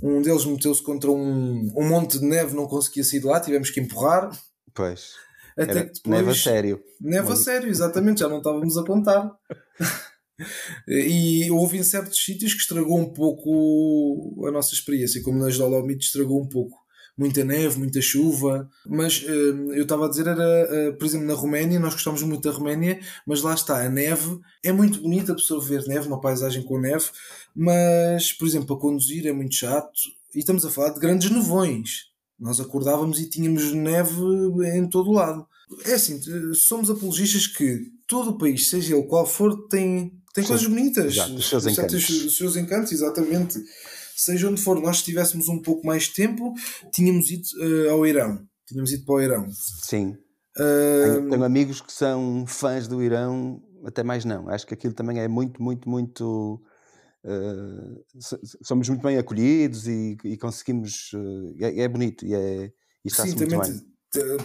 um 0.03 0.21
deles 0.21 0.45
meteu-se 0.45 0.83
contra 0.83 1.11
um, 1.11 1.73
um 1.77 1.89
monte 1.89 2.19
de 2.19 2.27
neve, 2.27 2.55
não 2.55 2.67
conseguia 2.67 3.05
sair 3.05 3.21
de 3.21 3.27
lá, 3.27 3.41
tivemos 3.41 3.71
que 3.71 3.81
empurrar. 3.81 4.31
Pois. 4.75 5.13
Até 5.57 5.71
Era, 5.71 5.85
que 5.87 5.95
depois, 5.95 6.17
neve 6.17 6.31
a 6.31 6.35
sério. 6.35 6.81
Neve 7.01 7.33
a 7.33 7.37
sério, 7.37 7.69
exatamente, 7.71 8.21
já 8.21 8.29
não 8.29 8.39
estávamos 8.39 8.77
a 8.77 8.85
contar. 8.85 9.33
e 10.87 11.51
houve 11.51 11.79
em 11.79 11.83
certos 11.83 12.23
sítios 12.23 12.53
que 12.53 12.61
estragou 12.61 12.99
um 12.99 13.13
pouco 13.13 14.45
a 14.47 14.51
nossa 14.51 14.75
experiência, 14.75 15.23
como 15.23 15.39
nas 15.39 15.57
Dolomites 15.57 16.09
estragou 16.09 16.43
um 16.43 16.49
pouco 16.49 16.77
muita 17.17 17.45
neve, 17.45 17.79
muita 17.79 18.01
chuva. 18.01 18.69
Mas 18.87 19.23
uh, 19.23 19.73
eu 19.73 19.83
estava 19.83 20.07
a 20.07 20.09
dizer, 20.09 20.27
era, 20.27 20.91
uh, 20.91 20.99
por 20.99 21.07
exemplo, 21.07 21.27
na 21.27 21.35
Roménia, 21.35 21.81
nós 21.81 21.95
gostamos 21.95 22.23
muito 22.23 22.43
da 22.43 22.57
Roménia, 22.57 23.01
mas 23.27 23.43
lá 23.43 23.55
está, 23.55 23.85
a 23.85 23.89
neve 23.89 24.39
é 24.63 24.73
muito 24.73 25.01
bonita 25.01 25.33
a 25.33 25.37
pessoa 25.37 25.63
ver 25.63 25.87
neve, 25.87 26.07
uma 26.07 26.21
paisagem 26.21 26.63
com 26.63 26.79
neve, 26.79 27.07
mas, 27.55 28.33
por 28.33 28.47
exemplo, 28.47 28.67
para 28.67 28.77
conduzir 28.77 29.27
é 29.27 29.33
muito 29.33 29.55
chato 29.55 29.93
e 30.35 30.41
estamos 30.41 30.65
a 30.65 30.71
falar 30.71 30.91
de 30.91 31.01
grandes 31.01 31.31
nevões. 31.31 32.15
Nós 32.39 32.61
acordávamos 32.61 33.19
e 33.19 33.31
tínhamos 33.31 33.73
neve 33.73 34.21
em 34.75 34.87
todo 34.89 35.09
o 35.09 35.15
lado. 35.15 35.47
É 35.87 35.95
assim, 35.95 36.21
somos 36.55 36.91
apologistas 36.91 37.47
que 37.47 37.91
todo 38.07 38.31
o 38.31 38.39
país, 38.39 38.69
seja 38.69 38.95
ele 38.95 39.07
qual 39.07 39.27
for, 39.27 39.67
tem, 39.69 40.13
tem 40.35 40.45
coisas 40.45 40.67
bonitas. 40.67 41.15
Exato, 41.15 41.35
os 41.35 41.49
seus 41.49 41.67
encantos. 41.67 42.09
Os 42.11 42.37
seus 42.37 42.57
encantos, 42.57 42.93
exatamente. 42.93 43.59
Seja 44.17 44.49
onde 44.49 44.63
for, 44.63 44.81
nós 44.81 45.03
tivéssemos 45.03 45.49
um 45.49 45.61
pouco 45.61 45.87
mais 45.87 46.05
de 46.05 46.15
tempo, 46.15 46.55
tínhamos 46.91 47.31
ido 47.31 47.45
uh, 47.61 47.91
ao 47.91 48.07
Irão. 48.07 48.41
Tínhamos 48.67 48.91
ido 48.93 49.05
para 49.05 49.15
o 49.15 49.21
Irão. 49.21 49.47
Sim. 49.83 50.17
Uh... 50.57 51.29
Tenho, 51.29 51.45
amigos 51.45 51.83
que 51.83 51.93
são 51.93 52.47
fãs 52.47 52.89
do 52.89 53.03
Irão, 53.03 53.63
até 53.85 54.03
mais 54.03 54.25
não. 54.25 54.49
Acho 54.49 54.67
que 54.67 54.75
aquilo 54.75 54.95
também 54.95 55.21
é 55.21 55.29
muito, 55.29 55.63
muito, 55.63 55.89
muito. 55.89 56.63
Uh, 57.23 58.03
somos 58.63 58.89
muito 58.89 59.03
bem 59.03 59.19
acolhidos 59.19 59.87
e, 59.87 60.17
e 60.25 60.37
conseguimos. 60.39 61.13
Uh, 61.13 61.55
é, 61.61 61.83
é, 61.83 61.89
bonito 61.89 62.25
e, 62.25 62.35
é, 62.35 62.73
e 63.05 63.09
está-se 63.09 63.37
muito 63.37 63.51
bem 63.51 63.96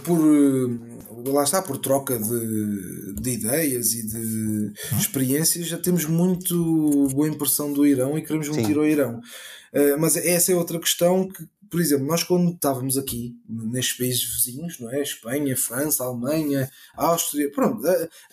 por 0.03 0.19
eh, 0.19 1.29
lá 1.29 1.43
está 1.43 1.61
por 1.61 1.77
troca 1.77 2.17
de, 2.17 3.13
de 3.13 3.29
ideias 3.31 3.93
e 3.93 4.07
de 4.07 4.73
experiências 4.97 5.67
já 5.67 5.77
temos 5.77 6.05
muito 6.05 7.07
boa 7.09 7.27
impressão 7.27 7.71
do 7.71 7.85
Irão 7.85 8.17
e 8.17 8.21
queremos 8.21 8.49
muito 8.49 8.65
Sim. 8.65 8.71
ir 8.71 8.77
ao 8.77 8.85
Irão 8.85 9.19
uh, 9.19 9.99
mas 9.99 10.15
essa 10.15 10.51
é 10.51 10.55
outra 10.55 10.79
questão 10.79 11.27
que 11.27 11.47
por 11.69 11.79
exemplo 11.79 12.07
nós 12.07 12.23
quando 12.23 12.51
estávamos 12.51 12.97
aqui 12.97 13.35
nestes 13.47 13.97
países 13.97 14.23
vizinhos 14.23 14.79
não 14.79 14.89
é 14.91 15.01
Espanha 15.01 15.55
França 15.55 16.03
Alemanha 16.03 16.69
Áustria 16.95 17.51
pronto 17.51 17.81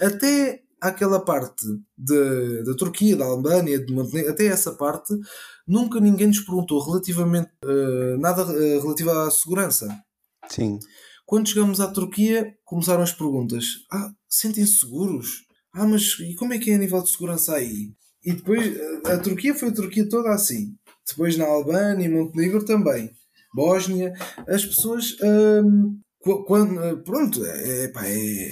até 0.00 0.62
aquela 0.80 1.20
parte 1.20 1.66
da 1.96 2.74
Turquia 2.76 3.16
da 3.16 3.24
Albânia 3.24 3.78
de 3.78 3.92
Montenegro 3.92 4.30
até 4.30 4.46
essa 4.46 4.72
parte 4.72 5.12
nunca 5.66 6.00
ninguém 6.00 6.28
nos 6.28 6.40
perguntou 6.40 6.80
relativamente 6.80 7.50
uh, 7.64 8.18
nada 8.18 8.44
uh, 8.44 8.80
relativo 8.80 9.10
à 9.10 9.30
segurança 9.30 9.88
Sim. 10.48 10.78
Quando 11.28 11.46
chegamos 11.46 11.78
à 11.78 11.88
Turquia, 11.88 12.54
começaram 12.64 13.02
as 13.02 13.12
perguntas. 13.12 13.66
Ah, 13.92 14.10
sentem-se 14.26 14.78
seguros? 14.78 15.44
Ah, 15.74 15.86
mas 15.86 16.18
e 16.20 16.34
como 16.34 16.54
é 16.54 16.58
que 16.58 16.70
é 16.70 16.74
a 16.74 16.78
nível 16.78 17.02
de 17.02 17.10
segurança 17.10 17.54
aí? 17.54 17.92
E 18.24 18.32
depois, 18.32 18.74
a, 19.04 19.12
a 19.12 19.18
Turquia 19.18 19.54
foi 19.54 19.68
a 19.68 19.74
Turquia 19.74 20.08
toda 20.08 20.30
assim. 20.30 20.74
Depois 21.06 21.36
na 21.36 21.44
Albânia 21.44 22.06
e 22.06 22.08
Montenegro 22.08 22.64
também. 22.64 23.10
Bósnia. 23.54 24.14
As 24.48 24.64
pessoas. 24.64 25.18
Hum, 25.22 26.00
quando, 26.46 27.02
pronto, 27.04 27.44
é, 27.44 27.84
é, 27.84 27.88
pá, 27.88 28.06
é, 28.06 28.50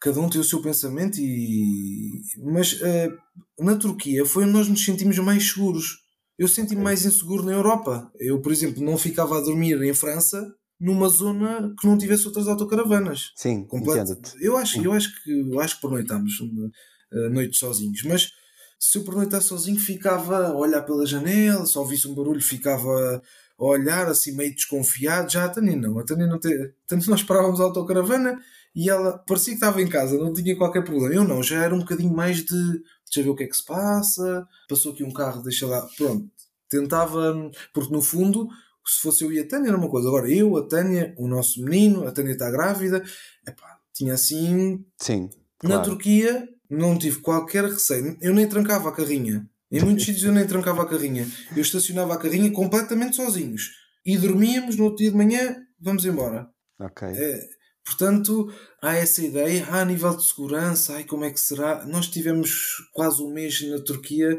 cada 0.00 0.18
um 0.18 0.28
tem 0.28 0.40
o 0.40 0.44
seu 0.44 0.60
pensamento 0.60 1.20
e 1.20 2.20
mas 2.38 2.80
uh, 2.80 3.16
na 3.60 3.76
Turquia 3.76 4.26
foi 4.26 4.42
onde 4.42 4.52
nós 4.52 4.68
nos 4.68 4.84
sentimos 4.84 5.16
mais 5.18 5.48
seguros 5.48 6.02
eu 6.38 6.46
senti-me 6.46 6.82
mais 6.82 7.06
inseguro 7.06 7.44
na 7.44 7.52
Europa 7.52 8.10
eu 8.20 8.40
por 8.42 8.52
exemplo 8.52 8.84
não 8.84 8.98
ficava 8.98 9.38
a 9.38 9.40
dormir 9.40 9.80
em 9.82 9.94
França 9.94 10.44
numa 10.80 11.08
zona 11.08 11.74
que 11.78 11.86
não 11.86 11.96
tivesse 11.96 12.26
outras 12.26 12.48
autocaravanas. 12.48 13.32
Sim, 13.36 13.64
Completo. 13.64 14.36
Eu 14.40 14.56
acho, 14.56 14.82
eu 14.82 14.92
acho 14.92 15.22
que 15.22 15.30
eu 15.30 15.60
acho 15.60 15.76
que 15.76 15.82
pernoitámos 15.82 16.40
uh, 16.40 17.30
noites 17.30 17.58
sozinhos, 17.58 18.02
mas 18.04 18.32
se 18.78 18.98
eu 18.98 19.04
pernoitasse 19.04 19.46
sozinho 19.46 19.78
ficava 19.78 20.48
a 20.48 20.56
olhar 20.56 20.82
pela 20.82 21.06
janela, 21.06 21.64
se 21.64 21.78
ouvisse 21.78 22.08
um 22.08 22.14
barulho 22.14 22.42
ficava 22.42 23.22
a 23.58 23.64
olhar 23.64 24.08
assim 24.08 24.32
meio 24.32 24.52
desconfiado, 24.54 25.30
já 25.30 25.44
a 25.44 25.48
Tânia 25.48 25.76
não, 25.76 25.98
a 25.98 26.04
Tânia 26.04 26.26
não 26.26 26.40
tem, 26.40 26.52
tanto 26.86 27.08
nós 27.08 27.22
parávamos 27.22 27.60
a 27.60 27.64
autocaravana 27.64 28.40
e 28.74 28.90
ela 28.90 29.18
parecia 29.18 29.52
que 29.52 29.58
estava 29.58 29.80
em 29.80 29.86
casa, 29.86 30.18
não 30.18 30.32
tinha 30.32 30.56
qualquer 30.56 30.82
problema. 30.82 31.14
Eu 31.14 31.24
não, 31.24 31.42
já 31.42 31.62
era 31.62 31.74
um 31.74 31.80
bocadinho 31.80 32.12
mais 32.12 32.38
de 32.38 32.82
deixa 33.12 33.22
ver 33.22 33.28
o 33.28 33.36
que 33.36 33.44
é 33.44 33.46
que 33.46 33.56
se 33.56 33.64
passa, 33.64 34.48
passou 34.68 34.92
aqui 34.92 35.04
um 35.04 35.12
carro, 35.12 35.42
deixa 35.42 35.66
lá, 35.66 35.86
pronto. 35.96 36.28
Tentava, 36.68 37.50
porque 37.74 37.92
no 37.92 38.00
fundo 38.00 38.48
se 38.86 39.00
fosse 39.00 39.24
eu 39.24 39.32
e 39.32 39.38
a 39.38 39.46
Tânia 39.46 39.68
era 39.68 39.76
uma 39.76 39.88
coisa. 39.88 40.08
Agora 40.08 40.30
eu, 40.30 40.56
a 40.56 40.66
Tânia, 40.66 41.14
o 41.16 41.28
nosso 41.28 41.62
menino, 41.62 42.06
a 42.06 42.12
Tânia 42.12 42.32
está 42.32 42.50
grávida, 42.50 43.02
epá, 43.46 43.78
tinha 43.94 44.14
assim. 44.14 44.84
Sim. 44.98 45.30
Na 45.62 45.80
Turquia 45.80 46.48
não 46.68 46.98
tive 46.98 47.20
qualquer 47.20 47.64
receio. 47.64 48.16
Eu 48.20 48.34
nem 48.34 48.48
trancava 48.48 48.88
a 48.88 48.92
carrinha. 48.92 49.48
Em 49.70 49.80
muitos 49.84 50.04
sítios 50.04 50.24
eu 50.24 50.32
nem 50.32 50.46
trancava 50.46 50.82
a 50.82 50.88
carrinha. 50.88 51.26
Eu 51.54 51.62
estacionava 51.62 52.14
a 52.14 52.18
carrinha 52.18 52.50
completamente 52.50 53.16
sozinhos. 53.16 53.70
E 54.04 54.16
dormíamos 54.18 54.76
no 54.76 54.84
outro 54.84 54.98
dia 54.98 55.10
de 55.10 55.16
manhã, 55.16 55.56
vamos 55.80 56.04
embora. 56.04 56.48
Ok. 56.80 57.06
É, 57.06 57.40
portanto, 57.84 58.52
há 58.82 58.96
essa 58.96 59.22
ideia, 59.22 59.64
há 59.66 59.82
a 59.82 59.84
nível 59.84 60.16
de 60.16 60.26
segurança, 60.26 60.94
ai, 60.94 61.04
como 61.04 61.24
é 61.24 61.30
que 61.30 61.38
será? 61.38 61.86
Nós 61.86 62.08
tivemos 62.08 62.88
quase 62.92 63.22
um 63.22 63.32
mês 63.32 63.62
na 63.68 63.78
Turquia 63.80 64.36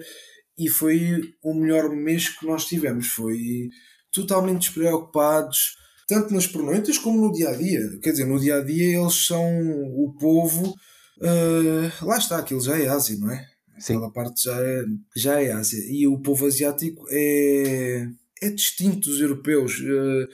e 0.57 0.67
foi 0.67 1.33
o 1.41 1.53
melhor 1.53 1.89
mês 1.89 2.29
que 2.29 2.45
nós 2.45 2.65
tivemos. 2.65 3.07
Foi 3.07 3.69
totalmente 4.13 4.61
despreocupados, 4.61 5.75
tanto 6.07 6.33
nas 6.33 6.47
pernoitas 6.47 6.97
como 6.97 7.19
no 7.19 7.33
dia 7.33 7.49
a 7.49 7.55
dia. 7.55 7.99
Quer 8.01 8.11
dizer, 8.11 8.25
no 8.25 8.39
dia 8.39 8.57
a 8.57 8.63
dia 8.63 8.99
eles 8.99 9.25
são 9.25 9.43
o 9.43 10.15
povo. 10.19 10.73
Uh, 11.17 12.05
lá 12.05 12.17
está, 12.17 12.37
aquilo 12.37 12.61
já 12.61 12.77
é 12.77 12.87
Ásia, 12.87 13.17
não 13.17 13.31
é? 13.31 13.47
Sim. 13.79 13.95
Aquela 13.95 14.11
parte 14.11 14.43
já 14.43 14.59
é, 14.61 14.83
já 15.15 15.41
é 15.41 15.51
Ásia. 15.51 15.83
E 15.89 16.07
o 16.07 16.19
povo 16.19 16.45
asiático 16.45 17.05
é, 17.09 18.07
é 18.41 18.49
distinto 18.49 19.09
dos 19.09 19.19
europeus. 19.19 19.79
Uh, 19.79 20.27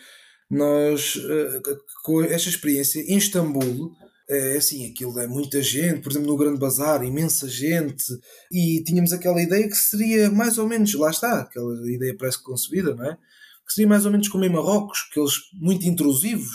nós, 0.50 1.16
uh, 1.16 1.62
com 2.04 2.22
esta 2.24 2.50
experiência 2.50 3.00
em 3.02 3.18
Istambul, 3.18 3.92
é 4.30 4.58
assim, 4.58 4.92
aquilo 4.92 5.20
é 5.20 5.28
muita 5.28 5.62
gente, 5.62 6.02
por 6.02 6.12
exemplo, 6.12 6.28
no 6.28 6.38
Grande 6.38 6.60
Bazar, 6.60 7.04
imensa 7.04 7.50
gente, 7.50 8.04
e 8.52 8.84
tínhamos 8.84 9.12
aquela 9.12 9.42
ideia 9.42 9.68
que 9.68 9.76
seria 9.76 10.30
mais 10.30 10.60
ou 10.60 10.68
menos, 10.68 10.94
lá 10.94 11.10
está, 11.10 11.42
aquela 11.42 11.74
ideia 11.92 12.16
parece 12.16 12.44
concebida, 12.44 12.94
não 12.94 13.06
é? 13.06 13.18
Que 13.70 13.76
seria 13.76 13.88
mais 13.88 14.04
ou 14.04 14.12
menos 14.12 14.28
como 14.28 14.44
em 14.44 14.50
Marrocos, 14.50 15.04
que 15.14 15.20
eles 15.20 15.34
muito 15.54 15.86
intrusivos 15.86 16.50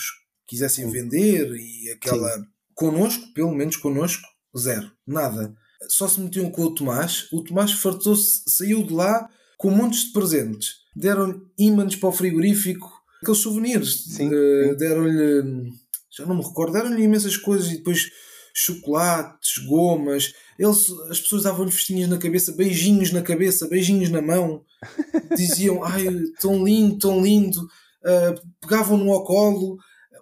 quisessem 0.49 0.91
vender 0.91 1.49
e 1.55 1.91
aquela. 1.91 2.29
Sim. 2.29 2.45
Connosco, 2.75 3.33
pelo 3.33 3.55
menos 3.55 3.77
connosco, 3.77 4.27
zero, 4.59 4.91
nada. 5.07 5.55
Só 5.89 6.09
se 6.09 6.21
metiam 6.21 6.51
com 6.51 6.63
o 6.63 6.75
Tomás, 6.75 7.29
o 7.33 7.41
Tomás 7.41 7.71
fartou-se, 7.71 8.43
saiu 8.49 8.83
de 8.83 8.93
lá 8.93 9.31
com 9.57 9.71
montes 9.71 10.07
de 10.07 10.13
presentes. 10.13 10.71
Deram-lhe 10.97 11.41
ímãs 11.57 11.95
para 11.95 12.09
o 12.09 12.13
frigorífico, 12.13 12.91
aqueles 13.23 13.41
souvenirs. 13.41 14.07
Uh, 14.19 14.77
deram-lhe, 14.77 15.71
já 16.11 16.27
não 16.27 16.37
me 16.37 16.43
recordo, 16.43 16.73
deram-lhe 16.73 17.05
imensas 17.05 17.37
coisas 17.37 17.71
e 17.71 17.77
depois 17.77 18.11
chocolates, 18.53 19.59
gomas. 19.67 20.33
Eles, 20.59 20.89
as 21.11 21.21
pessoas 21.21 21.43
davam-lhe 21.45 21.71
festinhas 21.71 22.09
na 22.09 22.19
cabeça, 22.19 22.53
beijinhos 22.53 23.13
na 23.13 23.23
cabeça, 23.23 23.69
beijinhos 23.69 24.11
na 24.11 24.23
mão. 24.23 24.65
Diziam, 25.37 25.83
ai, 25.83 26.07
tão 26.41 26.65
lindo, 26.65 26.99
tão 26.99 27.23
lindo. 27.23 27.61
Uh, 27.61 28.35
Pegavam-no 28.61 29.13
ao 29.13 29.25
colo. 29.25 29.79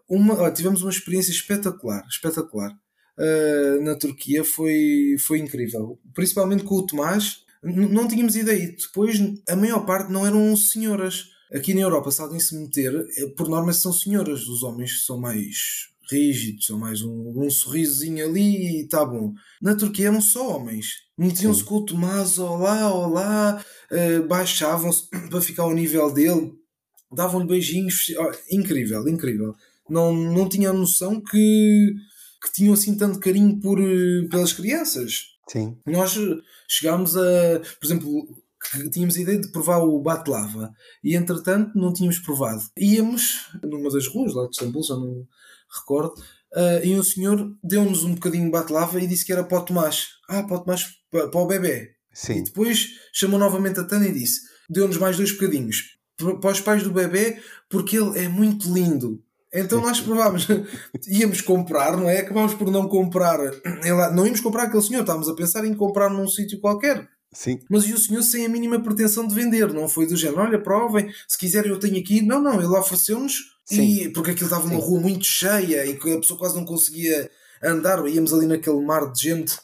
Uma, 0.09 0.51
tivemos 0.51 0.83
uma 0.83 0.91
experiência 0.91 1.31
espetacular, 1.31 2.05
espetacular. 2.09 2.71
Uh, 3.19 3.83
na 3.83 3.95
Turquia 3.95 4.45
foi, 4.45 5.17
foi 5.19 5.39
incrível. 5.39 5.99
Principalmente 6.15 6.65
com 6.65 6.77
o 6.77 6.87
Tomás. 6.87 7.39
não 7.63 8.09
tínhamos 8.09 8.37
ideia. 8.37 8.75
Depois, 8.77 9.19
a 9.49 9.57
maior 9.57 9.85
parte 9.85 10.13
não 10.13 10.27
eram 10.27 10.57
senhoras. 10.57 11.31
Aqui 11.53 11.75
na 11.75 11.83
Europa, 11.83 12.11
se 12.11 12.23
alguém 12.23 12.41
se 12.41 12.57
meter, 12.57 12.95
eh, 12.95 13.27
por 13.37 13.47
norma 13.47 13.73
são 13.75 13.93
senhoras. 13.93 14.49
Os 14.49 14.63
homens 14.63 15.05
são 15.05 15.19
mais 15.19 15.91
rígidos, 16.11 16.66
são 16.66 16.78
mais 16.78 17.03
um, 17.03 17.32
um 17.36 17.50
sorrisozinho 17.50 18.24
ali 18.24 18.80
e 18.80 18.84
está 18.84 19.05
bom. 19.05 19.32
Na 19.61 19.74
Turquia 19.74 20.09
eram 20.09 20.20
só 20.20 20.57
homens. 20.57 20.86
Metiam-se 21.16 21.62
com 21.64 21.76
o 21.76 21.84
Tomás, 21.84 22.38
olá, 22.38 22.92
olá, 22.92 23.64
uh, 23.90 24.26
baixavam-se 24.26 25.09
para 25.30 25.40
ficar 25.40 25.64
ao 25.64 25.74
nível 25.74 26.12
dele, 26.12 26.53
davam-lhe 27.12 27.46
beijinhos. 27.46 28.07
Oh, 28.18 28.32
incrível, 28.55 29.07
incrível. 29.09 29.55
Não, 29.88 30.14
não 30.14 30.48
tinha 30.48 30.72
noção 30.72 31.20
que, 31.20 31.94
que 32.42 32.53
tinham 32.53 32.74
assim 32.74 32.96
tanto 32.96 33.20
carinho 33.20 33.61
por, 33.61 33.78
eh, 33.80 34.26
pelas 34.30 34.53
crianças. 34.53 35.32
Sim. 35.48 35.76
Nós 35.86 36.16
chegámos 36.68 37.16
a, 37.16 37.61
por 37.78 37.86
exemplo, 37.86 38.42
tínhamos 38.90 39.16
a 39.16 39.20
ideia 39.20 39.40
de 39.40 39.48
provar 39.48 39.78
o 39.78 40.00
bate-lava 40.00 40.72
e 41.03 41.14
entretanto 41.14 41.76
não 41.76 41.92
tínhamos 41.92 42.18
provado. 42.20 42.62
Íamos 42.78 43.50
numa 43.62 43.90
das 43.90 44.07
ruas 44.07 44.34
lá 44.34 44.44
de 44.44 44.50
Istambul, 44.50 44.82
já 44.82 44.94
não 44.94 45.26
recordo, 45.81 46.14
uh, 46.55 46.85
e 46.85 46.99
um 46.99 47.03
senhor 47.03 47.55
deu-nos 47.62 48.05
um 48.05 48.14
bocadinho 48.14 48.45
de 48.45 48.51
bate-lava 48.51 49.01
e 49.01 49.07
disse 49.07 49.25
que 49.25 49.33
era 49.33 49.45
para 49.45 49.59
o 49.59 49.64
Tomás. 49.64 50.09
Ah, 50.29 50.43
para 50.43 50.57
o 50.57 50.61
Tomás, 50.61 50.87
para, 51.11 51.29
para 51.29 51.41
o 51.41 51.47
bebê. 51.47 51.93
Sim. 52.12 52.39
E 52.39 52.45
depois 52.45 52.91
chamou 53.12 53.39
novamente 53.39 53.81
a 53.81 53.85
Tânia 53.85 54.09
e 54.09 54.12
disse: 54.12 54.41
deu-nos 54.68 54.99
mais 54.99 55.16
dois 55.16 55.33
bocadinhos 55.33 55.99
para 56.41 56.53
os 56.53 56.61
pais 56.61 56.83
do 56.83 56.93
bebê 56.93 57.41
porque 57.68 57.97
ele 57.97 58.18
é 58.18 58.29
muito 58.29 58.73
lindo. 58.73 59.23
Então 59.53 59.81
nós 59.81 60.01
provámos, 60.01 60.47
íamos 61.07 61.41
comprar, 61.41 61.97
não 61.97 62.09
é? 62.09 62.20
Acabámos 62.20 62.55
por 62.55 62.70
não 62.70 62.89
comprar, 62.89 63.39
não 64.12 64.25
íamos 64.25 64.41
comprar 64.41 64.64
aquele 64.64 64.83
senhor, 64.83 65.01
estávamos 65.01 65.29
a 65.29 65.35
pensar 65.35 65.64
em 65.64 65.75
comprar 65.75 66.11
num 66.11 66.29
sítio 66.29 66.61
qualquer. 66.61 67.09
Sim. 67.33 67.61
Mas 67.70 67.85
e 67.85 67.95
o 67.95 67.99
senhor 67.99 68.23
sem 68.23 68.45
a 68.45 68.49
mínima 68.49 68.79
pretensão 68.81 69.27
de 69.27 69.35
vender, 69.35 69.73
não 69.73 69.89
foi 69.89 70.07
do 70.07 70.16
género, 70.16 70.43
olha, 70.43 70.62
provem, 70.62 71.11
se 71.27 71.39
quiserem 71.39 71.70
eu 71.70 71.81
tenho 71.81 71.99
aqui. 71.99 72.20
Não, 72.20 72.43
não, 72.43 72.61
ele 72.61 72.77
ofereceu-nos 72.77 73.37
e 73.71 74.09
porque 74.11 74.33
aquilo 74.33 74.47
estava 74.47 74.67
uma 74.67 74.81
rua 74.81 75.01
muito 75.01 75.25
cheia 75.25 75.87
e 75.87 75.97
que 75.99 76.13
a 76.13 76.19
pessoa 76.19 76.39
quase 76.39 76.55
não 76.57 76.65
conseguia 76.65 77.31
andar, 77.63 78.05
íamos 78.09 78.33
ali 78.33 78.47
naquele 78.47 78.81
mar 78.81 79.11
de 79.13 79.23
gente. 79.23 79.57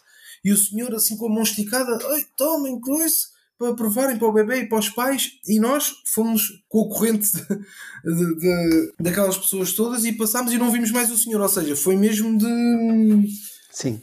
E 0.44 0.52
o 0.52 0.56
senhor, 0.56 0.94
assim 0.94 1.16
com 1.16 1.26
a 1.26 1.28
mão 1.28 1.42
esticada, 1.42 1.98
Ei, 2.14 2.24
tomem 2.36 2.80
coisa, 2.80 3.16
para 3.58 3.74
provarem 3.74 4.16
para 4.16 4.28
o 4.28 4.32
bebê 4.32 4.60
e 4.60 4.68
para 4.68 4.78
os 4.78 4.88
pais, 4.88 5.32
e 5.48 5.58
nós 5.58 5.92
fomos 6.06 6.62
com 6.68 6.82
a 6.82 6.88
corrente 6.88 7.28
de, 7.32 8.14
de, 8.14 8.34
de, 8.36 8.92
daquelas 9.00 9.36
pessoas 9.36 9.72
todas 9.72 10.04
e 10.04 10.12
passámos 10.12 10.52
e 10.52 10.58
não 10.58 10.70
vimos 10.70 10.92
mais 10.92 11.10
o 11.10 11.18
senhor. 11.18 11.40
Ou 11.40 11.48
seja, 11.48 11.74
foi 11.74 11.96
mesmo 11.96 12.38
de, 12.38 13.28
Sim. 13.72 14.00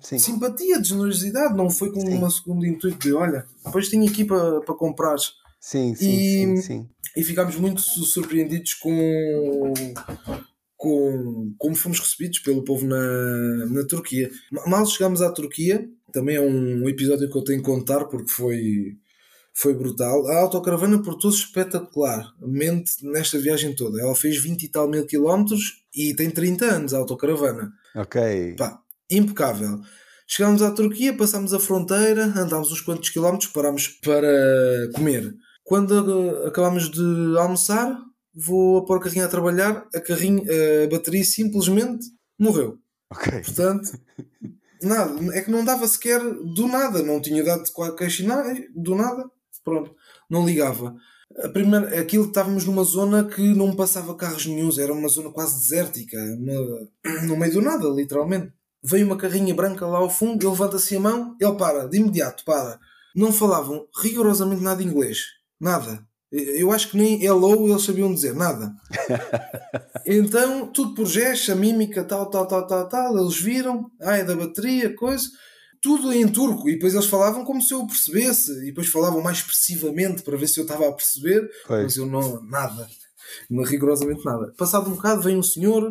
Sim. 0.00 0.18
simpatia, 0.18 0.80
de 0.80 0.88
generosidade, 0.88 1.54
não 1.54 1.70
foi 1.70 1.90
com 1.92 2.00
Sim. 2.00 2.14
uma 2.16 2.30
segunda 2.30 2.66
intuito 2.66 2.98
de 2.98 3.14
olha, 3.14 3.46
depois 3.64 3.88
tenho 3.88 4.06
aqui 4.08 4.24
para, 4.24 4.60
para 4.62 4.74
comprar. 4.74 5.16
Sim, 5.60 5.94
sim, 5.94 6.18
E- 6.18 6.56
sim, 6.56 6.56
sim. 6.62 6.88
E 7.16 7.22
ficámos 7.22 7.56
muito 7.56 7.80
su- 7.80 8.04
surpreendidos 8.04 8.74
com, 8.74 9.72
com 10.76 11.54
como 11.58 11.74
fomos 11.76 12.00
recebidos 12.00 12.40
pelo 12.40 12.64
povo 12.64 12.86
na, 12.86 13.66
na 13.66 13.84
Turquia. 13.86 14.30
Ma- 14.50 14.66
Mal 14.66 14.86
chegámos 14.86 15.22
à 15.22 15.30
Turquia, 15.30 15.88
também 16.12 16.36
é 16.36 16.40
um 16.40 16.88
episódio 16.88 17.30
que 17.30 17.38
eu 17.38 17.44
tenho 17.44 17.60
que 17.60 17.66
contar 17.66 18.04
porque 18.06 18.30
foi, 18.30 18.96
foi 19.52 19.74
brutal. 19.74 20.26
A 20.28 20.40
autocaravana 20.40 21.02
portou-se 21.02 21.38
espetacularmente 21.44 22.92
nesta 23.06 23.38
viagem 23.38 23.74
toda. 23.74 24.00
Ela 24.00 24.14
fez 24.14 24.36
20 24.42 24.62
e 24.64 24.68
tal 24.68 24.88
mil 24.88 25.06
quilómetros 25.06 25.84
e 25.94 26.14
tem 26.14 26.30
30 26.30 26.64
anos 26.64 26.94
a 26.94 26.98
autocaravana. 26.98 27.72
Ok. 27.94 28.54
Pá, 28.56 28.78
impecável. 29.10 29.80
Chegámos 30.26 30.62
à 30.62 30.70
Turquia, 30.70 31.14
passámos 31.16 31.52
a 31.52 31.60
fronteira, 31.60 32.24
andámos 32.24 32.72
uns 32.72 32.80
quantos 32.80 33.10
quilómetros, 33.10 33.50
parámos 33.50 33.88
para 33.88 34.88
comer. 34.94 35.34
Quando 35.64 35.90
uh, 35.92 36.46
acabámos 36.46 36.90
de 36.90 37.36
almoçar, 37.38 37.98
vou 38.34 38.78
a 38.78 38.84
pôr 38.84 38.98
a 38.98 39.00
carrinha 39.00 39.24
a 39.24 39.28
trabalhar, 39.28 39.86
a, 39.94 40.00
carrinha, 40.00 40.42
a 40.84 40.88
bateria 40.90 41.24
simplesmente 41.24 42.06
morreu. 42.38 42.78
Ok. 43.10 43.32
Portanto, 43.42 43.98
nada, 44.82 45.36
é 45.36 45.40
que 45.40 45.50
não 45.50 45.64
dava 45.64 45.88
sequer 45.88 46.20
do 46.20 46.68
nada, 46.68 47.02
não 47.02 47.20
tinha 47.20 47.42
dado 47.42 47.70
qualquer 47.72 48.10
sinal, 48.10 48.44
do 48.74 48.94
nada, 48.94 49.24
pronto, 49.64 49.94
não 50.28 50.44
ligava. 50.46 50.94
A 51.42 51.48
primeira, 51.48 51.98
aquilo 51.98 52.26
estávamos 52.26 52.64
numa 52.64 52.84
zona 52.84 53.24
que 53.24 53.42
não 53.54 53.74
passava 53.74 54.14
carros 54.14 54.46
nenhums, 54.46 54.78
era 54.78 54.92
uma 54.92 55.08
zona 55.08 55.30
quase 55.32 55.58
desértica, 55.58 56.16
uma- 56.38 57.22
no 57.26 57.36
meio 57.36 57.52
do 57.54 57.62
nada, 57.62 57.88
literalmente. 57.88 58.52
Veio 58.82 59.06
uma 59.06 59.16
carrinha 59.16 59.54
branca 59.54 59.86
lá 59.86 59.98
ao 59.98 60.10
fundo, 60.10 60.42
ele 60.44 60.50
levanta-se 60.50 60.94
a 60.94 61.00
mão, 61.00 61.34
ele 61.40 61.54
para, 61.54 61.88
de 61.88 61.96
imediato, 61.96 62.44
para. 62.44 62.78
Não 63.16 63.32
falavam 63.32 63.86
rigorosamente 64.02 64.62
nada 64.62 64.82
inglês, 64.82 65.20
nada. 65.64 66.06
Eu 66.30 66.70
acho 66.72 66.90
que 66.90 66.96
nem 66.96 67.24
hello 67.24 67.68
eles 67.68 67.82
sabiam 67.84 68.12
dizer, 68.12 68.34
nada. 68.34 68.72
Então, 70.06 70.66
tudo 70.66 70.94
por 70.94 71.06
gestos, 71.06 71.48
a 71.48 71.54
mímica, 71.54 72.04
tal, 72.04 72.28
tal, 72.28 72.46
tal, 72.46 72.66
tal, 72.66 72.86
tal, 72.90 73.18
eles 73.18 73.40
viram, 73.40 73.90
é 73.98 74.22
da 74.22 74.36
bateria, 74.36 74.94
coisa, 74.94 75.26
tudo 75.80 76.12
em 76.12 76.28
turco, 76.28 76.68
e 76.68 76.74
depois 76.74 76.92
eles 76.92 77.06
falavam 77.06 77.42
como 77.42 77.62
se 77.62 77.72
eu 77.72 77.86
percebesse, 77.86 78.52
e 78.64 78.66
depois 78.66 78.88
falavam 78.88 79.22
mais 79.22 79.38
expressivamente 79.38 80.22
para 80.22 80.36
ver 80.36 80.46
se 80.46 80.60
eu 80.60 80.64
estava 80.64 80.86
a 80.86 80.92
perceber, 80.92 81.48
Pois. 81.66 81.84
mas 81.84 81.96
eu 81.96 82.04
não, 82.04 82.42
nada, 82.42 82.86
não, 83.48 83.64
rigorosamente 83.64 84.22
nada. 84.26 84.52
Passado 84.58 84.90
um 84.90 84.94
bocado, 84.94 85.22
vem 85.22 85.38
um 85.38 85.42
senhor, 85.42 85.90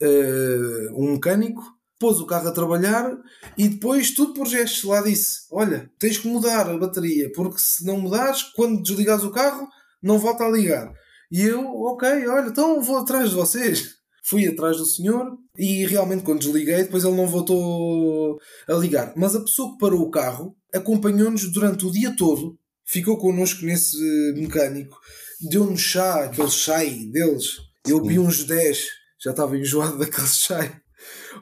eh, 0.00 0.88
um 0.92 1.14
mecânico, 1.14 1.60
pôs 1.98 2.20
o 2.20 2.26
carro 2.26 2.48
a 2.48 2.52
trabalhar 2.52 3.16
e 3.56 3.68
depois, 3.68 4.12
tudo 4.12 4.34
por 4.34 4.46
gestos, 4.46 4.84
lá 4.84 5.02
disse: 5.02 5.46
Olha, 5.50 5.90
tens 5.98 6.18
que 6.18 6.28
mudar 6.28 6.68
a 6.68 6.78
bateria, 6.78 7.30
porque 7.32 7.58
se 7.58 7.84
não 7.84 8.00
mudares, 8.00 8.42
quando 8.54 8.82
desligares 8.82 9.24
o 9.24 9.30
carro, 9.30 9.68
não 10.02 10.18
volta 10.18 10.44
a 10.44 10.50
ligar. 10.50 10.92
E 11.30 11.42
eu, 11.42 11.60
ok, 11.60 12.26
olha, 12.28 12.48
então 12.48 12.80
vou 12.80 12.98
atrás 12.98 13.30
de 13.30 13.34
vocês. 13.34 13.98
Fui 14.24 14.46
atrás 14.46 14.76
do 14.76 14.84
senhor 14.84 15.38
e 15.56 15.86
realmente 15.86 16.22
quando 16.22 16.40
desliguei, 16.40 16.82
depois 16.82 17.02
ele 17.02 17.16
não 17.16 17.26
voltou 17.26 18.38
a 18.68 18.74
ligar. 18.74 19.14
Mas 19.16 19.34
a 19.34 19.40
pessoa 19.40 19.72
que 19.72 19.78
parou 19.78 20.02
o 20.02 20.10
carro 20.10 20.54
acompanhou-nos 20.74 21.50
durante 21.50 21.86
o 21.86 21.90
dia 21.90 22.14
todo, 22.14 22.58
ficou 22.84 23.16
connosco 23.16 23.64
nesse 23.64 23.96
mecânico, 24.36 24.98
deu-nos 25.40 25.80
chá, 25.80 26.24
aquele 26.24 26.50
chai 26.50 26.90
deles. 27.10 27.56
Eu 27.86 28.04
vi 28.04 28.18
uns 28.18 28.44
10, 28.44 28.86
já 29.22 29.30
estava 29.30 29.56
enjoado 29.56 29.96
daquele 29.98 30.26
chai. 30.26 30.78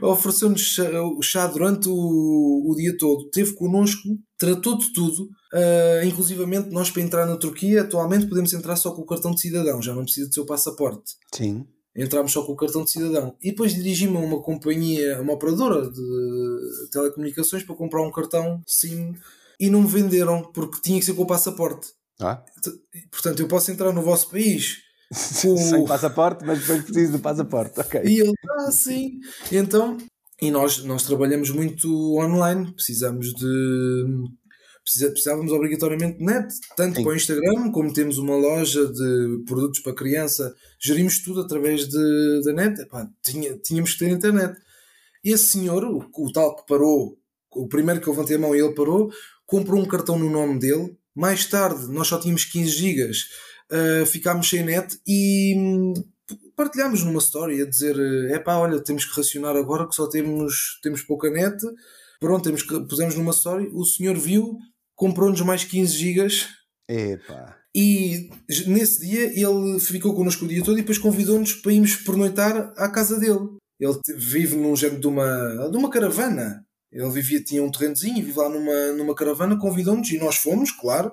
Ofereceu-nos 0.01 0.61
chá, 0.61 1.03
o 1.03 1.23
chá 1.23 1.47
durante 1.47 1.89
o, 1.89 2.71
o 2.71 2.75
dia 2.77 2.97
todo, 2.97 3.29
teve 3.31 3.53
connosco, 3.55 4.09
tratou 4.39 4.79
de 4.79 4.93
tudo. 4.93 5.25
Uh, 5.53 6.05
inclusivamente, 6.05 6.71
nós 6.71 6.91
para 6.91 7.03
entrar 7.03 7.27
na 7.27 7.37
Turquia, 7.37 7.83
atualmente 7.83 8.27
podemos 8.27 8.53
entrar 8.53 8.77
só 8.77 8.91
com 8.91 9.03
o 9.03 9.07
cartão 9.07 9.31
de 9.33 9.41
cidadão, 9.41 9.81
já 9.81 9.95
não 9.95 10.03
precisa 10.03 10.29
do 10.29 10.35
seu 10.35 10.45
passaporte 10.45 11.13
Sim. 11.33 11.67
entramos 11.95 12.33
só 12.33 12.45
com 12.45 12.53
o 12.53 12.57
cartão 12.57 12.85
de 12.85 12.91
cidadão. 12.91 13.35
E 13.43 13.51
depois 13.51 13.75
dirigi-me 13.75 14.17
a 14.17 14.21
uma 14.21 14.43
companhia, 14.43 15.21
uma 15.21 15.33
operadora 15.33 15.91
de 15.91 16.91
telecomunicações 16.91 17.63
para 17.63 17.75
comprar 17.75 18.03
um 18.03 18.13
cartão 18.13 18.61
SIM 18.67 19.15
e 19.59 19.71
não 19.71 19.83
me 19.83 19.89
venderam 19.89 20.43
porque 20.53 20.81
tinha 20.83 20.99
que 20.99 21.07
ser 21.07 21.15
com 21.15 21.23
o 21.23 21.27
passaporte. 21.27 21.89
Ah? 22.21 22.43
Portanto, 23.11 23.41
eu 23.41 23.49
posso 23.49 23.71
entrar 23.71 23.93
no 23.93 24.03
vosso 24.03 24.31
país. 24.31 24.86
Sem 25.13 25.85
passaporte, 25.87 26.45
mas 26.45 26.61
depois 26.61 26.83
preciso 26.85 27.13
do 27.13 27.19
passaporte. 27.21 27.79
Ok. 27.81 28.01
E 28.05 28.21
ele, 28.21 28.33
ah, 28.59 28.71
sim. 28.71 29.21
Então, 29.53 29.97
e 30.43 30.51
nós, 30.51 30.83
nós 30.85 31.05
trabalhamos 31.05 31.51
muito 31.51 31.89
online, 32.19 32.73
precisamos 32.73 33.33
de. 33.33 34.05
precisa- 34.85 35.11
Precisávamos 35.11 35.53
obrigatoriamente 35.53 36.19
de 36.19 36.25
net, 36.25 36.53
tanto 36.77 36.97
Sim. 36.97 37.03
para 37.03 37.13
o 37.13 37.17
Instagram, 37.17 37.71
como 37.71 37.93
temos 37.93 38.19
uma 38.19 38.37
loja 38.37 38.87
de 38.87 39.43
produtos 39.47 39.81
para 39.81 39.95
criança, 39.95 40.55
gerimos 40.81 41.19
tudo 41.23 41.41
através 41.41 41.89
de, 41.89 42.43
da 42.45 42.53
net. 42.53 42.81
Epá, 42.81 43.09
tinha, 43.23 43.57
tínhamos 43.59 43.93
que 43.95 44.01
ter 44.01 44.11
internet. 44.11 44.57
Esse 45.25 45.45
senhor, 45.45 45.85
o, 45.85 46.09
o 46.17 46.33
tal 46.33 46.55
que 46.57 46.67
parou, 46.67 47.17
o 47.53 47.67
primeiro 47.69 48.01
que 48.01 48.07
eu 48.09 48.13
levantei 48.13 48.37
a 48.37 48.39
mão 48.39 48.55
e 48.55 48.61
ele 48.61 48.75
parou, 48.75 49.11
comprou 49.45 49.81
um 49.81 49.87
cartão 49.87 50.19
no 50.19 50.31
nome 50.31 50.59
dele. 50.59 50.97
Mais 51.15 51.47
tarde, 51.47 51.89
nós 51.91 52.07
só 52.09 52.19
tínhamos 52.21 52.45
15 52.45 52.69
gigas, 52.71 53.19
uh, 53.73 54.07
ficámos 54.07 54.49
sem 54.49 54.65
net 54.65 54.99
e 55.07 55.55
hum, 55.57 55.95
partilhámos 56.57 57.05
numa 57.05 57.19
story 57.19 57.63
a 57.63 57.67
dizer: 57.67 57.97
é 58.31 58.39
pá, 58.39 58.57
olha, 58.57 58.83
temos 58.83 59.05
que 59.05 59.17
racionar 59.17 59.57
agora 59.57 59.89
que 59.89 59.95
só 59.95 60.09
temos, 60.09 60.79
temos 60.83 61.03
pouca 61.03 61.31
net. 61.31 61.57
Pronto, 62.19 62.45
temos 62.45 62.63
que, 62.63 62.81
pusemos 62.81 63.15
numa 63.15 63.33
story. 63.33 63.71
O 63.75 63.85
senhor 63.85 64.17
viu, 64.17 64.59
comprou-nos 64.95 65.41
mais 65.43 65.65
15 65.65 65.97
gigas 65.97 66.49
Epá. 66.89 67.57
e 67.75 68.31
nesse 68.67 69.07
dia 69.07 69.25
ele 69.39 69.79
ficou 69.79 70.15
connosco 70.15 70.45
o 70.45 70.49
dia 70.49 70.65
todo 70.65 70.79
e 70.79 70.81
depois 70.81 70.99
convidou-nos 70.99 71.53
para 71.55 71.73
irmos 71.73 71.97
pernoitar 71.97 72.73
à 72.77 72.89
casa 72.89 73.21
dele. 73.21 73.57
Ele 73.79 73.95
vive 74.17 74.57
num 74.57 74.75
género 74.75 75.01
de 75.01 75.07
uma, 75.07 75.69
de 75.71 75.77
uma 75.77 75.91
caravana. 75.91 76.65
Ele 76.91 77.11
vivia, 77.11 77.45
tinha 77.45 77.63
um 77.63 77.71
terrenozinho 77.71 78.17
e 78.17 78.23
vive 78.23 78.39
lá 78.39 78.49
numa, 78.49 78.93
numa 78.93 79.15
caravana, 79.15 79.59
convidou-nos 79.59 80.09
e 80.11 80.19
nós 80.19 80.37
fomos, 80.37 80.71
claro. 80.71 81.13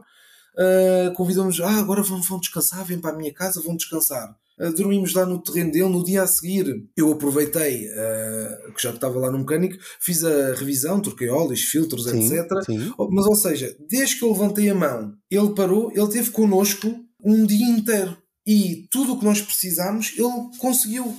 Uh, 0.56 1.14
convidou-nos, 1.16 1.60
ah, 1.62 1.80
agora 1.80 2.04
vão, 2.04 2.22
vão 2.22 2.40
descansar, 2.40 2.86
vêm 2.86 3.00
para 3.00 3.12
a 3.12 3.18
minha 3.18 3.34
casa, 3.34 3.62
vão 3.62 3.76
descansar. 3.76 4.36
Uh, 4.60 4.72
dormimos 4.74 5.14
lá 5.14 5.26
no 5.26 5.42
terreno 5.42 5.72
dele. 5.72 5.90
No 5.90 6.04
dia 6.04 6.24
a 6.24 6.28
seguir, 6.28 6.88
eu 6.96 7.12
aproveitei, 7.12 7.88
uh, 7.88 8.74
que 8.74 8.84
já 8.84 8.92
estava 8.92 9.18
lá 9.20 9.32
no 9.32 9.40
mecânico, 9.40 9.78
fiz 10.00 10.24
a 10.24 10.54
revisão, 10.54 11.02
troquei 11.02 11.30
óleos, 11.30 11.62
filtros, 11.62 12.06
Sim, 12.06 12.26
etc. 12.26 12.48
sim. 12.66 12.94
Oh, 12.98 13.10
Mas, 13.10 13.26
ou 13.26 13.36
seja, 13.36 13.76
desde 13.90 14.18
que 14.18 14.24
eu 14.24 14.32
levantei 14.32 14.70
a 14.70 14.76
mão, 14.76 15.14
ele 15.30 15.56
parou, 15.56 15.92
ele 15.92 16.04
esteve 16.04 16.30
connosco 16.30 16.94
um 17.24 17.46
dia 17.46 17.68
inteiro. 17.68 18.18
E 18.46 18.88
tudo 18.92 19.14
o 19.14 19.20
que 19.20 19.26
nós 19.26 19.42
precisámos, 19.42 20.14
ele 20.18 20.58
conseguiu. 20.60 21.16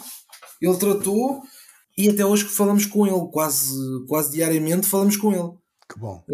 Ele 0.61 0.77
tratou 0.77 1.43
e 1.97 2.09
até 2.09 2.25
hoje 2.25 2.45
que 2.45 2.53
falamos 2.53 2.87
com 2.87 3.07
ele, 3.07 3.29
quase, 3.33 3.75
quase 4.07 4.33
diariamente 4.33 4.87
falamos 4.87 5.17
com 5.17 5.33
ele. 5.33 5.53
Que 5.91 5.99
bom. 5.99 6.25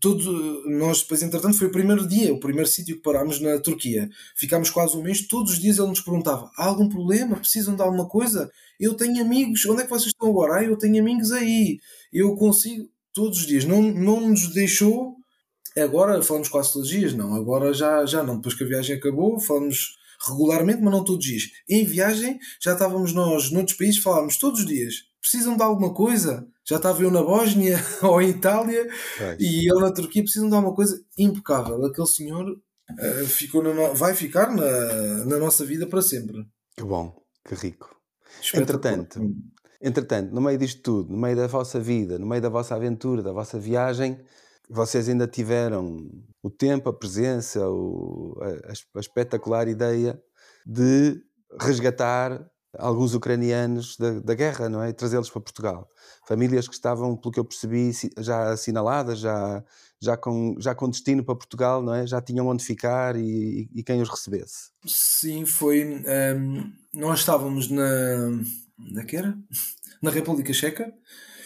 Tudo, 0.00 0.64
nós 0.70 1.02
depois, 1.02 1.22
entretanto, 1.22 1.58
foi 1.58 1.66
o 1.66 1.72
primeiro 1.72 2.08
dia, 2.08 2.32
o 2.32 2.40
primeiro 2.40 2.68
sítio 2.68 2.96
que 2.96 3.02
parámos 3.02 3.40
na 3.40 3.58
Turquia. 3.60 4.08
Ficámos 4.34 4.70
quase 4.70 4.96
um 4.96 5.02
mês, 5.02 5.26
todos 5.26 5.52
os 5.52 5.58
dias 5.58 5.78
ele 5.78 5.88
nos 5.88 6.00
perguntava: 6.00 6.50
há 6.56 6.64
algum 6.64 6.88
problema? 6.88 7.36
Precisam 7.36 7.76
de 7.76 7.82
alguma 7.82 8.08
coisa? 8.08 8.50
Eu 8.80 8.94
tenho 8.94 9.20
amigos, 9.20 9.66
onde 9.66 9.82
é 9.82 9.84
que 9.84 9.90
vocês 9.90 10.06
estão 10.06 10.30
agora? 10.30 10.60
Ah, 10.60 10.64
eu 10.64 10.76
tenho 10.78 10.98
amigos 11.00 11.30
aí, 11.30 11.78
eu 12.12 12.34
consigo, 12.36 12.88
todos 13.12 13.40
os 13.40 13.46
dias. 13.46 13.64
Não, 13.64 13.82
não 13.82 14.28
nos 14.30 14.52
deixou. 14.52 15.16
Agora 15.76 16.22
falamos 16.22 16.48
quase 16.48 16.72
todos 16.72 16.88
os 16.88 16.94
dias, 16.94 17.14
não, 17.14 17.34
agora 17.34 17.72
já, 17.72 18.04
já 18.04 18.22
não. 18.22 18.36
Depois 18.36 18.54
que 18.54 18.64
a 18.64 18.66
viagem 18.66 18.96
acabou, 18.96 19.40
falamos 19.40 19.96
regularmente, 20.28 20.82
mas 20.82 20.92
não 20.92 21.04
todos 21.04 21.24
os 21.24 21.32
dias. 21.32 21.50
Em 21.68 21.84
viagem, 21.84 22.38
já 22.60 22.72
estávamos 22.72 23.12
nós 23.12 23.50
noutros 23.50 23.76
países, 23.76 24.02
falávamos 24.02 24.36
todos 24.36 24.60
os 24.60 24.66
dias. 24.66 25.11
Precisam 25.22 25.56
de 25.56 25.62
alguma 25.62 25.94
coisa? 25.94 26.46
Já 26.68 26.76
estava 26.76 27.00
eu 27.02 27.10
na 27.10 27.22
Bósnia 27.22 27.78
ou 28.02 28.20
em 28.20 28.28
Itália 28.30 28.86
Pois. 29.16 29.36
e 29.40 29.70
ele 29.70 29.80
na 29.80 29.92
Turquia 29.92 30.22
precisam 30.22 30.48
de 30.50 30.54
alguma 30.54 30.74
coisa 30.74 31.00
impecável. 31.16 31.82
Aquele 31.86 32.06
senhor 32.08 32.44
eh, 32.98 33.24
ficou 33.24 33.62
no- 33.62 33.94
vai 33.94 34.14
ficar 34.14 34.54
na, 34.54 35.24
na 35.24 35.38
nossa 35.38 35.64
vida 35.64 35.86
para 35.86 36.02
sempre. 36.02 36.44
Que 36.76 36.84
bom. 36.84 37.16
Que 37.48 37.54
rico. 37.54 37.96
Entretanto, 38.54 39.20
Entretanto, 39.80 40.32
no 40.34 40.40
meio 40.40 40.56
disto 40.58 40.80
tudo, 40.82 41.12
no 41.12 41.18
meio 41.18 41.36
da 41.36 41.46
vossa 41.48 41.80
vida, 41.80 42.16
no 42.18 42.26
meio 42.26 42.40
da 42.42 42.48
vossa 42.48 42.74
aventura, 42.76 43.20
da 43.22 43.32
vossa 43.32 43.58
viagem, 43.58 44.20
vocês 44.70 45.08
ainda 45.08 45.26
tiveram 45.26 45.96
o 46.42 46.48
tempo, 46.50 46.88
a 46.88 46.92
presença, 46.92 47.68
o- 47.68 48.36
a, 48.40 48.98
a 48.98 49.00
espetacular 49.00 49.66
ideia 49.68 50.20
de 50.64 51.20
resgatar 51.60 52.48
alguns 52.78 53.14
ucranianos 53.14 53.96
da, 53.96 54.20
da 54.20 54.34
guerra, 54.34 54.68
não 54.68 54.82
é? 54.82 54.92
Trazê-los 54.92 55.30
para 55.30 55.40
Portugal. 55.40 55.88
Famílias 56.26 56.66
que 56.66 56.74
estavam, 56.74 57.16
pelo 57.16 57.32
que 57.32 57.40
eu 57.40 57.44
percebi, 57.44 57.90
já 58.18 58.50
assinaladas, 58.50 59.20
já, 59.20 59.62
já, 60.00 60.16
com, 60.16 60.56
já 60.58 60.74
com 60.74 60.88
destino 60.88 61.24
para 61.24 61.36
Portugal, 61.36 61.82
não 61.82 61.94
é? 61.94 62.06
Já 62.06 62.20
tinham 62.20 62.46
onde 62.46 62.64
ficar 62.64 63.16
e, 63.16 63.68
e 63.74 63.82
quem 63.82 64.00
os 64.00 64.08
recebesse. 64.08 64.70
Sim, 64.86 65.44
foi. 65.44 65.84
Um, 65.84 66.02
ehm, 66.06 66.72
nós 66.94 67.20
estávamos 67.20 67.70
na. 67.70 68.30
Na 68.78 69.04
que 69.04 69.16
era? 69.16 69.36
Na 70.00 70.10
República 70.10 70.52
Checa. 70.52 70.92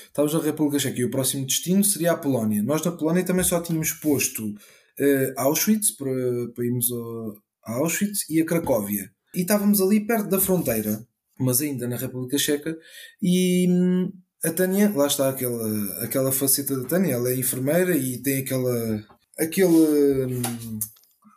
Estávamos 0.07 0.33
na 0.33 0.41
República 0.41 0.79
Checa 0.79 0.99
e 0.99 1.05
o 1.05 1.11
próximo 1.11 1.45
destino 1.45 1.85
seria 1.85 2.13
a 2.13 2.17
Polónia. 2.17 2.63
Nós 2.63 2.83
na 2.83 2.93
Polónia 2.93 3.25
também 3.25 3.45
só 3.45 3.61
tínhamos 3.61 3.93
posto 3.93 4.47
uh, 4.47 5.33
Auschwitz 5.37 5.91
para, 5.91 6.11
para 6.55 6.65
irmos 6.65 6.89
a, 6.91 7.73
a 7.73 7.75
Auschwitz 7.75 8.31
e 8.31 8.41
a 8.41 8.47
Cracóvia. 8.47 9.11
E 9.35 9.43
estávamos 9.43 9.83
ali 9.83 10.01
perto 10.07 10.31
da 10.31 10.41
fronteira 10.41 11.07
mas 11.39 11.61
ainda 11.61 11.87
na 11.87 11.97
República 11.97 12.39
Checa, 12.39 12.77
e 13.21 13.67
hum, 13.69 14.13
a 14.45 14.53
Tânia, 14.53 14.93
lá 14.95 15.07
está 15.07 15.29
aquela, 15.29 16.05
aquela 16.05 16.31
faceta 16.31 16.79
da 16.79 16.87
Tânia, 16.87 17.15
ela 17.15 17.31
é 17.31 17.37
enfermeira 17.37 17.97
e 17.97 18.19
tem 18.19 18.39
aquela. 18.43 19.05
aquele. 19.39 19.67
Hum, 19.67 20.79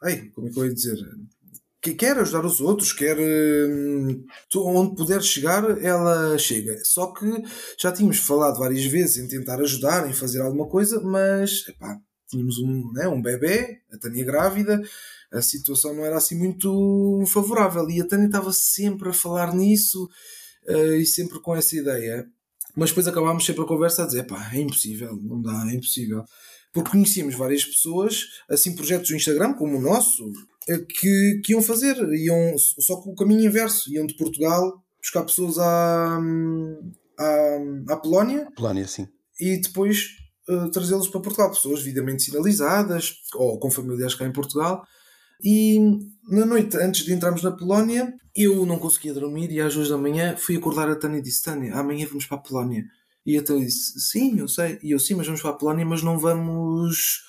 ai, 0.03 0.29
como 0.35 0.47
é 0.47 0.51
que 0.51 0.59
eu 0.59 0.65
ia 0.65 0.73
dizer? 0.73 0.97
Que 1.81 1.93
quer 1.93 2.17
ajudar 2.17 2.45
os 2.45 2.61
outros, 2.61 2.93
quer. 2.93 3.17
Hum, 3.17 4.25
onde 4.55 4.95
puder 4.95 5.21
chegar, 5.21 5.63
ela 5.83 6.37
chega. 6.37 6.77
Só 6.83 7.13
que 7.13 7.25
já 7.79 7.91
tínhamos 7.91 8.19
falado 8.19 8.59
várias 8.59 8.85
vezes 8.85 9.17
em 9.17 9.27
tentar 9.27 9.59
ajudar, 9.61 10.07
em 10.09 10.13
fazer 10.13 10.41
alguma 10.41 10.67
coisa, 10.67 11.01
mas. 11.01 11.67
Epá, 11.67 11.97
tínhamos 12.29 12.59
um, 12.59 12.91
né, 12.93 13.07
um 13.07 13.21
bebê, 13.21 13.81
a 13.91 13.97
Tânia 13.97 14.23
grávida, 14.23 14.79
a 15.32 15.41
situação 15.41 15.93
não 15.93 16.05
era 16.05 16.17
assim 16.17 16.36
muito 16.36 17.23
favorável. 17.27 17.89
E 17.89 18.01
a 18.01 18.07
Tânia 18.07 18.25
estava 18.25 18.51
sempre 18.51 19.09
a 19.09 19.13
falar 19.13 19.53
nisso 19.53 20.09
uh, 20.67 20.95
e 20.95 21.05
sempre 21.05 21.39
com 21.39 21.55
essa 21.55 21.75
ideia. 21.75 22.27
Mas 22.75 22.89
depois 22.89 23.07
acabámos 23.07 23.45
sempre 23.45 23.63
a 23.63 23.67
conversa 23.67 24.03
a 24.03 24.05
dizer: 24.07 24.23
pá, 24.25 24.51
é 24.53 24.59
impossível, 24.59 25.15
não 25.21 25.41
dá, 25.41 25.65
é 25.69 25.75
impossível. 25.75 26.23
Porque 26.71 26.91
conhecíamos 26.91 27.36
várias 27.36 27.65
pessoas, 27.65 28.25
assim, 28.49 28.75
projetos 28.75 29.09
do 29.09 29.15
Instagram, 29.15 29.53
como 29.53 29.77
o 29.77 29.82
nosso, 29.82 30.32
eh, 30.67 30.77
que, 30.77 31.41
que 31.43 31.53
iam 31.53 31.63
fazer, 31.63 31.97
iam 32.13 32.55
só 32.57 32.97
com 32.97 33.11
o 33.11 33.15
caminho 33.15 33.45
inverso, 33.45 33.91
iam 33.91 34.05
de 34.05 34.15
Portugal 34.15 34.80
buscar 35.01 35.23
pessoas 35.23 35.57
à, 35.57 36.19
à, 37.17 37.57
à 37.89 37.97
Polónia. 37.97 38.47
Polónia, 38.55 38.88
sim. 38.88 39.07
E 39.39 39.57
depois 39.57 40.09
uh, 40.47 40.69
trazê-los 40.69 41.07
para 41.07 41.21
Portugal, 41.21 41.49
pessoas 41.49 41.80
devidamente 41.80 42.23
sinalizadas 42.23 43.15
ou 43.34 43.57
com 43.57 43.71
familiares 43.71 44.13
cá 44.13 44.25
em 44.25 44.32
Portugal 44.32 44.84
e 45.43 45.79
na 46.29 46.45
noite, 46.45 46.77
antes 46.77 47.05
de 47.05 47.13
entrarmos 47.13 47.41
na 47.41 47.51
Polónia, 47.51 48.13
eu 48.35 48.65
não 48.65 48.77
conseguia 48.77 49.13
dormir 49.13 49.51
e 49.51 49.59
às 49.59 49.73
duas 49.73 49.89
da 49.89 49.97
manhã 49.97 50.35
fui 50.37 50.57
acordar 50.57 50.89
a 50.89 50.95
Tânia 50.95 51.19
e 51.19 51.21
disse: 51.21 51.43
Tânia, 51.43 51.75
amanhã 51.75 52.05
vamos 52.07 52.25
para 52.25 52.37
a 52.37 52.41
Polónia. 52.41 52.85
E 53.25 53.37
a 53.37 53.43
Tânia 53.43 53.65
disse: 53.65 53.99
Sim, 53.99 54.39
eu 54.39 54.47
sei. 54.47 54.79
E 54.83 54.91
eu, 54.91 54.99
sim, 54.99 55.15
mas 55.15 55.25
vamos 55.25 55.41
para 55.41 55.51
a 55.51 55.55
Polónia, 55.55 55.85
mas 55.85 56.03
não 56.03 56.19
vamos 56.19 57.21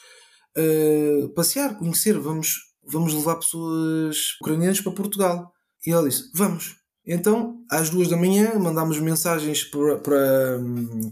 uh, 0.56 1.28
passear, 1.30 1.78
conhecer, 1.78 2.18
vamos, 2.18 2.74
vamos 2.84 3.14
levar 3.14 3.36
pessoas 3.36 4.36
ucranianas 4.40 4.80
para 4.80 4.92
Portugal. 4.92 5.52
E 5.86 5.90
ela 5.90 6.08
disse: 6.08 6.30
Vamos. 6.34 6.76
Então, 7.06 7.64
às 7.70 7.88
duas 7.88 8.08
da 8.08 8.16
manhã, 8.16 8.54
mandámos 8.58 9.00
mensagens 9.00 9.64
para, 9.64 9.96
para, 9.98 10.60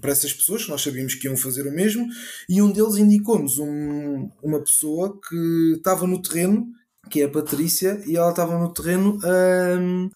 para 0.01 0.12
essas 0.12 0.32
pessoas 0.32 0.64
que 0.64 0.70
nós 0.70 0.82
sabíamos 0.82 1.14
que 1.14 1.26
iam 1.26 1.36
fazer 1.36 1.66
o 1.66 1.72
mesmo, 1.72 2.07
e 2.49 2.61
um 2.61 2.70
deles 2.70 2.96
indicou-nos 2.96 3.59
um, 3.59 4.30
uma 4.42 4.61
pessoa 4.61 5.18
que 5.28 5.74
estava 5.76 6.07
no 6.07 6.20
terreno 6.20 6.68
que 7.09 7.22
é 7.22 7.24
a 7.24 7.28
Patrícia, 7.28 8.02
e 8.06 8.16
ela 8.16 8.30
estava 8.30 8.59
no 8.59 8.72
terreno 8.72 9.18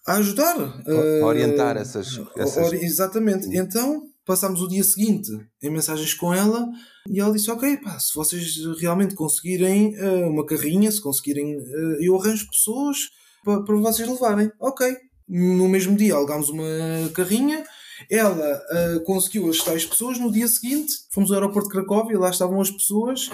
a, 0.05 0.13
a 0.13 0.17
ajudar. 0.17 0.55
A, 0.57 1.25
orientar 1.25 1.77
essas. 1.77 2.19
essas... 2.37 2.73
exatamente. 2.73 3.47
Então 3.55 4.03
passámos 4.25 4.61
o 4.61 4.67
dia 4.67 4.83
seguinte 4.83 5.29
em 5.61 5.69
mensagens 5.69 6.13
com 6.13 6.33
ela 6.33 6.65
e 7.09 7.19
ela 7.19 7.33
disse: 7.33 7.51
Ok, 7.51 7.77
pá, 7.77 7.99
se 7.99 8.13
vocês 8.15 8.55
realmente 8.79 9.15
conseguirem 9.15 9.95
uh, 9.99 10.29
uma 10.29 10.45
carrinha, 10.45 10.91
se 10.91 11.01
conseguirem, 11.01 11.57
uh, 11.57 11.97
eu 12.01 12.15
arranjo 12.15 12.47
pessoas 12.49 12.97
para, 13.43 13.63
para 13.63 13.75
vocês 13.75 14.07
levarem. 14.07 14.51
Ok. 14.59 14.95
No 15.27 15.69
mesmo 15.69 15.95
dia 15.95 16.15
alugámos 16.15 16.49
uma 16.49 16.67
carrinha. 17.13 17.63
Ela 18.09 18.61
uh, 18.71 19.03
conseguiu 19.03 19.49
as 19.49 19.59
tais 19.59 19.85
pessoas. 19.85 20.19
No 20.19 20.31
dia 20.31 20.47
seguinte, 20.47 20.91
fomos 21.11 21.31
ao 21.31 21.35
aeroporto 21.35 21.69
de 21.69 21.75
Cracóvia, 21.75 22.19
lá 22.19 22.29
estavam 22.29 22.59
as 22.59 22.69
pessoas 22.69 23.29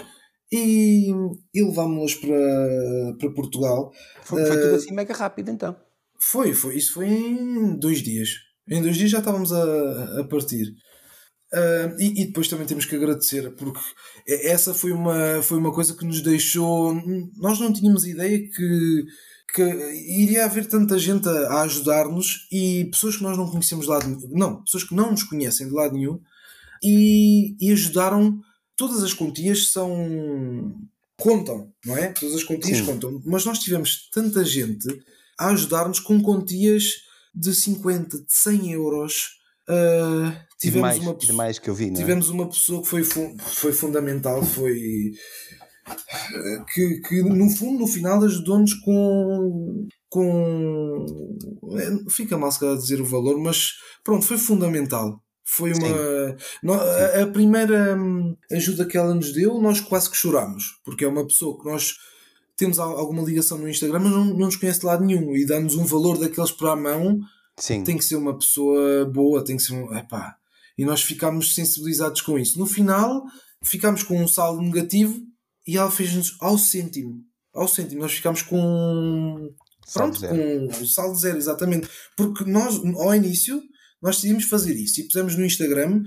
e, 0.51 1.11
e 1.53 1.63
levámos-las 1.63 2.15
para, 2.15 3.15
para 3.19 3.33
Portugal. 3.33 3.91
Foi, 4.23 4.45
foi 4.45 4.61
tudo 4.61 4.75
assim 4.75 4.93
mega 4.93 5.13
rápido 5.13 5.51
então. 5.51 5.75
Foi, 6.19 6.53
foi. 6.53 6.77
Isso 6.77 6.93
foi 6.93 7.07
em 7.07 7.77
dois 7.77 8.01
dias. 8.01 8.29
Em 8.69 8.81
dois 8.81 8.97
dias 8.97 9.11
já 9.11 9.19
estávamos 9.19 9.51
a, 9.51 10.19
a 10.19 10.23
partir. 10.25 10.73
Uh, 11.51 11.99
e, 11.99 12.21
e, 12.21 12.25
depois 12.27 12.47
também 12.47 12.67
temos 12.67 12.85
que 12.85 12.95
agradecer, 12.95 13.49
porque 13.55 13.79
essa 14.27 14.71
foi 14.71 14.91
uma, 14.91 15.41
foi 15.41 15.57
uma 15.57 15.73
coisa 15.73 15.95
que 15.95 16.05
nos 16.05 16.21
deixou. 16.21 16.93
Nós 17.37 17.59
não 17.59 17.73
tínhamos 17.73 18.05
ideia 18.05 18.37
que, 18.37 19.05
que 19.55 19.63
iria 19.63 20.45
haver 20.45 20.67
tanta 20.67 20.99
gente 20.99 21.27
a, 21.27 21.31
a 21.31 21.61
ajudar-nos 21.63 22.47
e 22.51 22.85
pessoas 22.91 23.17
que 23.17 23.23
nós 23.23 23.35
não 23.35 23.49
conhecemos 23.49 23.85
de 23.85 23.91
lado 23.91 24.07
nenhum. 24.07 24.29
Não, 24.31 24.63
pessoas 24.63 24.83
que 24.83 24.93
não 24.93 25.09
nos 25.09 25.23
conhecem 25.23 25.67
de 25.67 25.73
lado 25.73 25.95
nenhum 25.95 26.19
e, 26.83 27.55
e 27.59 27.71
ajudaram 27.71 28.39
todas 28.79 29.03
as 29.03 29.13
quantias 29.13 29.67
são. 29.71 30.73
contam, 31.19 31.69
não 31.85 31.97
é? 31.97 32.13
Todas 32.13 32.33
as 32.33 32.43
quantias 32.45 32.77
Sim. 32.77 32.85
contam. 32.85 33.21
Mas 33.25 33.43
nós 33.43 33.59
tivemos 33.59 34.09
tanta 34.09 34.43
gente 34.45 34.87
a 35.37 35.49
ajudar-nos 35.49 35.99
com 35.99 36.21
quantias 36.21 36.93
de 37.35 37.53
50, 37.53 38.19
de 38.19 38.25
100 38.27 38.71
euros. 38.71 39.37
Uh, 39.67 40.31
tivemos 40.57 40.93
demais, 40.93 40.99
uma 40.99 41.13
demais 41.13 41.59
que 41.59 41.69
eu 41.69 41.75
vi, 41.75 41.89
é? 41.89 41.93
Tivemos 41.93 42.29
uma 42.29 42.47
pessoa 42.47 42.81
que 42.81 42.87
foi, 42.87 43.03
foi 43.03 43.73
fundamental, 43.73 44.43
foi. 44.43 45.11
Que, 46.73 47.01
que 47.01 47.21
no 47.23 47.49
fundo, 47.49 47.79
no 47.79 47.87
final, 47.87 48.23
ajudou-nos 48.23 48.73
com, 48.75 49.87
com. 50.07 51.05
É, 51.77 52.09
fica 52.11 52.37
mal 52.37 52.51
se 52.51 52.59
calhar 52.59 52.77
dizer 52.77 53.01
o 53.01 53.05
valor, 53.05 53.37
mas 53.39 53.73
pronto, 54.03 54.25
foi 54.25 54.37
fundamental. 54.37 55.21
Foi 55.51 55.73
uma. 55.73 55.87
Sim. 55.87 56.69
A, 56.69 57.23
a, 57.23 57.27
primeira 57.27 57.97
hum, 57.97 58.37
ajuda 58.51 58.85
que 58.85 58.95
ela 58.95 59.15
nos 59.15 59.33
deu, 59.33 59.59
nós 59.59 59.81
quase 59.81 60.07
que 60.07 60.15
chorámos, 60.15 60.79
porque 60.85 61.03
é 61.03 61.07
uma 61.07 61.25
pessoa 61.25 61.57
que 61.59 61.65
nós 61.65 61.95
temos 62.55 62.77
alguma 62.77 63.23
ligação 63.23 63.57
no 63.57 63.67
Instagram, 63.67 63.99
mas 63.99 64.11
não, 64.11 64.25
não 64.25 64.45
nos 64.45 64.55
conhece 64.57 64.81
de 64.81 64.85
lado 64.85 65.03
nenhum 65.03 65.35
e 65.35 65.47
dá-nos 65.47 65.75
um 65.75 65.85
valor 65.85 66.19
daqueles 66.19 66.51
para 66.51 66.73
a 66.73 66.75
mão. 66.75 67.19
Sim. 67.57 67.83
Tem 67.83 67.97
que 67.97 68.05
ser 68.05 68.15
uma 68.15 68.37
pessoa 68.37 69.05
boa, 69.05 69.43
tem 69.43 69.57
que 69.57 69.63
ser 69.63 69.73
um. 69.73 69.91
Epá. 69.97 70.35
E 70.77 70.85
nós 70.85 71.01
ficámos 71.01 71.55
sensibilizados 71.55 72.21
com 72.21 72.37
isso. 72.37 72.59
No 72.59 72.67
final, 72.67 73.23
ficámos 73.63 74.03
com 74.03 74.21
um 74.21 74.27
saldo 74.27 74.61
negativo 74.61 75.19
e 75.65 75.77
ela 75.77 75.89
fez-nos 75.89 76.37
ao 76.39 76.59
cêntimo. 76.59 77.23
Ao 77.53 77.67
cêntimo. 77.67 78.01
Nós 78.01 78.13
ficámos 78.13 78.43
com. 78.43 79.51
Pronto, 79.91 80.19
saldo 80.19 80.67
com 80.77 80.85
saldo 80.85 81.17
zero, 81.17 81.37
exatamente. 81.37 81.89
Porque 82.15 82.43
nós, 82.43 82.79
ao 82.97 83.15
início, 83.15 83.59
nós 84.01 84.15
decidimos 84.15 84.45
fazer 84.45 84.73
isso 84.73 85.01
e 85.01 85.03
pusemos 85.05 85.35
no 85.35 85.45
Instagram. 85.45 86.03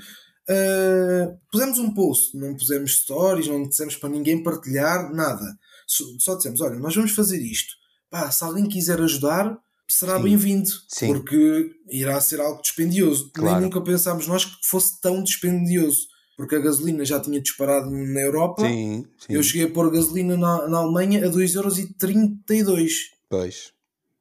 Uh, 0.48 1.38
pusemos 1.50 1.78
um 1.78 1.94
post, 1.94 2.36
não 2.36 2.54
pusemos 2.56 2.96
stories, 2.96 3.46
não 3.46 3.68
dissemos 3.68 3.96
para 3.96 4.08
ninguém 4.08 4.42
partilhar, 4.42 5.12
nada. 5.14 5.44
Só, 5.86 6.04
só 6.18 6.34
dissemos: 6.36 6.60
olha, 6.60 6.78
nós 6.78 6.94
vamos 6.94 7.12
fazer 7.12 7.40
isto. 7.40 7.74
Pá, 8.10 8.30
se 8.30 8.42
alguém 8.44 8.68
quiser 8.68 9.00
ajudar, 9.00 9.56
será 9.88 10.18
bem-vindo, 10.18 10.68
porque 11.06 11.70
irá 11.90 12.20
ser 12.20 12.40
algo 12.40 12.62
dispendioso. 12.62 13.30
Claro. 13.32 13.60
Nem 13.60 13.64
nunca 13.64 13.80
pensámos 13.80 14.26
nós 14.26 14.44
que 14.44 14.56
fosse 14.64 15.00
tão 15.00 15.22
dispendioso, 15.22 16.08
porque 16.36 16.56
a 16.56 16.60
gasolina 16.60 17.04
já 17.04 17.20
tinha 17.20 17.40
disparado 17.40 17.90
na 17.90 18.20
Europa. 18.20 18.62
Sim, 18.62 19.06
sim. 19.18 19.34
Eu 19.34 19.42
cheguei 19.42 19.66
a 19.66 19.70
pôr 19.70 19.90
gasolina 19.90 20.36
na, 20.36 20.68
na 20.68 20.78
Alemanha 20.78 21.26
a 21.26 21.30
2,32€. 21.30 22.90
Pois. 23.28 23.72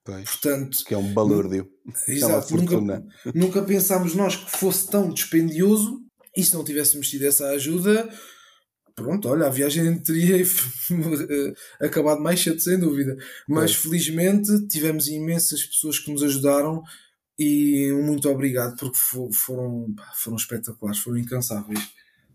Pois, 0.04 0.24
Portanto, 0.24 0.84
que 0.84 0.96
é 0.96 0.98
um 0.98 1.14
balúrdio. 1.14 1.70
Exato, 2.08 2.54
é 2.54 2.58
nunca, 2.58 3.06
nunca 3.34 3.62
pensámos 3.64 4.14
nós 4.16 4.36
que 4.36 4.52
fosse 4.52 4.88
tão 4.88 5.10
dispendioso 5.10 6.02
e 6.36 6.44
se 6.44 6.54
não 6.54 6.64
tivéssemos 6.64 7.10
tido 7.10 7.26
essa 7.26 7.48
ajuda, 7.50 8.10
pronto, 8.96 9.28
olha, 9.28 9.48
a 9.48 9.50
viagem 9.50 9.98
teria 10.02 10.44
acabado 11.80 12.22
mais 12.22 12.42
cedo, 12.42 12.60
sem 12.60 12.80
dúvida. 12.80 13.18
Mas 13.48 13.76
felizmente 13.76 14.68
tivemos 14.68 15.08
imensas 15.08 15.64
pessoas 15.64 16.00
que 16.00 16.12
nos 16.12 16.24
ajudaram 16.24 16.82
e 17.38 17.92
muito 18.04 18.30
obrigado 18.30 18.76
porque 18.78 18.98
foram, 19.34 19.94
foram 20.16 20.38
espetaculares, 20.38 21.00
foram 21.00 21.18
incansáveis. 21.18 21.80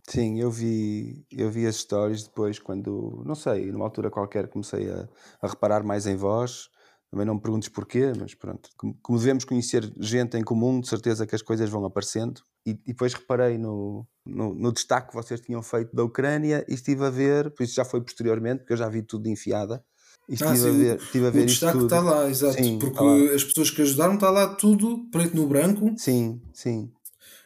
Sim, 0.09 0.41
eu 0.41 0.51
vi, 0.51 1.25
eu 1.33 1.51
vi 1.51 1.67
as 1.67 1.77
histórias 1.77 2.23
depois 2.23 2.59
quando, 2.59 3.23
não 3.27 3.35
sei, 3.35 3.73
numa 3.73 3.85
altura 3.85 4.11
qualquer 4.11 4.47
comecei 4.49 4.89
a, 4.89 5.09
a 5.43 5.49
reparar 5.49 5.83
mais 5.83 6.07
em 6.07 6.17
vós 6.17 6.69
também 7.11 7.25
não 7.25 7.35
me 7.35 7.41
perguntes 7.41 7.69
porquê, 7.69 8.13
mas 8.19 8.35
pronto. 8.35 8.69
Como, 8.77 9.19
devemos 9.19 9.45
conhecer 9.45 9.91
gente 9.99 10.37
em 10.37 10.43
comum, 10.43 10.81
de 10.81 10.89
certeza 10.89 11.27
que 11.27 11.35
as 11.35 11.43
coisas 11.43 11.71
vão 11.71 11.85
aparecendo. 11.85 12.43
E, 12.67 12.71
e 12.71 12.89
depois 12.89 13.15
reparei 13.15 13.57
no, 13.57 14.07
no, 14.25 14.55
no, 14.55 14.73
destaque 14.73 15.09
que 15.09 15.15
vocês 15.15 15.41
tinham 15.41 15.63
feito 15.63 15.95
da 15.95 16.03
Ucrânia 16.03 16.65
e 16.69 16.75
estive 16.75 17.05
a 17.05 17.11
ver, 17.11 17.51
por 17.53 17.63
isso 17.63 17.75
já 17.75 17.85
foi 17.85 18.01
posteriormente, 18.01 18.61
porque 18.61 18.73
eu 18.73 18.77
já 18.77 18.89
vi 18.89 19.03
tudo 19.03 19.29
enfiada. 19.29 19.85
estive, 20.29 20.51
ah, 20.51 20.69
a 20.69 20.73
ver, 20.73 20.97
estive 20.97 21.27
a 21.27 21.31
ver 21.31 21.43
o 21.43 21.47
destaque 21.47 21.85
está 21.85 22.01
lá, 22.01 22.29
exato. 22.29 22.55
Sim, 22.55 22.79
porque 22.81 23.03
lá. 23.03 23.35
as 23.35 23.45
pessoas 23.45 23.71
que 23.71 23.83
ajudaram 23.83 24.15
está 24.15 24.31
lá 24.31 24.55
tudo 24.57 25.09
preto 25.11 25.37
no 25.37 25.47
branco. 25.47 25.95
Sim, 25.97 26.41
sim. 26.53 26.91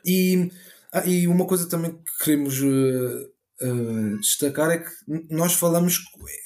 E, 0.07 0.51
ah, 0.91 1.07
e 1.07 1.29
uma 1.29 1.47
coisa 1.47 1.69
também 1.69 1.93
que 1.93 2.25
queremos 2.25 2.63
uh, 2.63 3.31
uh, 3.63 4.21
destacar 4.21 4.71
é 4.71 4.79
que 4.79 4.91
nós 5.29 5.53
falamos 5.53 5.99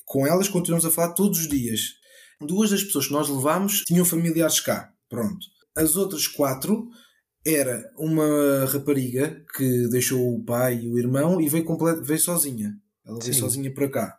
com 0.05 0.27
elas, 0.27 0.49
continuamos 0.49 0.85
a 0.85 0.91
falar 0.91 1.13
todos 1.13 1.39
os 1.39 1.49
dias. 1.49 2.04
Duas 2.47 2.71
das 2.71 2.83
pessoas 2.83 3.07
que 3.07 3.13
nós 3.13 3.29
levámos 3.29 3.83
tinham 3.85 4.05
familiares 4.05 4.61
cá. 4.61 4.93
Pronto. 5.09 5.47
As 5.77 5.97
outras 5.97 6.27
quatro 6.27 6.89
era 7.47 7.91
uma 7.99 8.65
rapariga 8.67 9.45
que 9.57 9.89
deixou 9.89 10.35
o 10.35 10.45
pai 10.45 10.81
e 10.83 10.89
o 10.89 10.99
irmão 10.99 11.41
e 11.41 11.49
veio, 11.49 11.65
complet... 11.65 12.01
veio 12.03 12.21
sozinha. 12.21 12.75
Ela 13.05 13.19
veio 13.19 13.35
Sim. 13.35 13.41
sozinha 13.41 13.73
para 13.73 13.91
cá. 13.91 14.19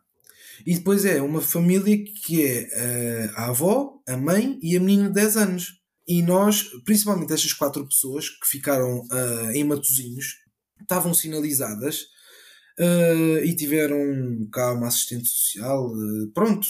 E 0.65 0.76
depois 0.76 1.05
é 1.05 1.21
uma 1.21 1.41
família 1.41 1.97
que 2.03 2.45
é 2.45 2.69
eh, 2.71 3.32
a 3.36 3.47
avó, 3.47 3.99
a 4.07 4.15
mãe 4.15 4.59
e 4.61 4.78
a 4.78 4.80
menina 4.80 5.07
de 5.07 5.15
10 5.15 5.38
anos. 5.38 5.82
E 6.07 6.21
nós, 6.21 6.69
principalmente 6.86 7.34
estas 7.34 7.51
quatro 7.51 7.86
pessoas 7.86 8.30
que 8.30 8.47
ficaram 8.47 8.99
uh, 8.99 9.51
em 9.51 9.63
Matozinhos, 9.63 10.36
estavam 10.80 11.15
sinalizadas 11.15 12.01
uh, 12.80 13.43
e 13.43 13.55
tiveram 13.55 14.47
cá 14.51 14.73
uma 14.73 14.88
assistente 14.88 15.28
social, 15.28 15.91
uh, 15.91 16.28
pronto, 16.32 16.67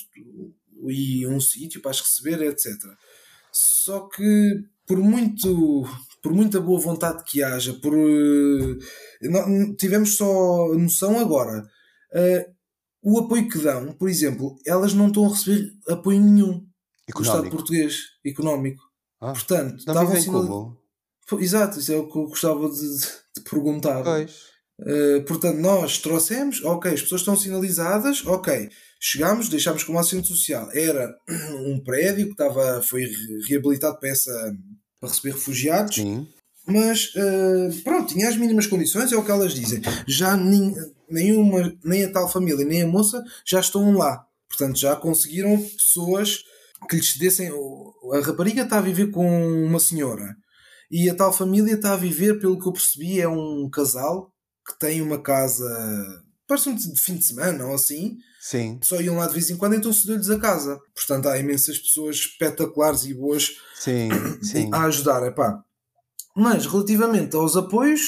e 0.90 1.26
um 1.28 1.40
sítio 1.40 1.82
para 1.82 1.92
as 1.92 2.02
receber, 2.02 2.42
etc. 2.42 2.74
Só 3.52 4.08
que 4.08 4.64
por 4.86 4.98
muito 5.00 5.88
por 6.22 6.34
muita 6.34 6.60
boa 6.60 6.80
vontade 6.80 7.24
que 7.24 7.44
haja, 7.44 7.74
por 7.74 7.94
tivemos 9.78 10.16
só 10.16 10.74
noção 10.74 11.20
agora. 11.20 11.64
o 13.02 13.20
apoio 13.20 13.48
que 13.48 13.60
dão, 13.60 13.94
por 13.94 14.10
exemplo, 14.10 14.58
elas 14.66 14.94
não 14.94 15.08
estão 15.08 15.28
a 15.28 15.30
receber 15.30 15.72
apoio 15.88 16.20
nenhum 16.20 16.68
económico. 17.08 17.14
do 17.14 17.22
Estado 17.22 17.50
português 17.50 18.00
económico. 18.26 18.84
Ah, 19.22 19.34
Portanto, 19.34 19.78
estavam 19.78 20.16
sinal... 20.16 20.78
Exato, 21.40 21.80
isso 21.80 21.92
é 21.92 21.98
o 21.98 22.08
que 22.08 22.18
eu 22.18 22.28
gostava 22.28 22.70
de, 22.70 22.98
de 23.36 23.42
perguntar. 23.50 24.04
Pois. 24.04 24.56
Uh, 24.80 25.24
portanto, 25.26 25.58
nós 25.58 26.00
trouxemos, 26.00 26.64
ok, 26.64 26.92
as 26.92 27.02
pessoas 27.02 27.22
estão 27.22 27.36
sinalizadas, 27.36 28.26
ok, 28.26 28.70
chegámos, 29.06 29.50
deixámos 29.50 29.84
como 29.84 30.00
assistente 30.00 30.28
social. 30.28 30.70
Era 30.74 31.16
um 31.66 31.80
prédio 31.80 32.26
que 32.26 32.32
estava, 32.32 32.82
foi 32.82 33.08
reabilitado 33.48 34.00
para, 34.00 34.10
essa, 34.10 34.56
para 35.00 35.10
receber 35.10 35.34
refugiados, 35.34 35.96
Sim. 35.96 36.28
mas 36.66 37.14
uh, 37.16 37.84
pronto, 37.84 38.12
tinha 38.12 38.28
as 38.28 38.36
mínimas 38.36 38.66
condições, 38.66 39.12
é 39.12 39.16
o 39.16 39.24
que 39.24 39.32
elas 39.32 39.54
dizem. 39.54 39.82
Já 40.08 40.36
nem, 40.36 40.74
nenhuma, 41.10 41.72
nem 41.84 42.06
a 42.06 42.12
tal 42.12 42.32
família, 42.32 42.66
nem 42.66 42.82
a 42.82 42.88
moça 42.88 43.24
já 43.46 43.60
estão 43.60 43.92
lá. 43.92 44.26
Portanto, 44.50 44.80
já 44.80 44.96
conseguiram 44.96 45.62
pessoas 45.62 46.44
que 46.90 46.96
lhes 46.96 47.16
dessem. 47.18 47.52
A 48.14 48.20
rapariga 48.20 48.64
está 48.64 48.78
a 48.78 48.82
viver 48.82 49.12
com 49.12 49.28
uma 49.66 49.80
senhora 49.80 50.36
e 50.90 51.10
a 51.10 51.16
tal 51.16 51.34
família 51.34 51.74
está 51.74 51.94
a 51.94 51.98
viver, 51.98 52.40
pelo 52.40 52.60
que 52.60 52.68
eu 52.68 52.74
percebi, 52.74 53.20
é 53.20 53.28
um 53.28 53.70
casal 53.70 54.32
que 54.66 54.80
tem 54.80 55.02
uma 55.02 55.22
casa. 55.22 55.66
Parece 56.48 56.70
um 56.70 56.76
de 56.76 57.02
fim 57.02 57.16
de 57.16 57.26
semana 57.26 57.66
ou 57.66 57.74
assim. 57.74 58.18
Sim. 58.40 58.80
Só 58.84 59.02
iam 59.02 59.16
lá 59.16 59.28
de 59.28 59.34
vez 59.34 59.50
em 59.50 59.58
quando, 59.58 59.76
então 59.76 59.92
cedeu-lhes 59.92 60.30
a 60.30 60.40
casa. 60.40 60.80
Portanto, 60.94 61.28
há 61.28 61.38
imensas 61.40 61.80
pessoas 61.80 62.18
espetaculares 62.18 63.04
e 63.06 63.14
boas 63.14 63.52
sim, 63.76 64.10
sim. 64.44 64.70
a 64.72 64.84
ajudar. 64.84 65.26
Epá. 65.26 65.64
Mas, 66.36 66.66
relativamente 66.66 67.36
aos 67.36 67.56
apoios, 67.56 68.02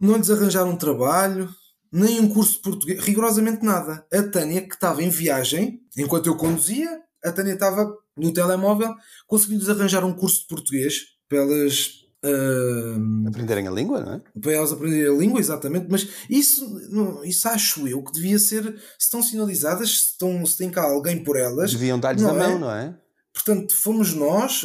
não 0.00 0.16
lhes 0.16 0.30
arranjaram 0.30 0.76
trabalho, 0.76 1.52
nem 1.92 2.20
um 2.20 2.28
curso 2.28 2.54
de 2.54 2.60
português, 2.60 3.02
rigorosamente 3.02 3.64
nada. 3.64 4.06
A 4.12 4.22
Tânia, 4.22 4.62
que 4.62 4.74
estava 4.74 5.02
em 5.02 5.08
viagem, 5.08 5.80
enquanto 5.96 6.26
eu 6.26 6.36
conduzia, 6.36 6.88
a 7.24 7.32
Tânia 7.32 7.54
estava 7.54 7.92
no 8.16 8.32
telemóvel, 8.32 8.94
conseguiu-lhes 9.26 9.68
arranjar 9.68 10.04
um 10.04 10.12
curso 10.12 10.42
de 10.42 10.46
português 10.46 11.00
para 11.28 11.38
elas 11.38 11.99
Uh, 12.22 13.28
aprenderem 13.28 13.66
a 13.66 13.70
língua, 13.70 14.00
não 14.00 14.12
é? 14.14 14.20
Para 14.40 14.52
elas 14.52 14.72
aprenderem 14.72 15.08
a 15.08 15.18
língua, 15.18 15.40
exatamente, 15.40 15.86
mas 15.88 16.06
isso, 16.28 17.22
isso 17.24 17.48
acho 17.48 17.88
eu 17.88 18.02
que 18.02 18.12
devia 18.12 18.38
ser, 18.38 18.62
se 18.98 19.04
estão 19.06 19.22
sinalizadas, 19.22 19.90
se, 19.90 20.06
estão, 20.12 20.44
se 20.44 20.58
tem 20.58 20.70
cá 20.70 20.82
alguém 20.82 21.24
por 21.24 21.38
elas. 21.38 21.72
Deviam 21.72 21.98
dar-lhes 21.98 22.22
a 22.22 22.32
mão, 22.32 22.56
é? 22.56 22.58
não 22.58 22.70
é? 22.70 22.98
Portanto, 23.32 23.74
fomos 23.74 24.12
nós, 24.12 24.62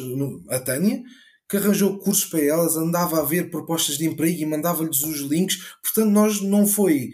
a 0.49 0.60
Tânia, 0.60 1.01
que 1.47 1.58
arranjou 1.58 1.97
cursos 1.99 2.26
para 2.26 2.43
elas, 2.43 2.76
andava 2.76 3.20
a 3.20 3.24
ver 3.24 3.49
propostas 3.49 3.97
de 3.97 4.06
emprego 4.06 4.41
e 4.41 4.45
mandava-lhes 4.45 5.03
os 5.03 5.20
links. 5.22 5.58
Portanto, 5.82 6.12
nós 6.12 6.41
não 6.41 6.68
foi 6.68 7.12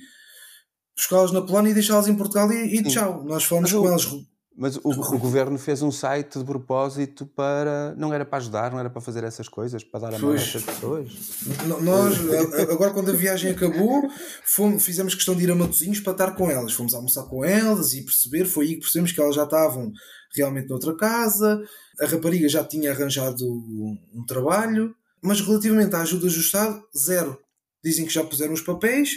buscá-las 0.96 1.32
na 1.32 1.42
Polónia 1.42 1.72
e 1.72 1.74
deixá-las 1.74 2.08
em 2.08 2.16
Portugal 2.16 2.52
e, 2.52 2.78
e 2.78 2.84
tchau. 2.84 3.24
Nós 3.26 3.44
falamos 3.44 3.72
com 3.72 3.88
elas 3.88 4.06
mas 4.62 4.76
o, 4.76 4.90
o, 4.92 5.18
governo 5.18 5.58
fez 5.58 5.82
um 5.82 5.92
site 5.92 6.38
de 6.38 6.46
propósito 6.46 7.26
para. 7.26 7.96
Não 7.98 8.14
era 8.14 8.24
para 8.24 8.38
ajudar, 8.38 8.72
não 8.72 8.80
era 8.80 8.92
para 8.92 9.02
fazer 9.02 9.24
essas 9.24 9.50
coisas, 9.50 9.84
para 9.84 10.02
dar 10.02 10.14
a 10.14 10.20
mão 10.20 10.34
a 10.34 10.36
essas 10.36 10.62
pessoas. 10.62 11.10
Nós, 11.82 12.16
agora, 12.70 12.94
quando 12.94 13.10
a 13.10 13.16
viagem 13.16 13.50
acabou, 13.50 14.08
fomos, 14.46 14.86
fizemos 14.86 15.16
questão 15.16 15.36
de 15.36 15.46
ir 15.46 15.50
a 15.50 15.56
Matozinhos 15.56 16.00
para 16.00 16.12
estar 16.12 16.36
com 16.36 16.48
elas. 16.48 16.74
Fomos 16.74 16.94
almoçar 16.94 17.24
com 17.24 17.44
elas 17.44 17.94
e 17.94 18.06
perceber. 18.06 18.46
Foi 18.46 18.68
aí 18.68 18.74
que 18.76 18.82
percebemos 18.82 19.12
que 19.12 19.20
elas 19.20 19.34
já 19.34 19.46
estavam 19.46 19.92
realmente 20.36 20.70
noutra 20.70 20.96
casa. 20.96 21.60
A 22.00 22.06
rapariga 22.06 22.48
já 22.48 22.64
tinha 22.64 22.92
arranjado 22.92 23.44
um 23.44 24.24
trabalho. 24.28 24.94
Mas 25.24 25.42
relativamente 25.42 25.96
à 25.96 26.02
ajuda 26.02 26.28
do 26.28 26.28
Estado, 26.28 26.84
zero. 26.96 27.36
Dizem 27.84 28.06
que 28.06 28.14
já 28.14 28.24
puseram 28.24 28.54
os 28.54 28.62
papéis, 28.62 29.10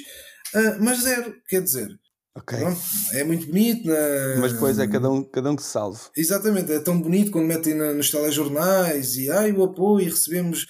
ah, 0.55 0.79
mas 0.81 1.03
zero. 1.03 1.35
Quer 1.47 1.61
dizer, 1.61 1.89
Okay. 2.37 2.59
Pronto, 2.59 2.81
é 3.13 3.23
muito 3.23 3.47
bonito. 3.47 3.87
Na... 3.87 4.41
Mas 4.41 4.53
depois 4.53 4.79
é 4.79 4.89
cada 4.89 5.09
um, 5.09 5.23
cada 5.23 5.51
um 5.53 5.57
que 5.57 5.63
se 5.63 5.71
salve. 5.71 6.01
Exatamente, 6.17 6.73
é 6.73 6.81
tão 6.81 7.01
bonito 7.01 7.31
quando 7.31 7.47
metem 7.47 7.75
na, 7.75 7.93
nos 7.93 8.11
telejornais 8.11 9.17
e 9.17 9.31
ai, 9.31 9.53
o 9.53 9.63
apoio 9.63 10.07
e 10.07 10.11
recebemos. 10.11 10.67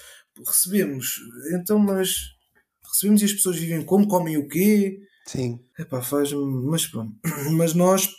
Recebemos. 0.47 1.07
Então, 1.55 1.79
mas 1.79 2.17
recebemos 2.93 3.23
e 3.23 3.25
as 3.25 3.33
pessoas 3.33 3.57
vivem 3.57 3.83
como, 3.85 4.07
comem 4.07 4.37
o 4.37 4.47
quê? 4.47 4.99
Sim. 5.27 5.59
Epá, 5.79 6.03
faz 6.03 6.33
mas 6.33 6.87
pronto. 6.87 7.13
Mas 7.57 7.73
nós 7.73 8.11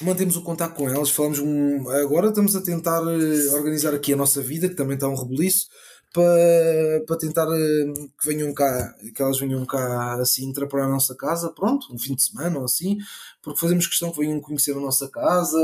mantemos 0.00 0.36
o 0.36 0.42
contato 0.42 0.74
com 0.74 0.88
elas, 0.88 1.10
falamos 1.10 1.38
um, 1.38 1.88
agora 1.90 2.28
estamos 2.28 2.56
a 2.56 2.62
tentar 2.62 3.00
eh, 3.02 3.50
organizar 3.52 3.94
aqui 3.94 4.12
a 4.12 4.16
nossa 4.16 4.40
vida, 4.40 4.68
que 4.68 4.74
também 4.74 4.94
está 4.94 5.08
um 5.08 5.14
rebuliço, 5.14 5.66
para, 6.14 7.04
para 7.08 7.18
tentar 7.18 7.48
eh, 7.52 7.92
que 8.20 8.28
venham 8.28 8.54
cá, 8.54 8.94
que 9.12 9.20
elas 9.20 9.36
venham 9.36 9.66
cá 9.66 10.14
assim 10.20 10.48
entrar 10.48 10.68
para 10.68 10.84
a 10.84 10.88
nossa 10.88 11.12
casa, 11.16 11.50
pronto, 11.50 11.92
um 11.92 11.98
fim 11.98 12.14
de 12.14 12.22
semana 12.22 12.56
ou 12.56 12.64
assim, 12.64 12.98
porque 13.42 13.58
fazemos 13.58 13.88
questão 13.88 14.12
que 14.12 14.20
venham 14.20 14.40
conhecer 14.40 14.76
a 14.76 14.80
nossa 14.80 15.08
casa, 15.08 15.58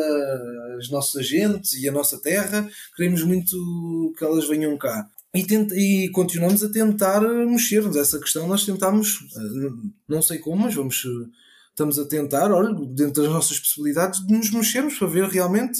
as 0.76 0.90
nossas 0.90 1.20
agentes 1.20 1.74
e 1.74 1.88
a 1.88 1.92
nossa 1.92 2.18
terra, 2.20 2.68
queremos 2.96 3.22
muito 3.22 4.12
que 4.18 4.24
elas 4.24 4.48
venham 4.48 4.76
cá. 4.76 5.08
E, 5.32 5.46
tenta, 5.46 5.72
e 5.76 6.10
continuamos 6.10 6.64
a 6.64 6.68
tentar 6.68 7.20
mexer-nos. 7.20 7.94
Essa 7.94 8.18
questão 8.18 8.48
nós 8.48 8.66
tentamos, 8.66 9.20
eh, 9.36 9.70
não 10.08 10.20
sei 10.20 10.38
como, 10.38 10.64
mas 10.64 10.74
vamos, 10.74 11.06
estamos 11.68 11.96
a 11.96 12.04
tentar, 12.04 12.50
olha, 12.50 12.74
dentro 12.88 13.22
das 13.22 13.30
nossas 13.30 13.60
possibilidades, 13.60 14.26
de 14.26 14.36
nos 14.36 14.50
mexermos 14.50 14.98
para 14.98 15.06
ver 15.06 15.28
realmente 15.28 15.78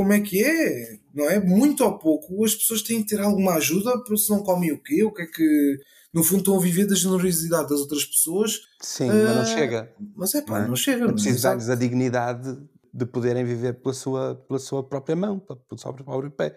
como 0.00 0.14
é 0.14 0.20
que 0.20 0.42
é, 0.42 0.98
não 1.14 1.28
é? 1.28 1.38
Muito 1.38 1.84
ou 1.84 1.98
pouco, 1.98 2.42
as 2.42 2.54
pessoas 2.54 2.80
têm 2.80 3.02
que 3.02 3.10
ter 3.10 3.20
alguma 3.20 3.56
ajuda, 3.56 3.98
porque 3.98 4.16
se 4.16 4.30
não 4.30 4.42
comem 4.42 4.72
o 4.72 4.82
quê? 4.82 5.04
O 5.04 5.12
que 5.12 5.20
é 5.20 5.26
que. 5.26 5.78
No 6.10 6.24
fundo, 6.24 6.38
estão 6.38 6.56
a 6.56 6.60
viver 6.60 6.86
da 6.86 6.94
generosidade 6.94 7.68
das 7.68 7.80
outras 7.80 8.06
pessoas. 8.06 8.60
Sim, 8.80 9.08
mas 9.08 9.36
não 9.36 9.42
ah, 9.42 9.44
chega. 9.44 9.92
Mas 10.16 10.34
é 10.34 10.40
pá, 10.40 10.60
não, 10.60 10.64
é? 10.64 10.68
não 10.68 10.76
chega. 10.76 11.04
É 11.04 11.12
preciso 11.12 11.42
dar-lhes 11.42 11.68
a 11.68 11.74
dignidade 11.74 12.58
de 12.94 13.04
poderem 13.04 13.44
viver 13.44 13.74
pela 13.74 13.92
sua, 13.92 14.36
pela 14.48 14.58
sua 14.58 14.82
própria 14.82 15.14
mão, 15.14 15.38
pelo 15.38 15.78
seu 15.78 15.92
próprio 15.92 16.30
pé. 16.30 16.56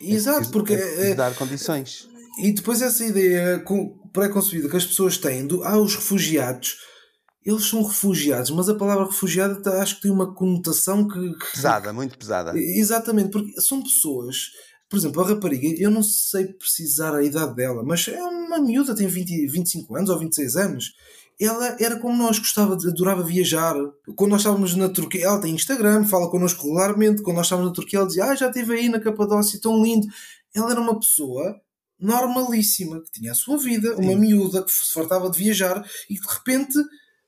É 0.00 0.12
Exato, 0.12 0.48
é 0.48 0.52
porque. 0.52 0.74
É, 0.74 1.14
dar 1.16 1.34
condições. 1.34 2.08
E 2.38 2.52
depois 2.52 2.80
essa 2.80 3.04
ideia 3.04 3.60
pré-concebida 4.12 4.68
que 4.68 4.76
as 4.76 4.86
pessoas 4.86 5.18
têm 5.18 5.48
do. 5.48 5.64
Ah, 5.64 5.80
os 5.80 5.96
refugiados 5.96 6.76
eles 7.44 7.66
são 7.66 7.82
refugiados, 7.82 8.50
mas 8.50 8.68
a 8.68 8.74
palavra 8.74 9.04
refugiada 9.04 9.60
tá, 9.60 9.82
acho 9.82 9.96
que 9.96 10.02
tem 10.02 10.10
uma 10.10 10.34
conotação 10.34 11.06
que, 11.06 11.32
que, 11.34 11.52
Pesada, 11.52 11.92
muito 11.92 12.16
pesada. 12.16 12.58
Exatamente, 12.58 13.30
porque 13.30 13.60
são 13.60 13.82
pessoas. 13.82 14.52
Por 14.88 14.96
exemplo, 14.96 15.22
a 15.22 15.28
rapariga, 15.28 15.82
eu 15.82 15.90
não 15.90 16.02
sei 16.02 16.46
precisar 16.46 17.14
a 17.14 17.22
idade 17.22 17.54
dela, 17.54 17.82
mas 17.84 18.08
é 18.08 18.22
uma 18.22 18.58
miúda, 18.58 18.94
tem 18.94 19.06
20, 19.06 19.46
25 19.48 19.96
anos 19.96 20.10
ou 20.10 20.18
26 20.18 20.56
anos. 20.56 20.94
Ela 21.38 21.76
era 21.80 21.98
como 21.98 22.16
nós, 22.16 22.38
gostava, 22.38 22.76
de, 22.76 22.88
adorava 22.88 23.22
viajar. 23.22 23.74
Quando 24.14 24.30
nós 24.30 24.40
estávamos 24.40 24.74
na 24.76 24.88
Turquia, 24.88 25.26
ela 25.26 25.40
tem 25.40 25.54
Instagram, 25.54 26.04
fala 26.04 26.30
connosco 26.30 26.62
regularmente. 26.62 27.22
Quando 27.22 27.36
nós 27.36 27.46
estávamos 27.46 27.70
na 27.70 27.74
Turquia, 27.74 27.98
ela 27.98 28.06
dizia: 28.06 28.24
Ah, 28.24 28.34
já 28.36 28.46
estive 28.46 28.74
aí 28.74 28.88
na 28.88 29.00
Capadócia, 29.00 29.60
tão 29.60 29.82
lindo. 29.82 30.06
Ela 30.54 30.70
era 30.70 30.80
uma 30.80 30.98
pessoa 30.98 31.60
normalíssima, 31.98 33.00
que 33.02 33.10
tinha 33.10 33.32
a 33.32 33.34
sua 33.34 33.58
vida, 33.58 33.96
Sim. 33.96 34.02
uma 34.02 34.16
miúda 34.16 34.62
que 34.62 34.70
se 34.70 34.92
fartava 34.92 35.28
de 35.28 35.38
viajar 35.38 35.84
e 36.08 36.14
que 36.14 36.20
de 36.20 36.34
repente 36.34 36.78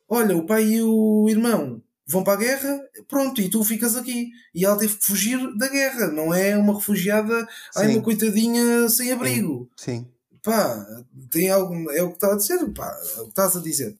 olha, 0.09 0.37
o 0.37 0.47
pai 0.47 0.65
e 0.65 0.83
o 0.83 1.27
irmão 1.29 1.83
vão 2.07 2.23
para 2.23 2.35
a 2.35 2.37
guerra, 2.37 2.81
pronto, 3.09 3.41
e 3.41 3.49
tu 3.49 3.65
ficas 3.65 3.97
aqui. 3.97 4.31
E 4.55 4.65
ela 4.65 4.79
teve 4.79 4.97
que 4.97 5.05
fugir 5.05 5.39
da 5.57 5.69
guerra, 5.69 6.09
não 6.09 6.33
é 6.33 6.57
uma 6.57 6.75
refugiada, 6.75 7.47
ai, 7.75 7.89
uma 7.89 8.03
coitadinha 8.03 8.89
sem 8.89 9.13
abrigo. 9.13 9.69
Sim. 9.77 9.99
Sim. 9.99 10.09
Pá, 10.43 10.87
tem 11.29 11.51
algo, 11.51 11.91
é 11.91 12.05
o 12.05 12.11
que 12.11 12.15
está 12.15 12.33
a 12.33 12.37
dizer, 12.37 12.73
pá, 12.73 12.97
é 13.17 13.21
o 13.21 13.25
que 13.25 13.31
estás 13.31 13.57
a 13.57 13.61
dizer. 13.61 13.99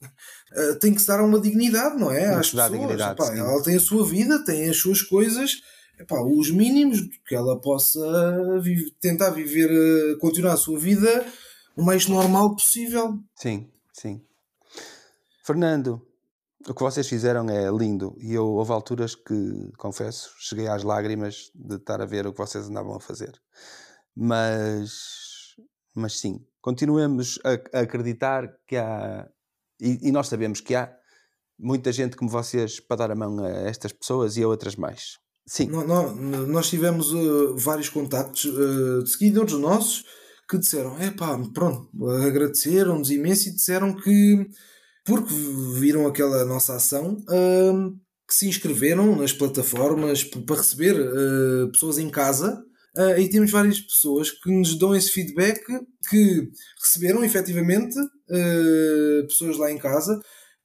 Uh, 0.57 0.79
tem 0.79 0.95
que 0.95 1.01
se 1.01 1.07
dar 1.09 1.21
uma 1.21 1.41
dignidade, 1.41 1.99
não 1.99 2.13
é? 2.13 2.27
Às 2.27 2.51
pessoas. 2.51 2.71
Dignidade, 2.71 3.17
pá, 3.17 3.35
ela 3.35 3.61
tem 3.65 3.75
a 3.75 3.81
sua 3.81 4.07
vida, 4.07 4.45
tem 4.45 4.69
as 4.69 4.77
suas 4.77 5.03
coisas. 5.03 5.61
epá, 5.99 6.23
os 6.23 6.49
mínimos 6.53 7.01
que 7.27 7.35
ela 7.35 7.61
possa 7.61 8.01
tentar 9.01 9.31
viver, 9.31 9.69
eh, 9.73 10.17
continuar 10.21 10.53
a 10.53 10.57
sua 10.57 10.79
vida 10.79 11.27
o 11.77 11.83
mais 11.83 12.07
normal 12.07 12.55
possível. 12.55 13.19
Sim, 13.35 13.69
sim. 13.93 14.21
Fernando, 15.47 16.03
o 16.69 16.75
que 16.75 16.83
vocês 16.83 17.07
fizeram 17.07 17.49
é 17.49 17.71
lindo 17.71 18.17
e 18.19 18.35
eu 18.35 18.45
houve 18.45 18.73
alturas 18.73 19.15
que, 19.15 19.71
confesso, 19.79 20.31
cheguei 20.41 20.67
às 20.67 20.83
lágrimas 20.83 21.53
de 21.55 21.77
estar 21.77 22.03
a 22.03 22.05
ver 22.05 22.27
o 22.27 22.33
que 22.33 22.39
vocês 22.39 22.69
andavam 22.69 22.97
a 22.97 23.01
fazer. 23.01 23.33
Mas, 24.17 24.91
mas 25.95 26.19
sim, 26.19 26.45
continuemos 26.61 27.39
a, 27.45 27.79
a 27.79 27.83
acreditar 27.83 28.49
que 28.67 28.77
há, 28.77 29.29
e, 29.81 30.09
e, 30.09 30.11
nós 30.11 30.27
sabemos 30.27 30.61
que 30.61 30.75
há 30.75 30.93
muita 31.57 31.93
gente 31.93 32.17
como 32.17 32.29
vocês 32.29 32.81
para 32.81 32.97
dar 32.97 33.13
a 33.13 33.15
mão 33.15 33.45
a 33.45 33.49
estas 33.49 33.93
pessoas 33.93 34.37
e 34.37 34.43
a 34.43 34.49
outras 34.49 34.75
mais. 34.75 35.19
Sim. 35.47 35.69
Nós, 36.49 36.69
tivemos 36.69 37.13
uh, 37.13 37.57
vários 37.57 37.89
contactos 37.89 38.47
uh, 38.47 39.05
de 39.05 39.11
seguidores 39.11 39.53
nossos 39.53 40.03
que 40.49 40.59
disseram: 40.59 40.99
é 40.99 41.13
pá, 41.13 41.39
pronto, 41.55 41.89
agradeceram-nos 42.05 43.13
imenso 43.13 43.49
e 43.49 43.53
disseram 43.53 43.95
que 43.95 44.51
porque 45.07 45.33
viram 45.79 46.07
aquela 46.07 46.45
nossa 46.45 46.75
ação, 46.75 47.17
uh, 47.29 47.97
que 48.29 48.35
se 48.35 48.49
inscreveram 48.49 49.15
nas 49.15 49.33
plataformas 49.33 50.25
para 50.25 50.57
receber 50.57 50.97
uh, 51.01 51.71
pessoas 51.71 51.97
em 51.97 52.11
casa. 52.11 52.63
Uh, 52.97 53.21
e 53.21 53.29
temos 53.29 53.51
várias 53.51 53.79
pessoas 53.79 54.31
que 54.31 54.51
nos 54.51 54.75
dão 54.75 54.97
esse 54.97 55.11
feedback 55.11 55.61
que 56.09 56.51
receberam 56.83 57.23
efetivamente 57.23 57.97
uh, 57.99 59.27
pessoas 59.29 59.59
lá 59.59 59.71
em 59.71 59.79
casa 59.79 60.21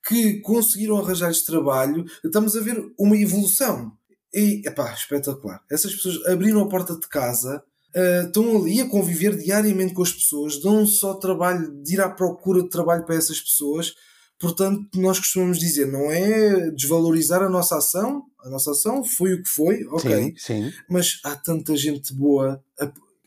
que 0.08 0.40
conseguiram 0.40 0.98
arranjar 0.98 1.30
este 1.30 1.46
trabalho. 1.46 2.04
Estamos 2.24 2.56
a 2.56 2.62
ver 2.62 2.82
uma 2.98 3.18
evolução. 3.18 3.92
E, 4.34 4.62
epá, 4.66 4.94
espetacular. 4.94 5.62
Essas 5.70 5.94
pessoas 5.94 6.26
abriram 6.26 6.62
a 6.62 6.70
porta 6.70 6.96
de 6.98 7.08
casa, 7.08 7.62
uh, 7.96 8.26
estão 8.26 8.58
ali 8.58 8.80
a 8.80 8.90
conviver 8.90 9.38
diariamente 9.38 9.94
com 9.94 10.02
as 10.02 10.14
pessoas, 10.14 10.60
dão 10.60 10.88
só 10.88 11.14
trabalho 11.16 11.70
de 11.84 11.96
ir 11.96 12.02
à 12.02 12.10
procura 12.10 12.64
de 12.64 12.70
trabalho 12.70 13.06
para 13.06 13.16
essas 13.16 13.40
pessoas 13.40 13.94
Portanto, 14.42 15.00
nós 15.00 15.20
costumamos 15.20 15.60
dizer, 15.60 15.86
não 15.86 16.12
é 16.12 16.72
desvalorizar 16.72 17.44
a 17.44 17.50
nossa 17.50 17.78
ação, 17.78 18.24
a 18.44 18.50
nossa 18.50 18.72
ação 18.72 19.04
foi 19.04 19.36
o 19.36 19.44
que 19.44 19.50
foi, 19.50 19.86
ok. 19.86 20.12
Sim, 20.12 20.34
sim. 20.36 20.74
Mas 20.90 21.20
há 21.24 21.36
tanta 21.36 21.78
gente 21.78 22.12
boa, 22.12 22.60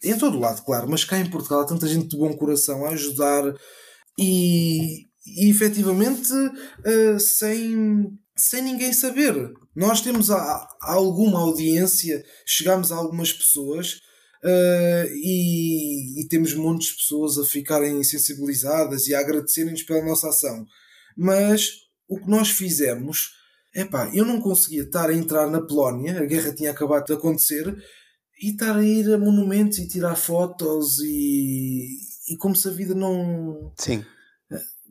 em 0.03 0.19
todo 0.19 0.41
lado, 0.41 0.65
claro, 0.65 0.91
mas 0.91 1.05
cá 1.05 1.17
em 1.17 1.31
Portugal 1.31 1.61
há 1.61 1.67
tanta 1.67 1.87
gente 1.87 2.09
de 2.09 2.17
bom 2.17 2.37
coração 2.37 2.85
a 2.85 2.91
ajudar 2.91 3.55
e, 4.19 5.07
e 5.25 5.49
efetivamente 5.49 6.33
uh, 6.33 7.21
sem, 7.21 8.11
sem 8.37 8.63
ninguém 8.63 8.93
saber. 8.93 9.53
Nós 9.75 10.01
temos 10.01 10.33
a, 10.33 10.37
a 10.83 10.93
alguma 10.95 11.39
audiência, 11.39 12.25
chegamos 12.45 12.91
a 12.91 12.97
algumas 12.97 13.33
pessoas 13.33 14.03
Uh, 14.47 15.09
e, 15.15 16.21
e, 16.21 16.29
temos 16.29 16.53
montes 16.53 16.89
de 16.89 16.97
pessoas 16.97 17.39
a 17.39 17.47
ficarem 17.47 18.05
sensibilizadas 18.05 19.07
e 19.07 19.15
a 19.15 19.21
agradecerem-nos 19.21 19.83
pela 19.85 20.05
nossa 20.05 20.29
ação. 20.29 20.67
Mas 21.17 21.85
o 22.09 22.19
que 22.19 22.29
nós 22.29 22.51
fizemos, 22.51 23.35
é 23.75 23.85
pá, 23.85 24.11
eu 24.15 24.25
não 24.25 24.41
conseguia 24.41 24.83
estar 24.83 25.11
a 25.11 25.15
entrar 25.15 25.51
na 25.51 25.61
Polónia, 25.61 26.19
a 26.21 26.25
guerra 26.25 26.55
tinha 26.55 26.71
acabado 26.71 27.07
de 27.07 27.13
acontecer, 27.13 27.77
e 28.41 28.51
estar 28.51 28.77
a 28.77 28.85
ir 28.85 29.13
a 29.13 29.19
monumentos 29.19 29.79
e 29.79 29.89
tirar 29.89 30.17
fotos 30.17 30.99
e, 31.01 31.99
e 32.31 32.37
como 32.37 32.55
se 32.55 32.69
a 32.69 32.73
vida 32.73 32.95
não. 32.95 33.73
Sim. 33.79 34.05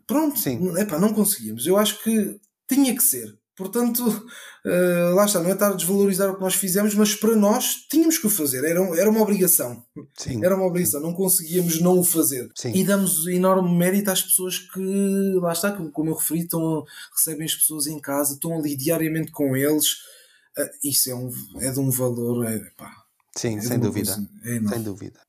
Pronto, 0.05 0.37
Sim. 0.37 0.77
Epá, 0.77 0.99
não 0.99 1.13
conseguíamos. 1.13 1.65
Eu 1.65 1.77
acho 1.77 2.03
que 2.03 2.39
tinha 2.67 2.95
que 2.95 3.03
ser. 3.03 3.37
Portanto, 3.55 4.03
uh, 4.07 5.13
lá 5.13 5.25
está, 5.25 5.39
não 5.39 5.49
é 5.49 5.53
estar 5.53 5.69
a 5.69 5.75
desvalorizar 5.75 6.29
o 6.29 6.35
que 6.35 6.41
nós 6.41 6.55
fizemos, 6.55 6.95
mas 6.95 7.13
para 7.13 7.35
nós 7.35 7.85
tínhamos 7.87 8.17
que 8.17 8.25
o 8.25 8.29
fazer, 8.29 8.63
era, 8.63 8.79
era 8.97 9.09
uma 9.09 9.21
obrigação. 9.21 9.85
Sim. 10.17 10.43
Era 10.43 10.55
uma 10.55 10.65
obrigação, 10.65 10.99
não 10.99 11.13
conseguíamos 11.13 11.79
não 11.79 11.99
o 11.99 12.03
fazer. 12.03 12.49
Sim. 12.55 12.71
E 12.73 12.83
damos 12.83 13.27
enorme 13.27 13.77
mérito 13.77 14.09
às 14.09 14.23
pessoas 14.23 14.57
que, 14.57 15.33
lá 15.39 15.53
está, 15.53 15.71
como 15.71 16.09
eu 16.09 16.15
referi, 16.15 16.41
estão, 16.41 16.83
recebem 17.15 17.45
as 17.45 17.53
pessoas 17.53 17.85
em 17.85 17.99
casa, 17.99 18.33
estão 18.33 18.57
ali 18.57 18.75
diariamente 18.75 19.31
com 19.31 19.55
eles. 19.55 19.97
Uh, 20.57 20.69
isso 20.83 21.11
é, 21.11 21.15
um, 21.15 21.31
é 21.59 21.69
de 21.69 21.79
um 21.79 21.91
valor. 21.91 22.47
É, 22.47 22.59
pá, 22.75 22.91
Sim, 23.37 23.59
é 23.59 23.61
sem 23.61 23.79
dúvida. 23.79 24.17
É 24.43 24.67
sem 24.67 24.81
dúvida. 24.81 25.19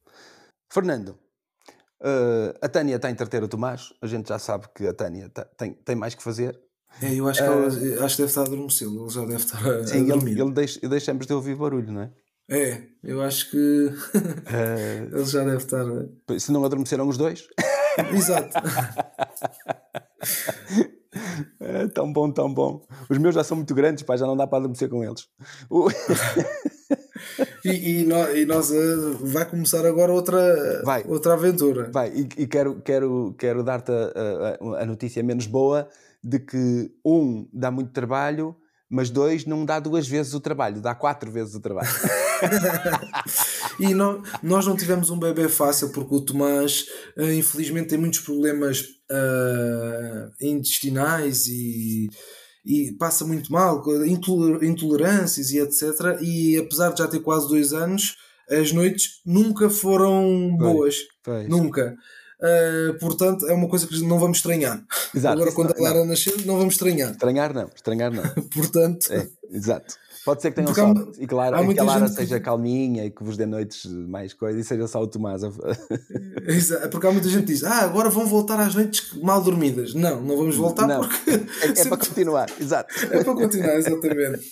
Fernando, 0.73 1.11
uh, 2.01 2.57
a 2.63 2.69
Tânia 2.71 2.97
está 2.97 3.09
a 3.09 3.11
entreter 3.11 3.43
o 3.43 3.49
Tomás, 3.49 3.93
a 4.01 4.07
gente 4.07 4.29
já 4.29 4.39
sabe 4.39 4.67
que 4.75 4.87
a 4.87 4.95
Tânia 4.95 5.31
tem, 5.59 5.75
tem 5.75 5.95
mais 5.95 6.15
que 6.15 6.23
fazer 6.23 6.59
é, 7.03 7.15
eu 7.15 7.29
acho 7.29 7.41
que, 7.41 7.47
ela, 7.47 7.67
uh, 7.67 8.05
acho 8.05 8.17
que 8.17 8.23
deve 8.23 8.31
estar 8.31 8.43
a 8.43 8.47
ele 8.47 9.11
já 9.11 9.21
deve 9.21 9.37
estar 9.37 9.67
a, 9.67 9.87
sim, 9.87 10.11
a 10.11 10.15
dormir. 10.15 10.33
Ele, 10.33 10.43
ele 10.43 10.53
deixa, 10.53 10.89
deixa 10.89 11.07
sempre 11.07 11.27
de 11.27 11.33
ouvir 11.33 11.57
barulho, 11.57 11.93
não 11.93 12.03
é? 12.03 12.11
É, 12.49 12.83
eu 13.03 13.23
acho 13.23 13.51
que 13.51 13.57
uh, 13.57 13.95
ele 15.17 15.25
já 15.25 15.43
deve 15.45 15.57
estar. 15.57 15.85
Se 16.39 16.53
não 16.53 16.65
adormeceram 16.65 17.09
os 17.09 17.17
dois. 17.17 17.49
Exato. 18.13 18.51
é, 21.61 21.89
tão 21.89 22.13
bom, 22.13 22.31
tão 22.31 22.53
bom. 22.53 22.83
Os 23.09 23.17
meus 23.19 23.35
já 23.35 23.43
são 23.43 23.57
muito 23.57 23.75
grandes, 23.75 24.03
pá, 24.03 24.17
já 24.17 24.27
não 24.27 24.37
dá 24.37 24.47
para 24.47 24.59
adormecer 24.59 24.91
com 24.91 25.03
eles. 25.03 25.27
e, 27.65 28.03
e, 28.03 28.05
nós, 28.05 28.37
e 28.37 28.45
nós 28.45 28.71
uh, 28.71 29.19
vai 29.23 29.49
começar 29.49 29.87
agora 29.87 30.13
outra, 30.13 30.83
vai. 30.85 31.03
outra 31.09 31.33
aventura. 31.33 31.91
Vai, 31.91 32.11
e, 32.11 32.29
e 32.43 32.47
quero, 32.47 32.83
quero, 32.83 33.35
quero 33.39 33.65
dar-te 33.65 33.91
a, 33.91 34.59
a, 34.61 34.83
a 34.83 34.87
notícia 34.87 35.23
menos 35.23 35.47
boa 35.47 35.89
de 36.25 36.39
que 36.39 36.91
um 37.05 37.47
dá 37.53 37.71
muito 37.71 37.93
trabalho, 37.93 38.57
mas 38.89 39.11
dois 39.11 39.45
não 39.45 39.65
dá 39.65 39.79
duas 39.79 40.09
vezes 40.09 40.35
o 40.35 40.41
trabalho, 40.41 40.81
dá 40.81 40.95
quatro 40.95 41.31
vezes 41.31 41.55
o 41.55 41.61
trabalho. 41.61 41.89
e 43.79 43.95
não, 43.95 44.23
nós 44.43 44.67
não 44.67 44.77
tivemos 44.77 45.11
um 45.11 45.19
bebê 45.19 45.49
fácil 45.49 45.91
porque 45.91 46.15
o 46.15 46.21
Tomás, 46.21 46.87
uh, 47.17 47.33
infelizmente, 47.33 47.89
tem 47.89 47.99
muitos 47.99 48.21
problemas 48.21 48.81
uh, 49.11 50.31
intestinais 50.41 51.47
e, 51.47 52.09
e 52.65 52.93
passa 52.99 53.25
muito 53.25 53.53
mal, 53.53 53.83
intolerâncias 54.63 55.51
e 55.51 55.59
etc. 55.59 56.21
E 56.23 56.57
apesar 56.57 56.91
de 56.91 56.99
já 56.99 57.09
ter 57.09 57.21
quase 57.21 57.49
dois 57.49 57.73
anos, 57.73 58.17
as 58.49 58.73
noites 58.73 59.21
nunca 59.25 59.71
foram 59.71 60.57
boas. 60.57 60.97
Pois. 61.23 61.49
Nunca. 61.49 61.97
Uh, 62.45 62.99
portanto, 62.99 63.49
é 63.49 63.55
uma 63.55 63.69
coisa 63.69 63.87
que 63.87 64.03
não 64.03 64.19
vamos 64.19 64.39
estranhar. 64.39 64.85
Exato, 65.15 65.37
Agora, 65.37 65.53
quando 65.53 65.71
a 65.71 65.75
Clara 65.75 66.05
nascer, 66.05 66.45
não 66.45 66.59
vamos 66.59 66.75
estranhar. 66.75 67.13
Estranhar 67.13 67.55
não, 67.55 67.71
estranhar 67.75 68.13
não. 68.13 68.23
portanto, 68.53 69.11
é, 69.11 69.27
exato. 69.51 69.95
Pode 70.25 70.41
ser 70.41 70.51
que 70.51 70.57
tenham 70.57 70.75
sorte 70.75 71.21
há, 71.21 71.23
e, 71.23 71.27
claro, 71.27 71.71
e 71.71 71.75
que 71.75 71.81
a 71.81 71.85
Lara 71.85 72.09
seja 72.09 72.39
que... 72.39 72.45
calminha 72.45 73.05
e 73.05 73.11
que 73.11 73.23
vos 73.23 73.37
dê 73.37 73.45
noites 73.45 73.85
mais 73.85 74.33
coisas 74.33 74.65
e 74.65 74.65
seja 74.67 74.87
só 74.87 75.03
o 75.03 75.07
Tomás. 75.07 75.43
Exato, 76.49 76.89
porque 76.89 77.07
há 77.07 77.13
muita 77.13 77.29
gente 77.29 77.45
que 77.45 77.53
diz: 77.53 77.63
Ah, 77.63 77.85
agora 77.85 78.09
vão 78.09 78.27
voltar 78.27 78.59
às 78.59 78.75
noites 78.75 79.13
mal 79.23 79.43
dormidas. 79.43 79.93
Não, 79.95 80.23
não 80.23 80.37
vamos 80.37 80.57
voltar 80.57 80.87
não. 80.87 81.01
porque. 81.01 81.31
É, 81.31 81.81
é 81.81 81.85
para 81.89 81.99
continuar, 81.99 82.51
exato. 82.59 82.95
É 83.05 83.23
para 83.23 83.35
continuar, 83.35 83.77
exatamente. 83.77 84.51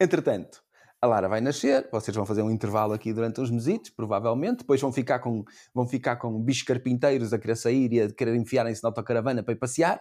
Entretanto, 0.00 0.62
a 1.02 1.06
Lara 1.06 1.28
vai 1.28 1.40
nascer, 1.40 1.88
vocês 1.90 2.14
vão 2.14 2.26
fazer 2.26 2.42
um 2.42 2.50
intervalo 2.50 2.92
aqui 2.92 3.12
durante 3.12 3.40
uns 3.40 3.50
meses, 3.50 3.88
provavelmente, 3.88 4.58
depois 4.58 4.80
vão 4.80 4.92
ficar 4.92 5.18
com, 5.18 5.44
vão 5.74 5.86
ficar 5.86 6.16
com 6.16 6.38
bichos 6.42 6.62
carpinteiros 6.62 7.32
a 7.32 7.38
querer 7.38 7.56
sair 7.56 7.92
e 7.92 8.00
a 8.02 8.10
querer 8.10 8.36
enfiarem-se 8.36 8.82
na 8.82 8.90
autocaravana 8.90 9.42
para 9.42 9.54
ir 9.54 9.58
passear, 9.58 10.00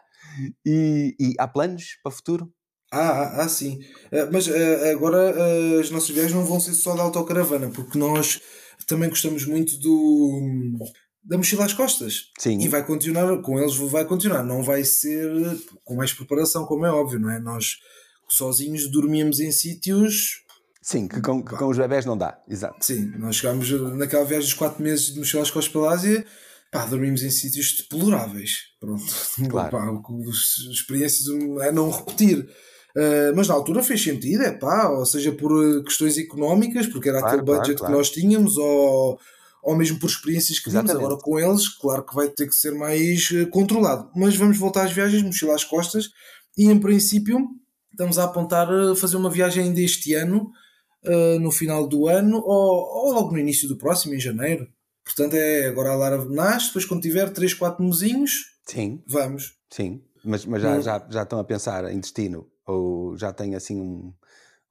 e, 0.66 1.16
e 1.18 1.34
há 1.40 1.48
planos 1.48 1.98
para 2.04 2.10
o 2.10 2.16
futuro? 2.16 2.54
Ah, 2.92 3.44
ah, 3.44 3.50
sim. 3.50 3.80
Uh, 4.12 4.30
mas 4.32 4.48
uh, 4.48 4.92
agora 4.92 5.36
as 5.80 5.90
nossas 5.92 6.10
viagens 6.10 6.34
não 6.34 6.44
vão 6.44 6.60
ser 6.60 6.74
só 6.74 6.96
da 6.96 7.04
autocaravana, 7.04 7.70
porque 7.70 7.98
nós 7.98 8.42
também 8.88 9.10
gostamos 9.10 9.46
muito 9.46 9.78
do 9.78 10.80
da 11.24 11.38
mochila 11.38 11.66
às 11.66 11.74
costas. 11.74 12.32
Sim. 12.40 12.60
E 12.60 12.68
vai 12.68 12.84
continuar, 12.84 13.42
com 13.42 13.60
eles 13.60 13.76
vai 13.76 14.06
continuar. 14.06 14.42
Não 14.42 14.64
vai 14.64 14.84
ser 14.84 15.30
com 15.84 15.96
mais 15.96 16.12
preparação, 16.12 16.66
como 16.66 16.86
é 16.86 16.92
óbvio, 16.92 17.20
não 17.20 17.30
é? 17.30 17.40
Nós 17.40 17.78
sozinhos 18.28 18.90
dormíamos 18.90 19.40
em 19.40 19.52
sítios 19.52 20.44
Sim, 20.82 21.08
que 21.08 21.22
com, 21.22 21.44
que 21.44 21.56
com 21.56 21.68
os 21.68 21.78
bebés 21.78 22.06
não 22.06 22.18
dá, 22.18 22.42
exato. 22.48 22.84
Sim, 22.84 23.12
nós 23.18 23.36
chegámos 23.36 23.70
naquela 23.98 24.24
viagem 24.24 24.48
dos 24.48 24.54
4 24.54 24.82
meses 24.82 25.14
de 25.14 25.20
mochilas 25.20 25.52
com 25.52 25.60
a 25.60 25.64
pela 25.64 25.94
Ásia, 25.94 26.26
pá, 26.72 26.86
dormimos 26.86 27.22
em 27.22 27.30
sítios 27.30 27.76
deploráveis. 27.78 28.70
Pronto, 28.80 29.04
claro. 29.50 29.72
pá, 29.72 29.86
experiências 30.72 31.28
a 31.62 31.72
não 31.72 31.90
repetir. 31.90 32.50
Uh, 32.96 33.36
mas 33.36 33.48
na 33.48 33.54
altura 33.54 33.84
fez 33.84 34.02
sentido, 34.02 34.42
é 34.44 34.52
pá, 34.52 34.90
ou 34.90 35.06
seja, 35.06 35.32
por 35.32 35.52
eh, 35.52 35.84
questões 35.84 36.18
económicas, 36.18 36.88
porque 36.88 37.08
era 37.08 37.20
claro, 37.20 37.38
aquele 37.38 37.58
budget 37.58 37.78
claro, 37.78 37.94
que 37.94 37.98
nós 37.98 38.10
tínhamos, 38.10 38.58
ou, 38.58 39.20
ou 39.62 39.76
mesmo 39.78 40.00
por 40.00 40.10
experiências 40.10 40.60
que 40.60 40.72
tínhamos. 40.72 40.92
Agora 40.92 41.16
com 41.18 41.40
eles, 41.40 41.68
claro 41.68 42.04
que 42.04 42.16
vai 42.16 42.30
ter 42.30 42.48
que 42.48 42.56
ser 42.56 42.74
mais 42.74 43.30
eh, 43.32 43.46
controlado. 43.46 44.10
Mas 44.16 44.36
vamos 44.36 44.58
voltar 44.58 44.86
às 44.86 44.92
viagens, 44.92 45.22
mochila 45.22 45.54
às 45.54 45.64
costas, 45.64 46.10
e 46.58 46.66
em 46.66 46.80
princípio 46.80 47.48
estamos 47.92 48.18
a 48.18 48.24
apontar 48.24 48.68
a 48.72 48.96
fazer 48.96 49.18
uma 49.18 49.30
viagem 49.30 49.66
ainda 49.66 49.82
este 49.82 50.14
ano 50.16 50.50
uh, 51.06 51.40
no 51.40 51.52
final 51.52 51.88
do 51.88 52.08
ano 52.08 52.38
ou, 52.38 53.08
ou, 53.08 53.14
logo 53.14 53.32
no 53.32 53.40
início 53.40 53.68
do 53.68 53.78
próximo, 53.78 54.14
em 54.14 54.20
janeiro. 54.20 54.68
Portanto, 55.04 55.34
é 55.36 55.68
agora 55.68 55.92
a 55.92 55.96
Lara 55.96 56.26
nasce, 56.26 56.68
depois 56.68 56.86
quando 56.86 57.02
tiver 57.02 57.30
3, 57.30 57.54
4 57.54 57.84
mesinhos, 57.84 58.58
Sim. 58.66 59.02
vamos. 59.08 59.56
Sim, 59.72 60.04
mas, 60.24 60.46
mas 60.46 60.62
já, 60.62 60.78
hum. 60.78 60.82
já, 60.82 61.08
já 61.10 61.24
estão 61.24 61.40
a 61.40 61.44
pensar 61.44 61.92
em 61.92 62.00
destino? 62.00 62.48
Ou 62.66 63.18
já 63.18 63.34
têm 63.34 63.56
assim 63.56 63.82
um, 63.82 64.14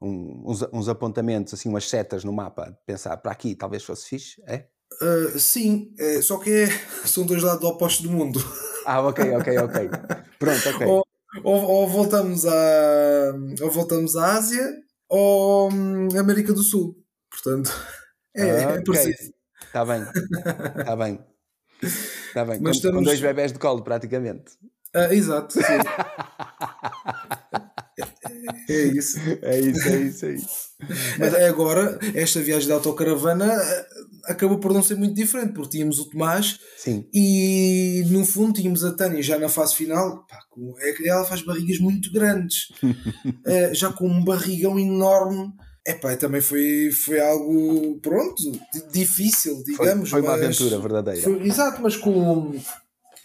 um, 0.00 0.44
uns, 0.46 0.62
uns, 0.72 0.88
apontamentos, 0.88 1.54
assim, 1.54 1.68
umas 1.68 1.88
setas 1.88 2.22
no 2.22 2.32
mapa, 2.32 2.78
pensar 2.86 3.16
para 3.16 3.32
aqui 3.32 3.56
talvez 3.56 3.82
fosse 3.82 4.08
fixe, 4.08 4.40
é? 4.46 4.66
Uh, 5.02 5.38
sim, 5.38 5.92
é, 5.98 6.22
só 6.22 6.38
que 6.38 6.50
é, 6.50 6.66
são 7.04 7.26
dois 7.26 7.42
lados 7.42 7.64
opostos 7.64 8.06
do 8.06 8.10
mundo. 8.10 8.40
Ah, 8.86 9.00
ok, 9.00 9.32
ok, 9.32 9.58
ok. 9.58 9.90
Pronto, 10.38 10.68
ok. 10.68 10.86
Ou, 10.86 11.04
ou, 11.44 11.62
ou, 11.62 11.88
voltamos 11.88 12.46
à, 12.46 13.34
ou 13.60 13.70
voltamos 13.70 14.16
à 14.16 14.34
Ásia 14.34 14.66
ou 15.08 15.70
América 16.18 16.52
do 16.52 16.62
Sul. 16.62 16.96
Portanto, 17.30 17.70
é, 18.36 18.42
ah, 18.42 18.70
é 18.72 18.80
preciso. 18.82 19.32
Está 19.62 19.84
bem, 19.84 20.02
está 20.02 20.96
bem. 20.96 21.24
Está 21.82 22.44
bem, 22.44 22.60
com, 22.60 22.70
estamos... 22.70 22.98
com, 22.98 23.02
dois 23.04 23.20
bebés 23.20 23.52
de 23.52 23.58
colo, 23.58 23.82
praticamente. 23.82 24.52
Ah, 24.94 25.12
exato, 25.12 25.52
sim. 25.52 25.62
É 28.68 28.82
isso. 28.84 29.18
É 29.42 29.60
isso, 29.60 29.88
é 29.88 29.96
isso, 30.02 30.26
é 30.26 30.32
isso. 30.34 30.68
Mas 31.18 31.34
agora, 31.34 31.98
esta 32.14 32.40
viagem 32.40 32.68
de 32.68 32.72
autocaravana 32.72 33.52
eh, 33.52 33.86
acabou 34.26 34.58
por 34.58 34.72
não 34.72 34.82
ser 34.82 34.94
muito 34.96 35.14
diferente, 35.14 35.52
porque 35.52 35.70
tínhamos 35.70 35.98
o 35.98 36.08
Tomás 36.08 36.60
Sim. 36.76 37.04
e 37.12 38.04
no 38.10 38.24
fundo 38.24 38.52
tínhamos 38.52 38.84
a 38.84 38.94
Tânia 38.94 39.22
já 39.22 39.38
na 39.38 39.48
fase 39.48 39.74
final. 39.74 40.24
Pá, 40.28 40.38
é 40.80 41.08
ela 41.08 41.24
faz 41.24 41.42
barrigas 41.42 41.78
muito 41.78 42.12
grandes, 42.12 42.68
eh, 43.44 43.74
já 43.74 43.92
com 43.92 44.08
um 44.08 44.24
barrigão 44.24 44.78
enorme. 44.78 45.52
Epá, 45.84 46.14
também 46.16 46.40
foi, 46.40 46.90
foi 46.92 47.18
algo, 47.18 47.98
pronto, 48.00 48.42
difícil, 48.92 49.62
digamos. 49.64 50.10
Foi, 50.10 50.20
foi 50.20 50.28
uma 50.28 50.34
aventura 50.34 50.78
verdadeira. 50.78 51.22
Foi, 51.22 51.42
exato, 51.46 51.80
mas 51.82 51.96
com, 51.96 52.54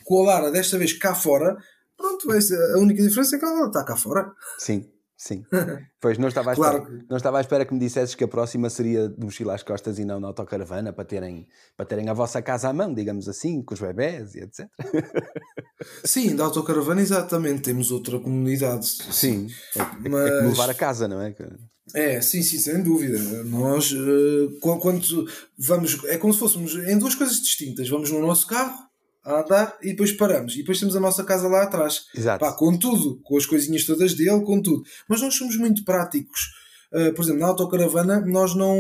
com 0.06 0.22
a 0.22 0.26
Lara, 0.26 0.52
desta 0.52 0.78
vez 0.78 0.94
cá 0.94 1.14
fora, 1.14 1.58
pronto, 1.98 2.28
a 2.32 2.80
única 2.80 3.04
diferença 3.04 3.36
é 3.36 3.40
que 3.40 3.46
ela 3.46 3.68
está 3.68 3.84
cá 3.84 3.98
fora. 3.98 4.32
Sim, 4.58 4.86
Sim. 5.24 5.46
Pois 6.02 6.18
não 6.18 6.28
estava, 6.28 6.50
à 6.50 6.54
espera, 6.54 6.82
claro. 6.82 7.06
não 7.10 7.16
estava 7.16 7.38
à 7.38 7.42
espera 7.42 7.66
que 7.66 7.74
me 7.74 7.80
dissesses 7.80 8.14
que 8.14 8.26
a 8.26 8.28
próxima 8.28 8.70
seria 8.70 9.08
de 9.08 9.24
mochila 9.24 9.56
às 9.56 9.64
costas 9.64 9.98
e 9.98 10.04
não 10.04 10.20
na 10.20 10.28
autocaravana 10.28 10.92
para 10.92 11.06
terem, 11.06 11.48
para 11.78 11.86
terem 11.86 12.10
a 12.10 12.14
vossa 12.14 12.42
casa 12.42 12.68
à 12.68 12.74
mão, 12.74 12.94
digamos 12.94 13.30
assim, 13.30 13.62
com 13.64 13.74
os 13.74 13.80
bebés 13.80 14.36
e 14.36 14.42
etc. 14.42 14.68
Sim, 16.04 16.36
da 16.36 16.44
autocaravana 16.44 17.00
exatamente, 17.00 17.62
temos 17.62 17.90
outra 17.90 18.20
comunidade. 18.20 18.86
Sim, 18.86 19.48
é, 19.78 20.10
Mas... 20.10 20.30
é 20.30 20.42
levar 20.42 20.70
a 20.70 20.74
casa, 20.74 21.08
não 21.08 21.22
é? 21.22 21.34
É, 21.96 22.20
sim, 22.20 22.42
sim, 22.44 22.58
sem 22.58 22.84
dúvida. 22.84 23.18
Nós, 23.46 23.94
uh, 23.94 24.60
quando 24.60 25.26
vamos, 25.58 26.04
é 26.06 26.18
como 26.18 26.34
se 26.34 26.40
fôssemos 26.40 26.76
em 26.76 26.98
duas 26.98 27.16
coisas 27.16 27.40
distintas. 27.40 27.88
Vamos 27.88 28.12
no 28.12 28.20
nosso 28.20 28.46
carro 28.46 28.78
a 29.24 29.42
andar 29.42 29.78
e 29.82 29.90
depois 29.90 30.12
paramos. 30.12 30.54
E 30.54 30.58
depois 30.58 30.80
temos 30.80 30.96
a 30.96 31.00
nossa 31.00 31.24
casa 31.24 31.48
lá 31.48 31.64
atrás. 31.64 32.06
Exato. 32.16 32.40
Pá, 32.40 32.52
com 32.54 32.78
tudo, 32.78 33.20
com 33.24 33.38
as 33.38 33.46
coisinhas 33.46 33.86
todas 33.86 34.14
dele, 34.14 34.42
com 34.42 34.62
tudo. 34.62 34.84
Mas 35.08 35.22
nós 35.22 35.36
somos 35.36 35.56
muito 35.58 35.84
práticos. 35.84 36.52
Uh, 36.92 37.12
por 37.16 37.24
exemplo, 37.24 37.40
na 37.40 37.48
autocaravana 37.48 38.24
nós 38.24 38.54
não, 38.54 38.78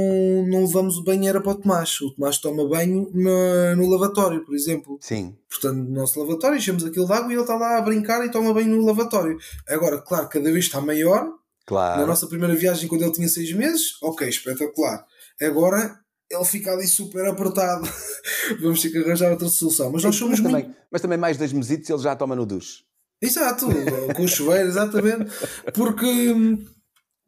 não 0.47 0.65
levamos 0.65 0.97
o 0.97 1.03
banheiro 1.03 1.41
para 1.41 1.53
o 1.53 1.55
Tomás. 1.55 1.99
O 2.01 2.11
Tomás 2.11 2.37
toma 2.37 2.67
banho 2.67 3.09
no, 3.11 3.75
no 3.75 3.89
lavatório, 3.89 4.45
por 4.45 4.53
exemplo. 4.53 4.99
Sim. 5.01 5.35
Portanto, 5.49 5.77
no 5.77 5.89
nosso 5.89 6.19
lavatório 6.19 6.57
enchemos 6.57 6.85
aquilo 6.85 7.07
de 7.07 7.13
água 7.13 7.31
e 7.31 7.33
ele 7.33 7.41
está 7.41 7.55
lá 7.55 7.77
a 7.77 7.81
brincar 7.81 8.23
e 8.23 8.29
toma 8.29 8.53
banho 8.53 8.75
no 8.75 8.85
lavatório. 8.85 9.37
Agora, 9.67 9.99
claro, 9.99 10.29
cada 10.29 10.51
vez 10.51 10.65
está 10.65 10.79
maior. 10.79 11.27
Claro. 11.65 12.01
Na 12.01 12.05
nossa 12.05 12.27
primeira 12.27 12.53
viagem, 12.53 12.87
quando 12.87 13.03
ele 13.03 13.13
tinha 13.13 13.27
seis 13.27 13.51
meses, 13.53 13.97
ok, 14.01 14.27
espetacular. 14.27 15.05
Agora 15.41 16.02
ele 16.29 16.45
fica 16.45 16.71
ali 16.71 16.87
super 16.87 17.25
apertado. 17.25 17.87
Vamos 18.61 18.81
ter 18.81 18.89
que 18.89 18.97
arranjar 18.97 19.31
outra 19.31 19.47
solução. 19.47 19.91
Mas 19.91 20.03
nós 20.03 20.15
somos 20.15 20.39
mas 20.39 20.51
muito... 20.51 20.63
também, 20.63 20.75
mas 20.91 21.01
também 21.01 21.17
mais 21.17 21.37
dois 21.37 21.53
mesitos 21.53 21.89
ele 21.89 22.01
já 22.01 22.15
toma 22.15 22.35
no 22.35 22.45
duche. 22.45 22.83
Exato, 23.21 23.67
com 24.15 24.23
o 24.23 24.27
chuveiro, 24.27 24.67
exatamente. 24.67 25.31
Porque 25.73 26.05
hum, 26.05 26.65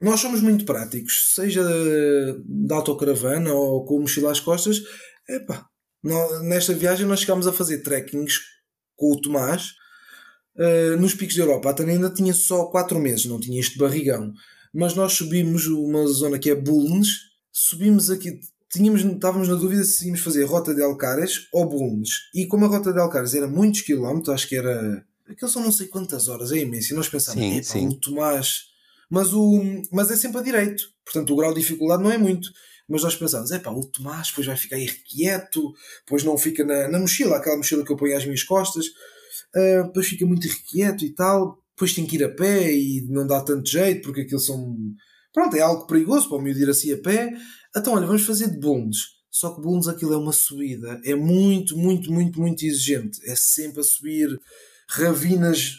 nós 0.02 0.20
somos 0.20 0.42
muito 0.42 0.66
práticos, 0.66 1.34
seja 1.36 1.64
da 2.46 2.76
autocaravana 2.76 3.54
ou 3.54 3.86
com 3.86 3.96
o 3.96 4.02
mochila 4.02 4.32
às 4.32 4.42
costas. 4.42 4.82
Epá, 5.28 5.66
nesta 6.44 6.74
viagem 6.74 7.06
nós 7.06 7.22
chegámos 7.22 7.48
a 7.48 7.54
fazer 7.54 7.80
trekkings 7.80 8.40
com 8.98 9.14
o 9.14 9.22
Tomás 9.22 9.72
uh, 10.58 10.98
nos 11.00 11.14
picos 11.14 11.36
da 11.36 11.44
Europa. 11.44 11.70
A 11.70 11.74
Tânia 11.74 11.94
ainda 11.94 12.10
tinha 12.10 12.34
só 12.34 12.66
4 12.66 13.00
meses, 13.00 13.26
não 13.26 13.40
tinha 13.40 13.60
este 13.60 13.78
barrigão. 13.78 14.34
Mas 14.74 14.94
nós 14.96 15.14
subimos 15.14 15.66
uma 15.68 16.06
zona 16.08 16.38
que 16.38 16.50
é 16.50 16.56
Bulnes, 16.56 17.08
subimos 17.54 18.10
aqui 18.10 18.38
tínhamos, 18.76 19.04
estávamos 19.04 19.48
na 19.48 19.56
dúvida 19.56 19.84
se 19.84 20.06
íamos 20.06 20.22
fazer 20.22 20.44
a 20.44 20.48
rota 20.48 20.74
de 20.74 20.82
Alcares 20.82 21.48
ou 21.52 21.68
Bulnes. 21.68 22.10
E 22.34 22.46
como 22.46 22.66
a 22.66 22.68
rota 22.68 22.94
de 22.94 23.00
Alcares 23.00 23.34
era 23.34 23.48
muitos 23.48 23.82
quilómetros, 23.82 24.30
acho 24.30 24.48
que 24.48 24.56
era. 24.56 25.06
Aquilo 25.28 25.50
são 25.50 25.64
não 25.64 25.72
sei 25.72 25.88
quantas 25.88 26.28
horas, 26.28 26.52
é 26.52 26.60
imenso. 26.60 26.94
E 26.94 26.96
nós 26.96 27.10
pensávamos, 27.10 27.68
sim, 27.68 27.88
o 27.88 28.00
Tomás. 28.00 28.66
Mas, 29.10 29.34
o, 29.34 29.62
mas 29.92 30.12
é 30.12 30.16
sempre 30.16 30.40
a 30.40 30.44
direito. 30.44 30.84
Portanto, 31.04 31.34
o 31.34 31.36
grau 31.36 31.54
de 31.54 31.60
dificuldade 31.60 32.04
não 32.04 32.12
é 32.12 32.18
muito. 32.18 32.50
Mas 32.88 33.02
nós 33.02 33.16
pensávamos, 33.16 33.52
é 33.52 33.60
pá, 33.60 33.72
o 33.72 33.86
Tomás 33.86 34.30
depois 34.30 34.46
vai 34.46 34.56
ficar 34.56 34.78
irrequieto, 34.78 35.74
depois 36.06 36.24
não 36.24 36.38
fica 36.38 36.64
na, 36.64 36.88
na 36.88 37.00
mochila, 37.00 37.38
aquela 37.38 37.58
mochila 37.58 37.84
que 37.84 37.92
eu 37.92 37.98
ponho 37.98 38.16
às 38.16 38.26
minhas 38.26 38.44
costas, 38.44 38.86
uh, 39.56 39.88
depois 39.88 40.08
fica 40.08 40.26
muito 40.26 40.46
irrequieto 40.46 41.04
e 41.04 41.10
tal, 41.10 41.60
depois 41.76 41.94
tem 41.94 42.06
que 42.06 42.16
ir 42.16 42.24
a 42.24 42.30
pé 42.30 42.72
e 42.72 43.06
não 43.10 43.26
dá 43.26 43.42
tanto 43.42 43.68
jeito, 43.68 44.04
porque 44.04 44.22
aquilo 44.22 44.40
são. 44.40 44.76
Pronto, 45.34 45.56
é 45.58 45.62
algo 45.62 45.88
perigoso 45.88 46.30
para 46.30 46.38
o 46.38 46.42
miúdo 46.42 46.60
ir 46.60 46.70
assim 46.70 46.94
a 46.94 46.98
pé. 46.98 47.34
Então, 47.76 47.94
olha, 47.94 48.08
vamos 48.08 48.26
fazer 48.26 48.50
de 48.50 48.58
bundes. 48.58 49.16
Só 49.30 49.54
que 49.54 49.62
bundes 49.62 49.88
aquilo 49.88 50.14
é 50.14 50.18
uma 50.18 50.32
subida. 50.32 51.02
É 51.04 51.14
muito, 51.14 51.78
muito, 51.78 52.12
muito, 52.12 52.40
muito 52.40 52.66
exigente. 52.66 53.20
É 53.30 53.36
sempre 53.36 53.82
a 53.82 53.84
subir 53.84 54.40
ravinas 54.88 55.74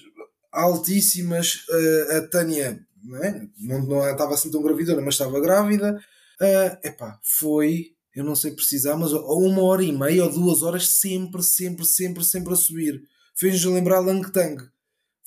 altíssimas. 0.53 1.65
Uh, 1.69 2.17
a 2.17 2.29
Tânia 2.29 2.87
não, 3.03 3.25
é? 3.25 3.49
não, 3.59 3.87
não 3.87 4.11
estava 4.11 4.35
assim 4.35 4.51
tão 4.51 4.63
gravidona, 4.63 5.01
mas 5.01 5.15
estava 5.15 5.41
grávida. 5.41 5.99
Uh, 6.41 6.87
epá, 6.87 7.19
foi, 7.23 7.93
eu 8.15 8.25
não 8.25 8.35
sei 8.35 8.51
precisar, 8.51 8.97
mas 8.97 9.13
uma 9.13 9.63
hora 9.63 9.83
e 9.83 9.93
meia 9.93 10.25
ou 10.25 10.33
duas 10.33 10.63
horas 10.63 10.89
sempre, 10.89 11.43
sempre, 11.43 11.85
sempre, 11.85 12.25
sempre 12.25 12.53
a 12.53 12.57
subir. 12.57 13.03
Fez-nos 13.35 13.73
lembrar 13.73 14.01
Langtang. 14.01 14.63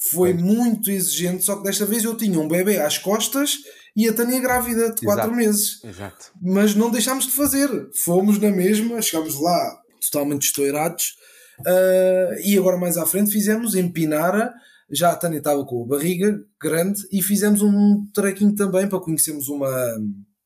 Foi 0.02 0.34
muito 0.34 0.90
exigente, 0.90 1.44
só 1.44 1.58
que 1.58 1.64
desta 1.64 1.86
vez 1.86 2.06
eu 2.06 2.16
tinha 2.16 2.40
um 2.40 2.48
bebê 2.48 2.78
às 2.78 2.98
costas 2.98 3.58
e 3.96 4.08
a 4.08 4.14
Tânia 4.14 4.40
grávida 4.40 4.94
de 4.94 5.02
4 5.02 5.30
meses. 5.36 5.84
Exato. 5.84 6.32
Mas 6.42 6.74
não 6.74 6.90
deixámos 6.90 7.26
de 7.26 7.34
fazer. 7.34 7.70
Fomos 7.94 8.40
na 8.40 8.50
mesma, 8.50 9.02
chegámos 9.02 9.40
lá 9.42 9.78
totalmente 10.02 10.44
estourados. 10.44 11.16
Uh, 11.60 12.40
e 12.46 12.58
agora 12.58 12.78
mais 12.78 12.98
à 12.98 13.06
frente 13.06 13.30
fizemos 13.30 13.76
em 13.76 13.92
Pinara. 13.92 14.54
Já 14.90 15.12
a 15.12 15.16
Tânia 15.16 15.40
estava 15.40 15.66
com 15.66 15.84
a 15.84 15.88
barriga 15.88 16.40
grande 16.62 17.02
e 17.12 17.22
fizemos 17.22 17.62
um 17.62 18.08
trekking 18.14 18.56
também 18.56 18.88
para 18.88 19.02
conhecermos 19.02 19.50
uma, 19.50 19.70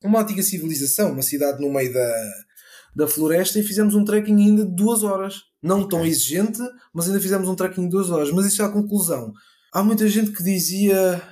uma 0.02 0.20
antiga 0.20 0.42
civilização, 0.42 1.12
uma 1.12 1.22
cidade 1.22 1.62
no 1.64 1.72
meio 1.72 1.92
da, 1.92 2.32
da 2.96 3.06
floresta 3.06 3.58
e 3.58 3.62
fizemos 3.62 3.94
um 3.94 4.04
trekking 4.04 4.36
ainda 4.36 4.66
de 4.66 4.74
duas 4.74 5.04
horas. 5.04 5.42
Não 5.64 5.88
tão 5.88 6.04
exigente, 6.04 6.60
mas 6.92 7.06
ainda 7.06 7.18
fizemos 7.18 7.48
um 7.48 7.54
trekking 7.54 7.84
de 7.84 7.88
duas 7.88 8.10
horas. 8.10 8.30
Mas 8.30 8.44
isto 8.44 8.60
é 8.60 8.66
a 8.66 8.70
conclusão. 8.70 9.32
Há 9.72 9.82
muita 9.82 10.06
gente 10.08 10.30
que 10.30 10.42
dizia. 10.42 11.22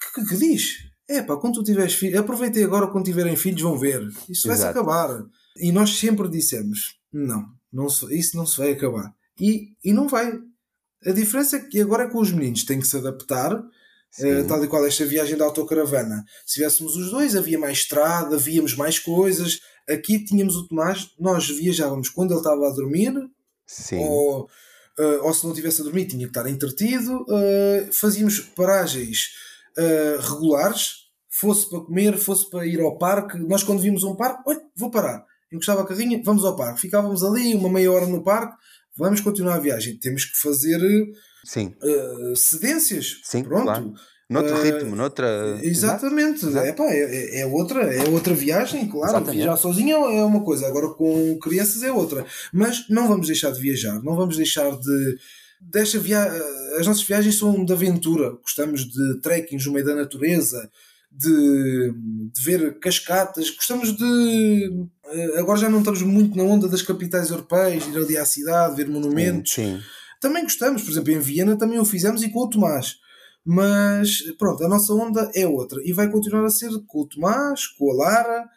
que, 0.00 0.20
que, 0.20 0.28
que 0.28 0.36
diz? 0.36 0.76
É 1.08 1.20
pá, 1.20 1.36
quando 1.36 1.54
tu 1.54 1.64
tiveres 1.64 1.94
filhos, 1.94 2.20
aproveitei 2.20 2.62
agora 2.62 2.86
quando 2.86 3.06
tiverem 3.06 3.34
filhos, 3.34 3.62
vão 3.62 3.76
ver. 3.76 4.08
Isso 4.28 4.46
vai-se 4.46 4.64
acabar. 4.64 5.24
E 5.56 5.72
nós 5.72 5.98
sempre 5.98 6.28
dissemos: 6.28 7.00
não, 7.12 7.46
não 7.72 7.88
se, 7.90 8.16
isso 8.16 8.36
não 8.36 8.46
se 8.46 8.58
vai 8.58 8.70
acabar. 8.70 9.12
E, 9.40 9.70
e 9.84 9.92
não 9.92 10.06
vai. 10.06 10.38
A 11.04 11.10
diferença 11.10 11.56
é 11.56 11.60
que 11.60 11.80
agora 11.80 12.04
é 12.04 12.08
com 12.08 12.20
os 12.20 12.30
meninos 12.30 12.62
têm 12.62 12.78
que 12.78 12.86
se 12.86 12.96
adaptar, 12.96 13.54
uh, 13.56 14.46
tal 14.46 14.62
e 14.62 14.68
qual 14.68 14.86
esta 14.86 15.04
viagem 15.04 15.36
da 15.36 15.46
autocaravana. 15.46 16.24
Se 16.46 16.54
tivéssemos 16.54 16.94
os 16.94 17.10
dois, 17.10 17.34
havia 17.34 17.58
mais 17.58 17.78
estrada, 17.78 18.36
víamos 18.36 18.76
mais 18.76 18.98
coisas. 18.98 19.58
Aqui 19.88 20.24
tínhamos 20.24 20.54
o 20.54 20.68
Tomás, 20.68 21.10
nós 21.18 21.48
viajávamos 21.48 22.08
quando 22.08 22.30
ele 22.30 22.40
estava 22.40 22.68
a 22.68 22.72
dormir, 22.72 23.12
Sim. 23.70 24.00
Ou, 24.00 24.48
uh, 24.98 25.24
ou 25.24 25.32
se 25.32 25.44
não 25.44 25.52
estivesse 25.52 25.80
a 25.80 25.84
dormir, 25.84 26.06
tinha 26.06 26.24
que 26.24 26.30
estar 26.30 26.48
entretido. 26.48 27.22
Uh, 27.22 27.92
fazíamos 27.92 28.40
paragens 28.40 29.28
regulares, 30.28 31.06
fosse 31.30 31.70
para 31.70 31.80
comer, 31.80 32.18
fosse 32.18 32.50
para 32.50 32.66
ir 32.66 32.80
ao 32.80 32.98
parque. 32.98 33.38
Nós, 33.38 33.62
quando 33.62 33.80
vimos 33.80 34.02
um 34.04 34.14
parque, 34.14 34.42
olha, 34.46 34.60
vou 34.76 34.90
parar. 34.90 35.24
Encostava 35.50 35.82
a 35.82 35.86
carrinha, 35.86 36.20
vamos 36.22 36.44
ao 36.44 36.54
parque. 36.54 36.82
Ficávamos 36.82 37.24
ali 37.24 37.54
uma 37.54 37.70
meia 37.70 37.90
hora 37.90 38.06
no 38.06 38.22
parque, 38.22 38.56
vamos 38.94 39.20
continuar 39.20 39.54
a 39.54 39.60
viagem. 39.60 39.96
Temos 39.96 40.24
que 40.26 40.36
fazer 40.36 40.80
Sim. 41.44 41.74
Uh, 41.82 42.36
cedências. 42.36 43.20
Sim, 43.22 43.44
Pronto. 43.44 43.62
Claro. 43.62 43.94
Noutro 44.30 44.56
uh, 44.56 44.62
ritmo, 44.62 44.94
noutra. 44.94 45.58
Exatamente. 45.60 46.46
Exato. 46.46 46.64
Epá, 46.68 46.84
é, 46.84 47.40
é, 47.40 47.46
outra, 47.46 47.82
é 47.82 48.08
outra 48.08 48.32
viagem, 48.32 48.86
claro. 48.86 49.10
Exatamente. 49.10 49.36
Viajar 49.38 49.56
sozinho 49.56 49.96
é 50.06 50.24
uma 50.24 50.44
coisa, 50.44 50.68
agora 50.68 50.88
com 50.90 51.36
crianças 51.40 51.82
é 51.82 51.90
outra. 51.90 52.24
Mas 52.52 52.88
não 52.88 53.08
vamos 53.08 53.26
deixar 53.26 53.50
de 53.50 53.60
viajar, 53.60 54.00
não 54.04 54.14
vamos 54.14 54.36
deixar 54.36 54.70
de. 54.70 55.18
Desta 55.60 55.98
via... 55.98 56.22
As 56.78 56.86
nossas 56.86 57.02
viagens 57.02 57.36
são 57.36 57.64
de 57.64 57.72
aventura. 57.72 58.30
Gostamos 58.40 58.86
de 58.86 59.20
trekkings 59.20 59.66
no 59.66 59.72
meio 59.72 59.84
da 59.84 59.94
natureza, 59.94 60.70
de, 61.10 61.92
de, 62.32 62.40
ver 62.40 62.78
cascatas, 62.78 63.50
gostamos 63.50 63.94
de. 63.94 64.86
Eh, 65.12 65.38
agora 65.40 65.58
já 65.58 65.68
não 65.68 65.80
estamos 65.80 66.02
muito 66.02 66.36
na 66.36 66.44
onda 66.44 66.68
das 66.68 66.82
capitais 66.82 67.30
europeias, 67.30 67.84
ir 67.88 67.96
ali 67.96 68.16
à 68.16 68.24
cidade, 68.24 68.76
ver 68.76 68.88
monumentos. 68.88 69.52
Sim, 69.52 69.76
sim. 69.76 69.82
Também 70.20 70.44
gostamos, 70.44 70.82
por 70.82 70.92
exemplo, 70.92 71.12
em 71.12 71.18
Viena 71.18 71.58
também 71.58 71.80
o 71.80 71.84
fizemos 71.84 72.22
e 72.22 72.30
com 72.30 72.38
o 72.38 72.48
Tomás. 72.48 73.00
Mas 73.52 74.22
pronto, 74.38 74.62
a 74.62 74.68
nossa 74.68 74.94
onda 74.94 75.28
é 75.34 75.44
outra 75.44 75.82
e 75.84 75.92
vai 75.92 76.08
continuar 76.08 76.44
a 76.44 76.50
ser 76.50 76.70
com 76.86 77.00
o 77.00 77.06
Tomás, 77.08 77.66
com 77.66 77.90
a 77.90 77.94
Lara. 77.96 78.48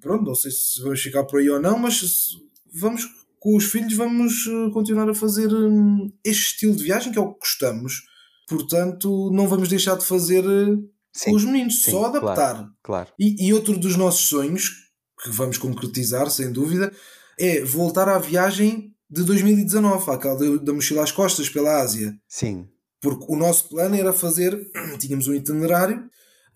Pronto, 0.00 0.24
não 0.24 0.36
sei 0.36 0.52
se 0.52 0.80
vamos 0.80 1.00
ficar 1.00 1.24
por 1.24 1.40
aí 1.40 1.50
ou 1.50 1.60
não, 1.60 1.76
mas 1.76 2.28
vamos 2.72 3.08
com 3.40 3.56
os 3.56 3.64
filhos, 3.64 3.94
vamos 3.94 4.46
eh, 4.46 4.70
continuar 4.72 5.10
a 5.10 5.14
fazer 5.14 5.52
hum, 5.52 6.12
este 6.24 6.52
estilo 6.52 6.76
de 6.76 6.84
viagem 6.84 7.10
que 7.10 7.18
é 7.18 7.20
o 7.20 7.32
que 7.32 7.40
gostamos. 7.40 8.04
Portanto, 8.48 9.32
não 9.32 9.48
vamos 9.48 9.68
deixar 9.68 9.96
de 9.96 10.06
fazer 10.06 10.44
eh, 10.44 10.76
sim, 11.12 11.30
com 11.30 11.36
os 11.36 11.44
meninos, 11.44 11.82
sim, 11.82 11.90
só 11.90 12.04
adaptar. 12.04 12.54
Claro, 12.54 12.70
claro. 12.84 13.08
E, 13.18 13.48
e 13.48 13.52
outro 13.52 13.76
dos 13.76 13.96
nossos 13.96 14.28
sonhos, 14.28 14.70
que 15.24 15.30
vamos 15.30 15.58
concretizar 15.58 16.30
sem 16.30 16.52
dúvida, 16.52 16.92
é 17.36 17.64
voltar 17.64 18.08
à 18.08 18.16
viagem 18.16 18.94
de 19.10 19.24
2019, 19.24 20.08
aquela 20.08 20.58
da 20.60 20.72
mochila 20.72 21.02
às 21.02 21.10
costas 21.10 21.48
pela 21.48 21.80
Ásia. 21.80 22.16
Sim. 22.28 22.68
Porque 23.06 23.24
o 23.28 23.36
nosso 23.36 23.68
plano 23.68 23.94
era 23.94 24.12
fazer, 24.12 24.68
tínhamos 24.98 25.28
um 25.28 25.34
itinerário 25.34 25.98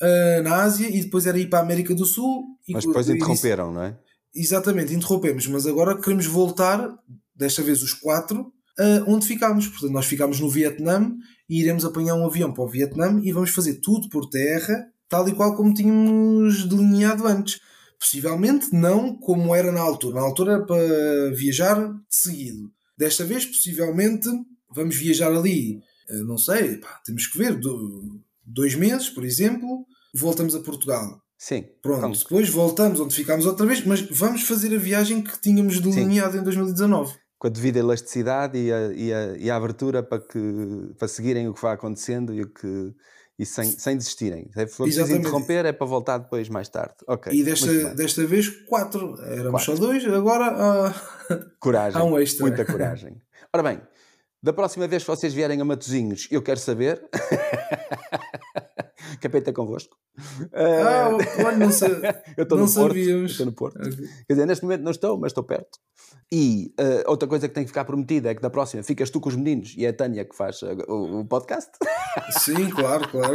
uh, 0.03 0.43
na 0.43 0.65
Ásia 0.65 0.89
e 0.89 1.01
depois 1.01 1.25
era 1.25 1.39
ir 1.39 1.49
para 1.49 1.61
a 1.61 1.63
América 1.63 1.95
do 1.95 2.05
Sul. 2.05 2.43
Mas 2.69 2.85
depois 2.85 3.09
e, 3.09 3.13
interromperam, 3.13 3.67
disse, 3.67 3.77
não 3.77 3.85
é? 3.85 3.99
Exatamente, 4.35 4.93
interrompemos, 4.93 5.47
mas 5.47 5.65
agora 5.65 5.97
queremos 6.01 6.27
voltar, 6.27 6.93
desta 7.37 7.63
vez 7.63 7.85
os 7.85 7.93
quatro, 7.93 8.41
uh, 8.41 9.05
onde 9.07 9.29
ficámos. 9.29 9.69
Portanto, 9.69 9.93
nós 9.93 10.07
ficámos 10.07 10.41
no 10.41 10.51
Vietnã 10.51 11.13
e 11.49 11.61
iremos 11.61 11.85
apanhar 11.85 12.17
um 12.17 12.27
avião 12.27 12.53
para 12.53 12.65
o 12.65 12.69
Vietnã 12.69 13.21
e 13.23 13.31
vamos 13.31 13.51
fazer 13.51 13.75
tudo 13.75 14.09
por 14.09 14.29
terra, 14.29 14.75
tal 15.09 15.29
e 15.29 15.33
qual 15.33 15.55
como 15.55 15.73
tínhamos 15.73 16.65
delineado 16.65 17.29
antes. 17.29 17.61
Possivelmente 17.97 18.75
não 18.75 19.17
como 19.17 19.55
era 19.55 19.71
na 19.71 19.81
altura. 19.81 20.17
Na 20.17 20.27
altura 20.27 20.53
era 20.55 20.67
para 20.67 21.31
viajar 21.33 21.95
seguido. 22.09 22.73
Desta 22.99 23.25
vez, 23.25 23.47
possivelmente, 23.47 24.29
vamos 24.75 24.97
viajar 24.97 25.31
ali 25.31 25.81
não 26.25 26.39
sei, 26.39 26.77
pá, 26.77 27.01
temos 27.05 27.27
que 27.27 27.39
ver, 27.39 27.55
do, 27.59 28.21
dois 28.45 28.75
meses, 28.75 29.09
por 29.09 29.25
exemplo, 29.25 29.87
voltamos 30.15 30.55
a 30.55 30.61
Portugal. 30.61 31.21
Sim. 31.39 31.65
Pronto, 31.81 32.19
depois 32.19 32.51
voltamos 32.51 33.01
onde 33.01 33.15
ficámos 33.15 33.47
outra 33.47 33.65
vez, 33.65 33.85
mas 33.85 34.03
vamos 34.03 34.43
fazer 34.43 34.75
a 34.75 34.79
viagem 34.79 35.23
que 35.23 35.41
tínhamos 35.41 35.81
delineado 35.81 36.33
Sim. 36.33 36.41
em 36.41 36.43
2019. 36.43 37.15
Com 37.39 37.47
a 37.47 37.51
devida 37.51 37.79
elasticidade 37.79 38.59
e 38.59 38.71
a, 38.71 38.93
e 38.93 39.13
a, 39.13 39.37
e 39.39 39.51
a 39.51 39.57
abertura 39.57 40.03
para, 40.03 40.21
que, 40.21 40.39
para 40.99 41.09
seguirem 41.09 41.49
o 41.49 41.55
que 41.55 41.63
vai 41.63 41.73
acontecendo 41.73 42.35
e, 42.35 42.43
o 42.43 42.53
que, 42.53 42.95
e 43.39 43.47
sem, 43.47 43.65
sem 43.65 43.97
desistirem. 43.97 44.51
Se 44.53 44.67
for 44.67 44.85
preciso 44.85 45.17
interromper, 45.17 45.65
é 45.65 45.73
para 45.73 45.87
voltar 45.87 46.19
depois 46.19 46.47
mais 46.51 46.69
tarde. 46.69 46.97
Okay, 47.07 47.33
e 47.33 47.43
desta, 47.43 47.95
desta 47.95 48.27
vez, 48.27 48.51
quatro. 48.67 49.19
Éramos 49.23 49.65
quatro. 49.65 49.77
só 49.77 49.87
dois, 49.87 50.05
agora 50.05 50.45
há, 50.45 51.41
coragem, 51.59 51.97
há 51.99 52.05
um 52.05 52.19
extra. 52.19 52.47
Muita 52.47 52.67
coragem. 52.67 53.17
Ora 53.55 53.63
bem, 53.63 53.81
da 54.43 54.53
próxima 54.53 54.89
vez 54.89 55.03
que 55.03 55.11
vocês 55.11 55.35
vierem 55.35 55.61
a 55.61 55.65
Matozinhos, 55.65 56.27
eu 56.31 56.43
quero 56.43 56.59
saber. 56.59 57.03
Capeta 59.21 59.53
convosco. 59.53 59.97
Ah, 60.55 61.11
uh... 61.11 61.59
não 61.59 61.71
sei. 61.71 61.91
eu 62.37 62.45
estou 62.45 62.59
no 62.59 62.65
Porto. 62.65 62.89
Sabíamos. 62.89 63.33
Estou 63.33 63.47
no 63.47 63.53
Porto. 63.53 63.77
Okay. 63.77 64.09
Quer 64.27 64.35
dizer, 64.35 64.47
neste 64.47 64.65
momento 64.65 64.83
não 64.83 64.91
estou, 64.91 65.19
mas 65.19 65.31
estou 65.31 65.45
perto. 65.45 65.79
E 66.33 66.73
uh, 66.81 67.11
outra 67.11 67.29
coisa 67.29 67.49
que 67.49 67.55
tem 67.55 67.65
que 67.65 67.69
ficar 67.69 67.85
prometida 67.85 68.31
é 68.31 68.35
que 68.35 68.41
da 68.41 68.49
próxima 68.49 68.83
ficas 68.83 69.11
tu 69.11 69.21
com 69.21 69.29
os 69.29 69.37
meninos 69.37 69.75
e 69.77 69.85
é 69.85 69.89
a 69.89 69.93
Tânia 69.93 70.25
que 70.25 70.35
faz 70.35 70.63
uh, 70.63 70.75
o, 70.89 71.21
o, 71.21 71.25
podcast. 71.27 71.71
Sim, 72.39 72.71
claro, 72.71 73.09
claro. 73.11 73.35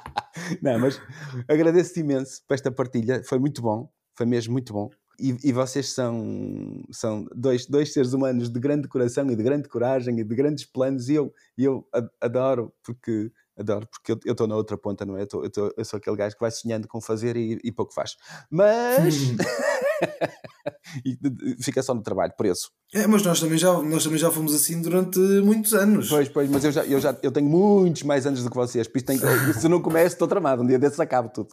não, 0.62 0.78
mas 0.78 1.00
agradeço-te 1.48 2.00
imenso 2.00 2.40
por 2.46 2.54
esta 2.54 2.70
partilha. 2.70 3.22
Foi 3.24 3.38
muito 3.38 3.60
bom. 3.60 3.90
Foi 4.16 4.26
mesmo 4.26 4.52
muito 4.52 4.72
bom 4.72 4.90
e, 5.20 5.48
e, 5.48 5.52
vocês 5.52 5.92
são, 5.92 6.82
são 6.90 7.26
dois, 7.34 7.66
dois 7.66 7.92
seres 7.92 8.12
humanos 8.12 8.48
de 8.48 8.58
grande 8.58 8.88
coração 8.88 9.30
e 9.30 9.36
de 9.36 9.42
grande 9.42 9.68
coragem 9.68 10.18
e 10.18 10.24
de 10.24 10.34
grandes 10.34 10.64
planos 10.64 11.08
e 11.08 11.14
eu, 11.14 11.32
e 11.56 11.64
eu 11.64 11.86
adoro 12.20 12.72
porque 12.82 13.30
adoro 13.58 13.86
porque 13.86 14.12
eu 14.26 14.32
estou 14.32 14.46
na 14.46 14.56
outra 14.56 14.78
ponta, 14.78 15.04
não 15.04 15.16
é? 15.16 15.22
Eu, 15.22 15.26
tô, 15.26 15.44
eu, 15.44 15.50
tô, 15.50 15.74
eu, 15.76 15.84
sou 15.84 15.98
aquele 15.98 16.16
gajo 16.16 16.34
que 16.34 16.40
vai 16.40 16.50
sonhando 16.50 16.88
com 16.88 17.00
fazer 17.00 17.36
e, 17.36 17.60
e 17.62 17.70
pouco 17.70 17.92
faz. 17.92 18.16
Mas 18.50 19.14
fica 21.60 21.82
só 21.82 21.94
no 21.94 22.02
trabalho, 22.02 22.32
por 22.36 22.46
isso. 22.46 22.70
É, 22.94 23.06
mas 23.06 23.22
nós 23.22 23.38
também, 23.38 23.58
já, 23.58 23.72
nós 23.82 24.02
também 24.02 24.18
já 24.18 24.30
fomos 24.30 24.54
assim 24.54 24.80
durante 24.80 25.18
muitos 25.18 25.74
anos. 25.74 26.08
Pois, 26.08 26.28
pois, 26.28 26.50
mas 26.50 26.64
eu 26.64 26.72
já, 26.72 26.84
eu 26.84 27.00
já 27.00 27.16
eu 27.22 27.30
tenho 27.30 27.48
muitos 27.48 28.02
mais 28.02 28.26
anos 28.26 28.42
do 28.42 28.50
que 28.50 28.56
vocês, 28.56 28.88
por 28.88 28.96
isso 28.96 29.06
tenho, 29.06 29.20
se 29.54 29.68
não 29.68 29.82
começo, 29.82 30.14
estou 30.14 30.26
tramado, 30.26 30.62
um 30.62 30.66
dia 30.66 30.78
desses 30.78 30.98
acabo 30.98 31.28
tudo. 31.28 31.50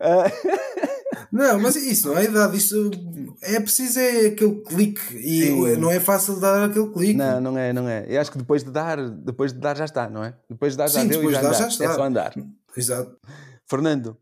Uh... 0.00 0.84
Não, 1.30 1.60
mas 1.60 1.76
isso 1.76 2.08
não 2.08 2.18
é 2.18 2.24
idade, 2.24 2.56
isso 2.56 2.90
é 3.42 3.60
preciso 3.60 3.98
é 3.98 4.26
aquele 4.26 4.62
clique 4.62 5.16
e 5.16 5.46
Sim. 5.46 5.76
não 5.76 5.90
é 5.90 6.00
fácil 6.00 6.38
dar 6.40 6.64
aquele 6.64 6.90
clique. 6.90 7.14
Não, 7.14 7.40
não 7.40 7.58
é, 7.58 7.72
não 7.72 7.88
é. 7.88 8.06
Eu 8.08 8.20
acho 8.20 8.30
que 8.30 8.38
depois 8.38 8.62
de 8.62 8.70
dar, 8.70 9.10
depois 9.10 9.52
de 9.52 9.58
dar 9.58 9.76
já 9.76 9.84
está, 9.84 10.08
não 10.08 10.24
é? 10.24 10.34
Depois 10.48 10.72
de 10.72 10.78
dar 10.78 10.88
já 10.88 11.00
Sim, 11.00 11.08
deu 11.08 11.18
depois 11.18 11.34
já, 11.34 11.40
de 11.40 11.46
dar, 11.46 11.54
já 11.54 11.68
está. 11.68 11.84
É 11.84 11.94
só 11.94 12.02
andar. 12.04 12.34
Exato. 12.76 13.16
Fernando, 13.68 14.16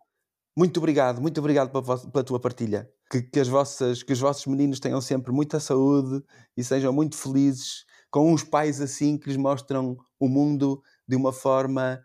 muito 0.56 0.78
obrigado, 0.78 1.20
muito 1.20 1.38
obrigado 1.38 1.70
pela, 1.70 1.98
pela 1.98 2.24
tua 2.24 2.40
partilha. 2.40 2.88
Que, 3.10 3.22
que, 3.22 3.40
as 3.40 3.48
vossas, 3.48 4.02
que 4.02 4.12
os 4.12 4.20
vossos 4.20 4.46
meninos 4.46 4.80
tenham 4.80 5.00
sempre 5.00 5.32
muita 5.32 5.60
saúde 5.60 6.22
e 6.56 6.64
sejam 6.64 6.92
muito 6.92 7.16
felizes 7.16 7.84
com 8.10 8.32
uns 8.32 8.44
pais 8.44 8.80
assim 8.80 9.18
que 9.18 9.28
lhes 9.28 9.36
mostram 9.36 9.96
o 10.20 10.28
mundo 10.28 10.82
de 11.08 11.16
uma 11.16 11.32
forma 11.32 12.02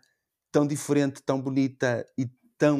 tão 0.50 0.66
diferente, 0.66 1.22
tão 1.22 1.40
bonita 1.40 2.04
e 2.18 2.26
tão 2.58 2.78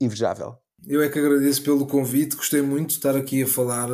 invejável. 0.00 0.58
Eu 0.86 1.02
é 1.02 1.08
que 1.08 1.18
agradeço 1.18 1.62
pelo 1.62 1.86
convite, 1.86 2.36
gostei 2.36 2.62
muito 2.62 2.88
de 2.88 2.94
estar 2.94 3.16
aqui 3.16 3.42
a 3.42 3.46
falar 3.46 3.88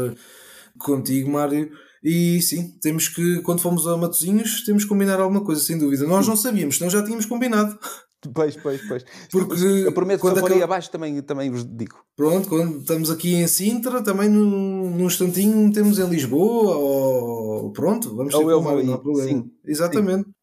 contigo, 0.79 1.31
Mário. 1.31 1.71
E 2.03 2.41
sim, 2.41 2.79
temos 2.81 3.09
que, 3.09 3.41
quando 3.43 3.61
fomos 3.61 3.87
a 3.87 3.97
Matozinhos, 3.97 4.65
temos 4.65 4.85
que 4.85 4.89
combinar 4.89 5.21
alguma 5.21 5.45
coisa, 5.45 5.61
sem 5.61 5.79
dúvida. 5.79 6.07
Nós 6.07 6.27
não 6.27 6.37
sabíamos, 6.37 6.79
senão 6.79 6.91
já 6.91 7.03
tínhamos 7.03 7.27
combinado. 7.27 7.79
Pois, 8.35 8.55
pois, 8.55 8.87
pois. 8.87 9.03
Porque 9.31 9.65
eu 9.65 9.93
prometo 9.93 10.21
quando 10.21 10.35
que 10.35 10.41
for 10.41 10.53
aí 10.53 10.63
abaixo 10.63 10.91
também, 10.91 11.23
também 11.23 11.51
vos 11.51 11.65
digo. 11.65 12.05
Pronto, 12.15 12.51
quando 12.51 12.81
estamos 12.81 13.11
aqui 13.11 13.33
em 13.33 13.47
Sintra, 13.47 14.03
também 14.03 14.29
num, 14.29 14.91
num 14.91 15.07
instantinho 15.07 15.73
temos 15.73 15.99
em 15.99 16.07
Lisboa, 16.07 16.77
ou 16.77 17.73
pronto, 17.73 18.15
vamos 18.15 18.35
ter 18.35 18.43
ou 18.43 18.51
eu 18.51 18.61
vou 18.61 18.83
não 18.83 18.93
há 18.93 18.99
problema. 18.99 19.27
Sim, 19.27 19.51
Exatamente. 19.65 20.25
Sim. 20.25 20.35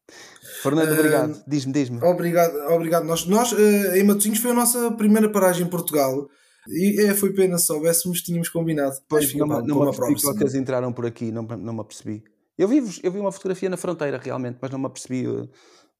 Fernando, 0.62 0.92
obrigado. 0.92 1.32
Uh, 1.32 1.42
diz-me, 1.46 1.72
diz-me. 1.72 2.02
Obrigado, 2.02 2.54
obrigado. 2.72 3.04
Nós, 3.04 3.26
nós 3.26 3.52
uh, 3.52 3.96
em 3.96 4.04
Matosinhos 4.04 4.38
foi 4.38 4.50
a 4.50 4.54
nossa 4.54 4.90
primeira 4.92 5.30
paragem 5.30 5.66
em 5.66 5.70
Portugal. 5.70 6.28
E 6.68 7.00
é, 7.00 7.14
foi 7.14 7.32
pena, 7.32 7.56
se 7.56 7.66
soubéssemos, 7.66 8.20
tínhamos 8.20 8.48
combinado. 8.48 8.94
Pois, 9.08 9.32
não, 9.34 9.46
não, 9.46 9.62
não 9.62 9.80
me 9.80 9.88
apercebi 9.88 10.14
que 10.16 10.22
vocês 10.22 10.54
entraram 10.54 10.92
por 10.92 11.06
aqui, 11.06 11.32
não, 11.32 11.42
não 11.42 11.72
me 11.72 11.80
apercebi. 11.80 12.22
Eu 12.58 12.68
vi, 12.68 12.82
eu 13.02 13.12
vi 13.12 13.18
uma 13.18 13.32
fotografia 13.32 13.70
na 13.70 13.76
fronteira, 13.76 14.20
realmente, 14.22 14.58
mas 14.60 14.70
não 14.70 14.78
me 14.78 14.86
apercebi 14.86 15.26
uh, 15.26 15.48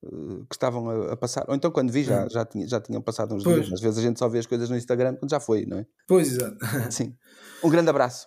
que 0.03 0.55
estavam 0.55 0.91
a, 0.91 1.13
a, 1.13 1.17
passar. 1.17 1.45
Ou 1.49 1.55
então, 1.55 1.71
quando 1.71 1.91
vi, 1.91 2.05
já, 2.05 2.29
já, 2.29 2.45
tinha, 2.45 2.67
já 2.67 2.81
tinham 2.81 3.01
passado 3.01 3.35
uns 3.35 3.45
pois. 3.45 3.67
dias. 3.67 3.73
Às 3.73 3.81
vezes 3.81 3.99
a 3.99 4.03
gente 4.03 4.19
só 4.19 4.29
vê 4.29 4.41
as 4.41 4.47
coisas 4.47 4.69
no 4.69 4.77
Instagram 4.77 5.15
quando 5.15 5.31
já 5.31 5.41
foi, 5.41 5.65
não 5.65 5.79
é? 5.79 5.87
Pois, 6.07 6.33
exato. 6.33 6.57
Sim. 6.91 7.15
Um 7.63 7.71
grande 7.71 7.91
abraço. 7.91 8.27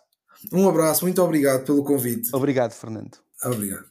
Um 0.51 0.67
abraço, 0.67 1.03
muito 1.05 1.21
obrigado 1.21 1.65
pelo 1.65 1.83
convite. 1.83 2.29
Obrigado, 2.33 2.71
Fernando. 2.71 3.17
Obrigado. 3.43 3.90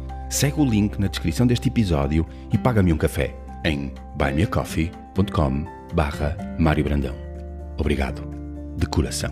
segue 0.31 0.61
o 0.61 0.65
link 0.65 0.97
na 0.97 1.07
descrição 1.07 1.45
deste 1.45 1.67
episódio 1.67 2.25
e 2.51 2.57
paga-me 2.57 2.93
um 2.93 2.97
café 2.97 3.35
em 3.65 3.93
buymeacoffee.com 4.15 5.65
barra 5.93 6.37
Mário 6.57 6.83
Brandão. 6.83 7.15
Obrigado, 7.77 8.23
de 8.77 8.87
coração. 8.87 9.31